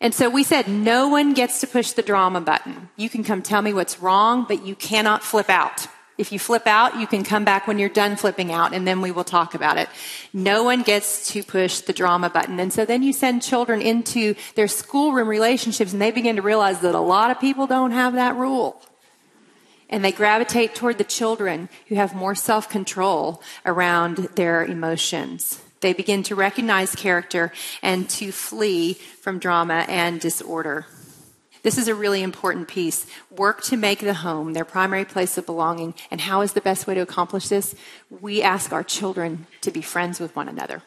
And 0.01 0.15
so 0.15 0.29
we 0.29 0.45
said, 0.45 0.69
no 0.69 1.09
one 1.09 1.33
gets 1.33 1.61
to 1.61 1.67
push 1.67 1.93
the 1.93 2.03
drama 2.03 2.43
button. 2.43 2.91
You 2.97 3.09
can 3.09 3.25
come 3.25 3.43
tell 3.43 3.63
me 3.63 3.73
what's 3.73 4.01
wrong, 4.01 4.45
but 4.47 4.65
you 4.65 4.77
cannot 4.77 5.25
flip 5.25 5.49
out. 5.49 5.89
If 6.19 6.33
you 6.33 6.41
flip 6.41 6.67
out, 6.67 6.99
you 6.99 7.07
can 7.07 7.23
come 7.23 7.45
back 7.45 7.69
when 7.69 7.79
you're 7.79 7.89
done 7.89 8.17
flipping 8.17 8.53
out 8.53 8.75
and 8.75 8.87
then 8.87 9.01
we 9.01 9.13
will 9.13 9.23
talk 9.23 9.55
about 9.55 9.79
it. 9.79 9.89
No 10.33 10.65
one 10.65 10.83
gets 10.83 11.33
to 11.33 11.45
push 11.45 11.79
the 11.79 11.93
drama 11.93 12.29
button. 12.29 12.59
And 12.59 12.73
so 12.73 12.85
then 12.85 13.05
you 13.05 13.13
send 13.13 13.41
children 13.41 13.81
into 13.81 14.35
their 14.57 14.67
schoolroom 14.67 15.29
relationships 15.29 15.93
and 15.93 16.03
they 16.03 16.11
begin 16.11 16.35
to 16.35 16.43
realize 16.43 16.81
that 16.81 16.97
a 16.97 17.01
lot 17.01 17.31
of 17.31 17.41
people 17.41 17.69
don't 17.69 17.93
have 17.93 18.15
that 18.15 18.35
rule. 18.35 18.83
And 19.89 20.05
they 20.05 20.11
gravitate 20.11 20.75
toward 20.75 20.99
the 20.99 21.05
children 21.05 21.69
who 21.87 21.95
have 21.95 22.17
more 22.17 22.35
self 22.35 22.69
control 22.69 23.41
around 23.65 24.17
their 24.35 24.65
emotions. 24.65 25.63
They 25.81 25.93
begin 25.93 26.25
to 26.25 26.35
recognize 26.35 26.97
character 26.97 27.53
and 27.81 28.11
to 28.11 28.33
flee 28.33 28.95
from 28.95 29.39
drama 29.39 29.87
and 29.89 30.21
disorder. 30.21 30.87
This 31.69 31.77
is 31.77 31.89
a 31.89 31.95
really 31.95 32.23
important 32.23 32.67
piece. 32.67 33.05
Work 33.31 33.61
to 33.65 33.77
make 33.77 33.99
the 33.99 34.15
home 34.15 34.55
their 34.55 34.65
primary 34.65 35.05
place 35.05 35.37
of 35.37 35.45
belonging. 35.45 35.93
And 36.11 36.23
how 36.23 36.41
is 36.41 36.55
the 36.55 36.63
best 36.63 36.87
way 36.87 36.95
to 36.95 37.03
accomplish 37.03 37.49
this? 37.49 37.75
We 38.09 38.41
ask 38.41 38.73
our 38.73 38.83
children 38.83 39.47
to 39.61 39.71
be 39.71 39.83
friends 39.83 40.19
with 40.19 40.35
one 40.35 40.49
another. 40.49 40.83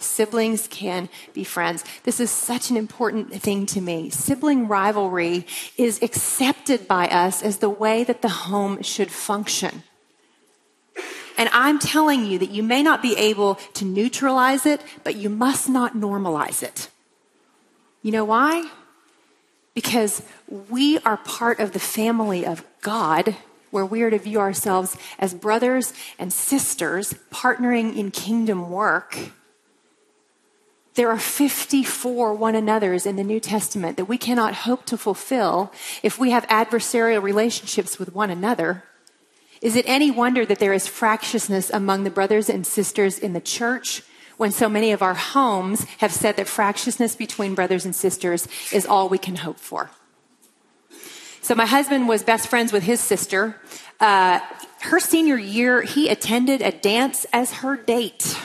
Siblings 0.00 0.66
can 0.66 1.08
be 1.34 1.44
friends. 1.44 1.84
This 2.02 2.18
is 2.18 2.32
such 2.32 2.68
an 2.68 2.76
important 2.76 3.32
thing 3.40 3.64
to 3.66 3.80
me. 3.80 4.10
Sibling 4.10 4.66
rivalry 4.66 5.46
is 5.76 6.02
accepted 6.02 6.88
by 6.88 7.06
us 7.06 7.40
as 7.40 7.58
the 7.58 7.70
way 7.70 8.02
that 8.02 8.22
the 8.22 8.28
home 8.50 8.82
should 8.82 9.12
function. 9.12 9.84
And 11.38 11.48
I'm 11.52 11.78
telling 11.78 12.26
you 12.26 12.40
that 12.40 12.50
you 12.50 12.64
may 12.64 12.82
not 12.82 13.02
be 13.02 13.16
able 13.16 13.54
to 13.74 13.84
neutralize 13.84 14.66
it, 14.66 14.80
but 15.04 15.14
you 15.14 15.28
must 15.28 15.68
not 15.68 15.94
normalize 15.94 16.64
it. 16.64 16.90
You 18.02 18.10
know 18.10 18.24
why? 18.24 18.68
Because 19.74 20.22
we 20.48 20.98
are 20.98 21.16
part 21.16 21.60
of 21.60 21.72
the 21.72 21.80
family 21.80 22.44
of 22.44 22.64
God, 22.82 23.36
where 23.70 23.86
we 23.86 24.02
are 24.02 24.10
to 24.10 24.18
view 24.18 24.38
ourselves 24.38 24.96
as 25.18 25.32
brothers 25.32 25.94
and 26.18 26.32
sisters 26.32 27.14
partnering 27.32 27.96
in 27.96 28.10
kingdom 28.10 28.70
work. 28.70 29.18
There 30.94 31.08
are 31.08 31.18
54 31.18 32.34
one 32.34 32.54
another's 32.54 33.06
in 33.06 33.16
the 33.16 33.24
New 33.24 33.40
Testament 33.40 33.96
that 33.96 34.04
we 34.04 34.18
cannot 34.18 34.54
hope 34.54 34.84
to 34.86 34.98
fulfill 34.98 35.72
if 36.02 36.18
we 36.18 36.30
have 36.30 36.46
adversarial 36.48 37.22
relationships 37.22 37.98
with 37.98 38.14
one 38.14 38.28
another. 38.28 38.84
Is 39.62 39.74
it 39.74 39.88
any 39.88 40.10
wonder 40.10 40.44
that 40.44 40.58
there 40.58 40.74
is 40.74 40.86
fractiousness 40.86 41.70
among 41.70 42.04
the 42.04 42.10
brothers 42.10 42.50
and 42.50 42.66
sisters 42.66 43.18
in 43.18 43.32
the 43.32 43.40
church 43.40 44.02
when 44.42 44.50
so 44.50 44.68
many 44.68 44.90
of 44.90 45.02
our 45.02 45.14
homes 45.14 45.84
have 45.98 46.12
said 46.12 46.36
that 46.36 46.48
fractiousness 46.48 47.14
between 47.14 47.54
brothers 47.54 47.84
and 47.84 47.94
sisters 47.94 48.48
is 48.72 48.84
all 48.84 49.08
we 49.08 49.16
can 49.16 49.36
hope 49.36 49.60
for? 49.60 49.88
So, 51.42 51.54
my 51.54 51.64
husband 51.64 52.08
was 52.08 52.24
best 52.24 52.48
friends 52.48 52.72
with 52.72 52.82
his 52.82 52.98
sister. 52.98 53.56
Uh, 54.00 54.40
her 54.80 54.98
senior 54.98 55.38
year, 55.38 55.82
he 55.82 56.08
attended 56.08 56.60
a 56.60 56.72
dance 56.72 57.24
as 57.32 57.52
her 57.62 57.76
date. 57.76 58.36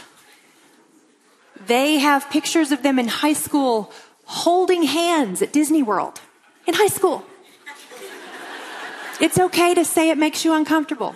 They 1.65 1.97
have 1.97 2.29
pictures 2.29 2.71
of 2.71 2.83
them 2.83 2.99
in 2.99 3.07
high 3.07 3.33
school 3.33 3.91
holding 4.25 4.83
hands 4.83 5.41
at 5.41 5.51
Disney 5.51 5.81
World 5.81 6.21
in 6.67 6.75
high 6.75 6.93
school. 6.93 7.25
It's 9.19 9.39
okay 9.39 9.73
to 9.73 9.83
say 9.83 10.11
it 10.11 10.17
makes 10.19 10.45
you 10.45 10.53
uncomfortable. 10.53 11.15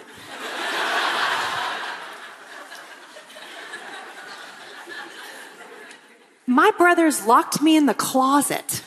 My 6.52 6.72
brothers 6.78 7.26
locked 7.26 7.62
me 7.62 7.78
in 7.78 7.86
the 7.86 7.94
closet. 7.94 8.84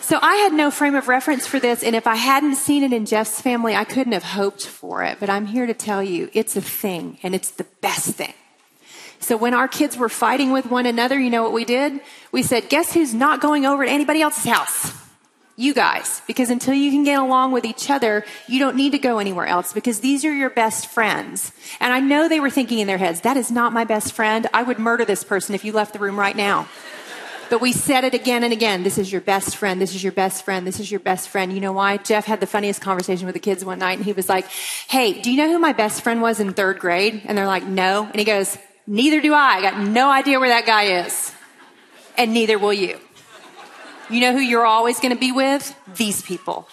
So 0.00 0.18
I 0.20 0.36
had 0.36 0.52
no 0.52 0.70
frame 0.70 0.94
of 0.94 1.08
reference 1.08 1.46
for 1.46 1.58
this, 1.58 1.82
and 1.82 1.96
if 1.96 2.06
I 2.06 2.14
hadn't 2.14 2.56
seen 2.56 2.84
it 2.84 2.92
in 2.92 3.06
Jeff's 3.06 3.40
family, 3.40 3.74
I 3.74 3.84
couldn't 3.84 4.12
have 4.12 4.22
hoped 4.22 4.66
for 4.66 5.02
it. 5.02 5.18
But 5.18 5.30
I'm 5.30 5.46
here 5.46 5.66
to 5.66 5.72
tell 5.72 6.02
you 6.02 6.28
it's 6.34 6.54
a 6.54 6.60
thing, 6.60 7.18
and 7.22 7.34
it's 7.34 7.50
the 7.52 7.64
best 7.80 8.10
thing. 8.14 8.34
So 9.18 9.36
when 9.36 9.54
our 9.54 9.66
kids 9.66 9.96
were 9.96 10.10
fighting 10.10 10.52
with 10.52 10.66
one 10.66 10.84
another, 10.84 11.18
you 11.18 11.30
know 11.30 11.42
what 11.42 11.54
we 11.54 11.64
did? 11.64 12.00
We 12.32 12.42
said, 12.42 12.68
guess 12.68 12.92
who's 12.92 13.14
not 13.14 13.40
going 13.40 13.64
over 13.64 13.86
to 13.86 13.90
anybody 13.90 14.20
else's 14.20 14.44
house? 14.44 14.92
You 15.58 15.72
guys. 15.72 16.20
Because 16.26 16.50
until 16.50 16.74
you 16.74 16.90
can 16.90 17.02
get 17.02 17.18
along 17.18 17.52
with 17.52 17.64
each 17.64 17.88
other, 17.88 18.24
you 18.46 18.58
don't 18.58 18.76
need 18.76 18.92
to 18.92 18.98
go 18.98 19.18
anywhere 19.18 19.46
else 19.46 19.72
because 19.72 20.00
these 20.00 20.24
are 20.24 20.32
your 20.32 20.50
best 20.50 20.86
friends. 20.86 21.50
And 21.80 21.94
I 21.94 22.00
know 22.00 22.28
they 22.28 22.40
were 22.40 22.50
thinking 22.50 22.78
in 22.78 22.86
their 22.86 22.98
heads, 22.98 23.22
that 23.22 23.38
is 23.38 23.50
not 23.50 23.72
my 23.72 23.84
best 23.84 24.12
friend. 24.12 24.46
I 24.52 24.62
would 24.62 24.78
murder 24.78 25.06
this 25.06 25.24
person 25.24 25.54
if 25.54 25.64
you 25.64 25.72
left 25.72 25.94
the 25.94 25.98
room 25.98 26.18
right 26.18 26.36
now. 26.36 26.68
But 27.48 27.60
we 27.60 27.72
said 27.72 28.04
it 28.04 28.12
again 28.12 28.42
and 28.42 28.52
again. 28.52 28.82
This 28.82 28.98
is 28.98 29.10
your 29.10 29.20
best 29.20 29.56
friend. 29.56 29.80
This 29.80 29.94
is 29.94 30.02
your 30.02 30.12
best 30.12 30.44
friend. 30.44 30.66
This 30.66 30.80
is 30.80 30.90
your 30.90 31.00
best 31.00 31.28
friend. 31.28 31.52
You 31.52 31.60
know 31.60 31.72
why? 31.72 31.96
Jeff 31.96 32.26
had 32.26 32.40
the 32.40 32.46
funniest 32.46 32.82
conversation 32.82 33.24
with 33.24 33.34
the 33.34 33.40
kids 33.40 33.64
one 33.64 33.78
night 33.78 33.96
and 33.96 34.04
he 34.04 34.12
was 34.12 34.28
like, 34.28 34.46
Hey, 34.88 35.22
do 35.22 35.30
you 35.30 35.36
know 35.38 35.50
who 35.50 35.58
my 35.58 35.72
best 35.72 36.02
friend 36.02 36.20
was 36.20 36.40
in 36.40 36.52
third 36.52 36.80
grade? 36.80 37.22
And 37.24 37.38
they're 37.38 37.46
like, 37.46 37.64
no. 37.64 38.04
And 38.04 38.16
he 38.16 38.24
goes, 38.24 38.58
neither 38.86 39.20
do 39.20 39.32
I. 39.32 39.56
I 39.56 39.62
got 39.62 39.78
no 39.80 40.10
idea 40.10 40.40
where 40.40 40.48
that 40.48 40.66
guy 40.66 41.04
is. 41.04 41.32
And 42.18 42.32
neither 42.32 42.58
will 42.58 42.72
you. 42.72 42.98
You 44.08 44.20
know 44.20 44.32
who 44.32 44.38
you're 44.38 44.66
always 44.66 45.00
going 45.00 45.12
to 45.12 45.18
be 45.18 45.32
with? 45.32 45.74
These 45.96 46.22
people. 46.22 46.68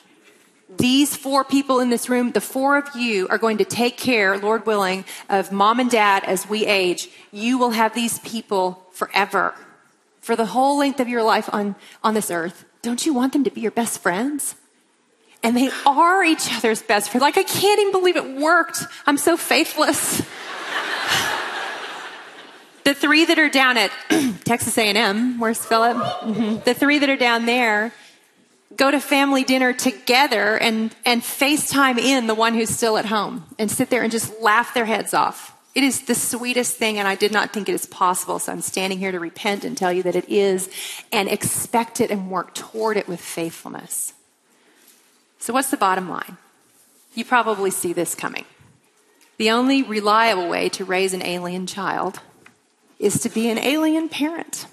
These 0.78 1.16
four 1.16 1.44
people 1.44 1.80
in 1.80 1.90
this 1.90 2.10
room, 2.10 2.32
the 2.32 2.42
four 2.42 2.78
of 2.78 2.96
you 2.96 3.28
are 3.30 3.38
going 3.38 3.58
to 3.58 3.66
take 3.66 3.98
care, 3.98 4.38
Lord 4.38 4.66
willing, 4.66 5.06
of 5.30 5.52
mom 5.52 5.80
and 5.80 5.90
dad 5.90 6.24
as 6.26 6.48
we 6.50 6.66
age. 6.66 7.10
You 7.32 7.58
will 7.58 7.72
have 7.72 7.94
these 7.94 8.20
people 8.20 8.84
forever 8.92 9.54
for 10.22 10.36
the 10.36 10.48
whole 10.48 10.78
length 10.78 11.00
of 11.00 11.08
your 11.08 11.24
life 11.24 11.50
on, 11.54 11.76
on 12.04 12.14
this 12.14 12.32
earth. 12.32 12.66
Don't 12.82 13.06
you 13.06 13.14
want 13.14 13.34
them 13.34 13.44
to 13.44 13.52
be 13.52 13.62
your 13.62 13.72
best 13.72 14.00
friends? 14.00 14.56
And 15.44 15.58
they 15.58 15.70
are 15.86 16.24
each 16.24 16.52
other's 16.54 16.82
best 16.82 17.10
friends. 17.10 17.22
Like, 17.22 17.38
I 17.38 17.44
can't 17.44 17.80
even 17.80 17.92
believe 17.92 18.16
it 18.16 18.38
worked. 18.38 18.80
I'm 19.06 19.18
so 19.18 19.36
faithless. 19.36 20.22
The 22.84 22.94
three 22.94 23.26
that 23.26 23.40
are 23.40 23.50
down 23.50 23.78
at 23.78 23.92
Texas 24.44 24.78
A&M, 24.78 25.40
where's 25.40 25.64
Philip? 25.64 25.98
Mm-hmm. 25.98 26.64
The 26.64 26.74
three 26.74 27.00
that 27.00 27.10
are 27.10 27.18
down 27.18 27.46
there 27.46 27.94
go 28.76 28.90
to 28.90 29.00
family 29.00 29.44
dinner 29.44 29.74
together 29.74 30.58
and, 30.58 30.96
and 31.06 31.22
FaceTime 31.22 32.00
in 32.00 32.28
the 32.28 32.36
one 32.36 32.54
who's 32.54 32.70
still 32.70 32.98
at 32.98 33.06
home 33.06 33.46
and 33.60 33.70
sit 33.70 33.90
there 33.90 34.02
and 34.02 34.12
just 34.12 34.42
laugh 34.42 34.74
their 34.74 34.86
heads 34.86 35.14
off. 35.14 35.52
It 35.76 35.84
is 35.84 36.02
the 36.02 36.16
sweetest 36.16 36.78
thing, 36.78 37.00
and 37.00 37.08
I 37.08 37.16
did 37.16 37.32
not 37.32 37.52
think 37.52 37.68
it 37.68 37.74
is 37.74 37.86
possible. 37.88 38.38
So 38.38 38.52
I'm 38.52 38.62
standing 38.62 39.00
here 39.00 39.12
to 39.12 39.20
repent 39.20 39.64
and 39.64 39.76
tell 39.76 39.92
you 39.92 40.04
that 40.04 40.16
it 40.16 40.30
is, 40.30 40.70
and 41.12 41.28
expect 41.28 42.00
it 42.00 42.12
and 42.12 42.30
work 42.30 42.54
toward 42.54 42.96
it 42.96 43.08
with 43.08 43.20
faithfulness. 43.20 44.14
So, 45.40 45.52
what's 45.52 45.72
the 45.72 45.78
bottom 45.78 46.10
line? 46.10 46.38
You 47.16 47.26
probably 47.26 47.72
see 47.72 47.92
this 47.92 48.14
coming. 48.14 48.46
The 49.38 49.50
only 49.50 49.82
reliable 49.82 50.48
way 50.48 50.70
to 50.70 50.86
raise 50.86 51.14
an 51.14 51.24
alien 51.24 51.66
child 51.66 52.20
is 53.04 53.20
to 53.20 53.30
be 53.30 53.50
an 53.50 53.58
alien 53.58 54.08
parent. 54.08 54.66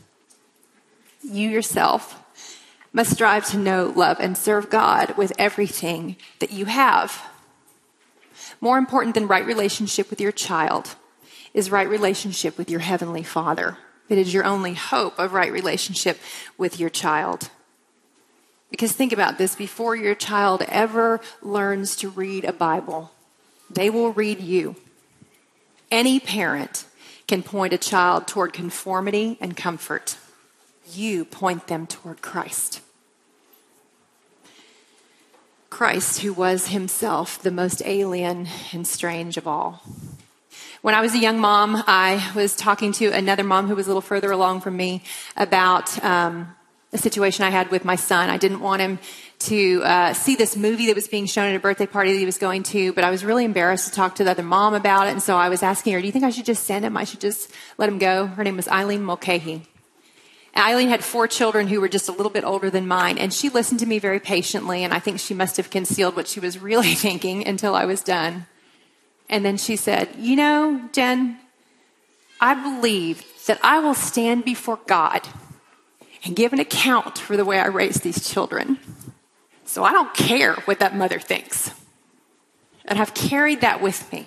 You 1.21 1.51
yourself 1.51 2.23
must 2.93 3.11
strive 3.11 3.45
to 3.47 3.59
know, 3.59 3.93
love, 3.95 4.19
and 4.21 4.39
serve 4.39 4.71
God 4.71 5.17
with 5.17 5.33
everything 5.37 6.15
that 6.39 6.53
you 6.53 6.67
have. 6.67 7.23
More 8.61 8.79
important 8.79 9.15
than 9.15 9.27
right 9.27 9.45
relationship 9.45 10.11
with 10.11 10.21
your 10.21 10.31
child 10.31 10.95
is 11.53 11.73
right 11.73 11.89
relationship 11.89 12.57
with 12.57 12.71
your 12.71 12.81
heavenly 12.81 13.25
Father. 13.25 13.79
It 14.09 14.17
is 14.17 14.33
your 14.33 14.45
only 14.45 14.75
hope 14.75 15.19
of 15.19 15.33
right 15.33 15.53
relationship 15.53 16.19
with 16.57 16.79
your 16.79 16.91
child. 16.91 17.51
Because 18.71 18.93
think 18.93 19.13
about 19.13 19.39
this 19.39 19.57
before 19.57 19.97
your 19.97 20.15
child 20.15 20.63
ever 20.69 21.21
learns 21.43 21.97
to 21.97 22.09
read 22.09 22.45
a 22.45 22.53
Bible, 22.53 23.11
they 23.69 23.91
will 23.91 24.13
read 24.13 24.39
you. 24.39 24.77
Any 25.91 26.21
parent 26.21 26.85
can 27.31 27.45
point 27.45 27.73
a 27.73 27.79
child 27.79 28.27
toward 28.27 28.53
conformity 28.53 29.39
and 29.41 29.57
comfort. 29.57 30.19
You 30.93 31.25
point 31.25 31.69
them 31.69 31.87
toward 31.87 32.23
Christ. 32.23 32.81
Christ, 35.71 36.23
who 36.23 36.33
was 36.33 36.67
himself 36.67 37.41
the 37.41 37.53
most 37.53 37.83
alien 37.85 38.49
and 38.73 38.85
strange 38.85 39.37
of 39.37 39.47
all. 39.47 39.81
When 40.83 40.97
I 40.97 41.01
was 41.01 41.15
a 41.15 41.21
young 41.21 41.39
mom, 41.39 41.85
I 41.87 42.33
was 42.35 42.57
talking 42.57 42.91
to 42.95 43.13
another 43.13 43.45
mom 43.45 43.69
who 43.69 43.77
was 43.77 43.87
a 43.87 43.91
little 43.91 44.01
further 44.01 44.33
along 44.33 44.63
from 44.63 44.77
me 44.77 45.05
about 45.37 46.05
um, 46.05 46.57
a 46.93 46.99
situation 46.99 47.45
I 47.45 47.51
had 47.51 47.71
with 47.71 47.85
my 47.85 47.95
son. 47.95 48.29
I 48.29 48.39
didn't 48.39 48.59
want 48.59 48.83
him 48.83 48.99
to 49.41 49.83
uh, 49.85 50.13
see 50.13 50.37
this 50.37 50.57
movie 50.57 50.87
that 50.87 50.95
was 50.95 51.09
being 51.09 51.27
shown 51.27 51.49
at 51.49 51.57
a 51.57 51.59
birthday 51.59 51.87
party 51.87 52.13
that 52.13 52.19
he 52.19 52.27
was 52.27 52.39
going 52.39 52.63
to, 52.65 52.93
but 52.93 53.05
I 53.05 53.11
was 53.11 53.25
really 53.25 53.45
embarrassed 53.45 53.89
to 53.89 53.95
talk 53.95 54.17
to 54.17 54.25
the 54.25 54.31
other 54.31 54.43
mom 54.43 54.75
about 54.75 55.07
it. 55.07 55.11
And 55.11 55.23
so 55.23 55.37
I 55.37 55.49
was 55.49 55.63
asking 55.63 55.95
her, 55.95 56.01
Do 56.01 56.07
you 56.07 56.13
think 56.13 56.25
I 56.25 56.31
should 56.31 56.45
just 56.45 56.65
send 56.65 56.85
him? 56.85 56.97
I 56.97 57.05
should 57.05 57.21
just 57.21 57.51
let 57.79 57.89
him 57.89 57.99
go? 57.99 58.27
Her 58.27 58.45
name 58.45 58.57
was 58.57 58.69
Eileen 58.69 59.03
Mulcahy. 59.03 59.63
Eileen 60.57 60.89
had 60.89 61.05
four 61.05 61.27
children 61.27 61.69
who 61.69 61.81
were 61.81 61.89
just 61.89 62.09
a 62.09 62.13
little 62.13 62.31
bit 62.31 62.45
older 62.45 62.71
than 62.71 62.87
mine, 62.87 63.19
and 63.19 63.33
she 63.33 63.49
listened 63.49 63.81
to 63.81 63.87
me 63.87 63.99
very 63.99 64.21
patiently, 64.21 64.85
and 64.85 64.93
I 64.93 64.99
think 64.99 65.21
she 65.21 65.33
must 65.33 65.57
have 65.57 65.71
concealed 65.71 66.17
what 66.17 66.29
she 66.29 66.41
was 66.41 66.59
really 66.63 66.95
thinking 66.95 67.47
until 67.47 67.75
I 67.75 67.87
was 67.87 68.03
done. 68.03 68.47
And 69.29 69.45
then 69.45 69.57
she 69.57 69.77
said, 69.77 70.09
You 70.19 70.37
know, 70.37 70.89
Jen, 70.93 71.39
I 72.41 72.55
believe 72.55 73.25
that 73.47 73.61
I 73.63 73.79
will 73.79 73.95
stand 73.95 74.45
before 74.45 74.81
God 74.87 75.27
and 76.25 76.37
give 76.37 76.53
an 76.53 76.61
account 76.61 77.17
for 77.17 77.37
the 77.37 77.45
way 77.45 77.59
I 77.59 77.67
raised 77.69 78.03
these 78.03 78.29
children. 78.29 78.79
So 79.71 79.85
I 79.85 79.93
don't 79.93 80.13
care 80.13 80.55
what 80.65 80.81
that 80.81 80.97
mother 80.97 81.21
thinks. 81.21 81.71
And 82.87 82.99
I've 82.99 83.15
carried 83.15 83.61
that 83.61 83.81
with 83.81 84.13
me. 84.13 84.27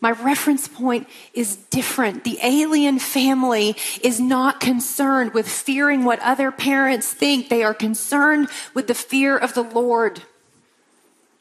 My 0.00 0.12
reference 0.12 0.68
point 0.68 1.08
is 1.32 1.56
different. 1.56 2.22
The 2.22 2.38
alien 2.40 3.00
family 3.00 3.74
is 4.00 4.20
not 4.20 4.60
concerned 4.60 5.34
with 5.34 5.48
fearing 5.48 6.04
what 6.04 6.20
other 6.20 6.52
parents 6.52 7.12
think. 7.12 7.48
They 7.48 7.64
are 7.64 7.74
concerned 7.74 8.48
with 8.74 8.86
the 8.86 8.94
fear 8.94 9.36
of 9.36 9.54
the 9.54 9.64
Lord. 9.64 10.22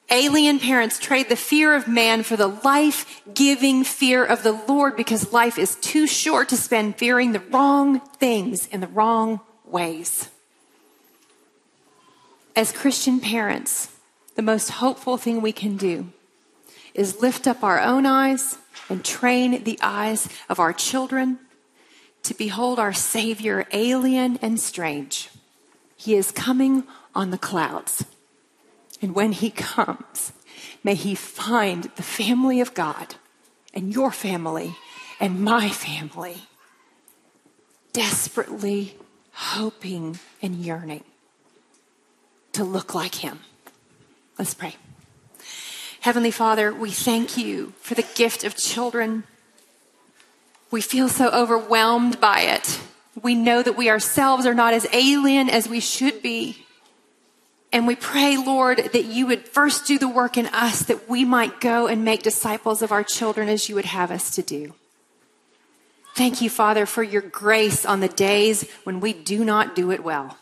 Alien 0.09 0.59
parents 0.59 0.97
trade 0.97 1.29
the 1.29 1.35
fear 1.35 1.75
of 1.75 1.87
man 1.87 2.23
for 2.23 2.35
the 2.35 2.47
life 2.47 3.21
giving 3.31 3.83
fear 3.83 4.25
of 4.25 4.41
the 4.41 4.59
Lord 4.67 4.95
because 4.95 5.31
life 5.31 5.59
is 5.59 5.75
too 5.75 6.07
short 6.07 6.49
to 6.49 6.57
spend 6.57 6.97
fearing 6.97 7.31
the 7.31 7.41
wrong 7.51 7.99
things 7.99 8.65
in 8.65 8.81
the 8.81 8.87
wrong 8.87 9.39
ways. 9.65 10.31
As 12.55 12.71
Christian 12.71 13.19
parents, 13.19 13.89
the 14.35 14.43
most 14.43 14.69
hopeful 14.69 15.17
thing 15.17 15.41
we 15.41 15.51
can 15.51 15.75
do 15.75 16.09
is 16.93 17.19
lift 17.19 17.47
up 17.47 17.63
our 17.63 17.79
own 17.79 18.05
eyes 18.05 18.59
and 18.89 19.03
train 19.03 19.63
the 19.63 19.79
eyes 19.81 20.29
of 20.49 20.59
our 20.59 20.71
children 20.71 21.39
to 22.21 22.35
behold 22.35 22.77
our 22.77 22.93
Savior 22.93 23.65
alien 23.73 24.37
and 24.41 24.59
strange. 24.59 25.29
He 25.95 26.13
is 26.15 26.31
coming 26.31 26.83
on 27.15 27.31
the 27.31 27.39
clouds. 27.39 28.05
And 29.01 29.15
when 29.15 29.31
he 29.31 29.49
comes, 29.49 30.31
may 30.83 30.93
he 30.93 31.15
find 31.15 31.85
the 31.95 32.03
family 32.03 32.61
of 32.61 32.75
God 32.75 33.15
and 33.73 33.91
your 33.91 34.11
family 34.11 34.75
and 35.19 35.41
my 35.41 35.69
family, 35.69 36.43
desperately 37.93 38.95
hoping 39.31 40.19
and 40.39 40.57
yearning 40.57 41.03
to 42.53 42.63
look 42.63 42.95
like 42.95 43.15
Him. 43.15 43.39
Let's 44.39 44.53
pray. 44.53 44.75
Heavenly 45.99 46.31
Father, 46.31 46.73
we 46.73 46.91
thank 46.91 47.37
you 47.37 47.73
for 47.79 47.95
the 47.95 48.05
gift 48.15 48.43
of 48.43 48.57
children. 48.57 49.23
We 50.71 50.81
feel 50.81 51.07
so 51.07 51.29
overwhelmed 51.29 52.19
by 52.19 52.41
it. 52.41 52.81
We 53.21 53.35
know 53.35 53.61
that 53.61 53.77
we 53.77 53.89
ourselves 53.89 54.45
are 54.45 54.53
not 54.53 54.73
as 54.73 54.87
alien 54.91 55.49
as 55.49 55.69
we 55.69 55.79
should 55.79 56.21
be. 56.21 56.65
And 57.71 57.87
we 57.87 57.95
pray, 57.95 58.37
Lord, 58.37 58.89
that 58.91 59.05
you 59.05 59.27
would 59.27 59.47
first 59.47 59.87
do 59.87 59.97
the 59.97 60.09
work 60.09 60.37
in 60.37 60.47
us 60.47 60.83
that 60.83 61.09
we 61.09 61.25
might 61.25 61.61
go 61.61 61.87
and 61.87 62.03
make 62.03 62.21
disciples 62.21 62.81
of 62.81 62.91
our 62.91 63.03
children 63.03 63.49
as 63.49 63.69
you 63.69 63.75
would 63.75 63.85
have 63.85 64.11
us 64.11 64.29
to 64.35 64.41
do. 64.41 64.73
Thank 66.15 66.41
you, 66.41 66.49
Father, 66.49 66.85
for 66.85 67.01
your 67.01 67.23
grace 67.23 67.85
on 67.85 67.99
the 67.99 68.07
days 68.07 68.69
when 68.83 68.99
we 68.99 69.13
do 69.13 69.43
not 69.43 69.75
do 69.75 69.89
it 69.89 70.03
well. 70.03 70.37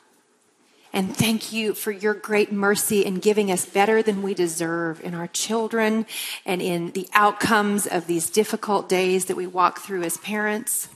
And 0.93 1.15
thank 1.15 1.53
you 1.53 1.73
for 1.73 1.91
your 1.91 2.13
great 2.13 2.51
mercy 2.51 3.05
in 3.05 3.19
giving 3.19 3.49
us 3.49 3.65
better 3.65 4.03
than 4.03 4.21
we 4.21 4.33
deserve 4.33 5.01
in 5.01 5.13
our 5.13 5.27
children 5.27 6.05
and 6.45 6.61
in 6.61 6.91
the 6.91 7.07
outcomes 7.13 7.87
of 7.87 8.07
these 8.07 8.29
difficult 8.29 8.89
days 8.89 9.25
that 9.25 9.37
we 9.37 9.47
walk 9.47 9.79
through 9.79 10.03
as 10.03 10.17
parents. 10.17 10.89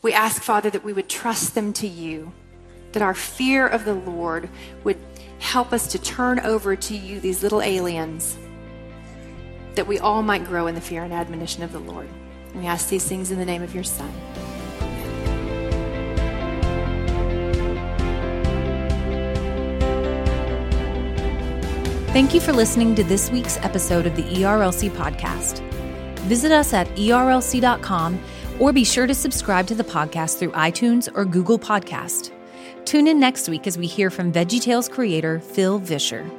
We 0.00 0.14
ask, 0.14 0.42
Father, 0.42 0.70
that 0.70 0.84
we 0.84 0.94
would 0.94 1.10
trust 1.10 1.54
them 1.54 1.72
to 1.74 1.86
you, 1.86 2.32
that 2.92 3.02
our 3.02 3.14
fear 3.14 3.66
of 3.66 3.84
the 3.84 3.94
Lord 3.94 4.48
would 4.82 4.98
help 5.38 5.72
us 5.72 5.86
to 5.88 5.98
turn 5.98 6.40
over 6.40 6.74
to 6.74 6.96
you 6.96 7.20
these 7.20 7.42
little 7.42 7.60
aliens, 7.60 8.38
that 9.74 9.86
we 9.86 9.98
all 9.98 10.22
might 10.22 10.46
grow 10.46 10.68
in 10.68 10.74
the 10.74 10.80
fear 10.80 11.04
and 11.04 11.12
admonition 11.12 11.62
of 11.62 11.72
the 11.72 11.80
Lord. 11.80 12.08
And 12.52 12.62
We 12.62 12.66
ask 12.66 12.88
these 12.88 13.06
things 13.06 13.30
in 13.30 13.38
the 13.38 13.44
name 13.44 13.62
of 13.62 13.74
your 13.74 13.84
Son. 13.84 14.12
Thank 22.12 22.34
you 22.34 22.42
for 22.42 22.52
listening 22.52 22.94
to 22.96 23.04
this 23.04 23.30
week's 23.30 23.56
episode 23.58 24.04
of 24.04 24.14
the 24.16 24.22
ERLC 24.22 24.90
podcast. 24.90 25.60
Visit 26.28 26.52
us 26.52 26.74
at 26.74 26.86
erlc.com 26.88 28.22
or 28.58 28.70
be 28.70 28.84
sure 28.84 29.06
to 29.06 29.14
subscribe 29.14 29.66
to 29.68 29.74
the 29.74 29.82
podcast 29.82 30.38
through 30.38 30.50
iTunes 30.50 31.08
or 31.14 31.24
Google 31.24 31.58
Podcast. 31.58 32.30
Tune 32.84 33.08
in 33.08 33.18
next 33.18 33.48
week 33.48 33.66
as 33.66 33.78
we 33.78 33.86
hear 33.86 34.10
from 34.10 34.30
VeggieTales 34.30 34.90
creator 34.90 35.40
Phil 35.40 35.78
Vischer. 35.78 36.30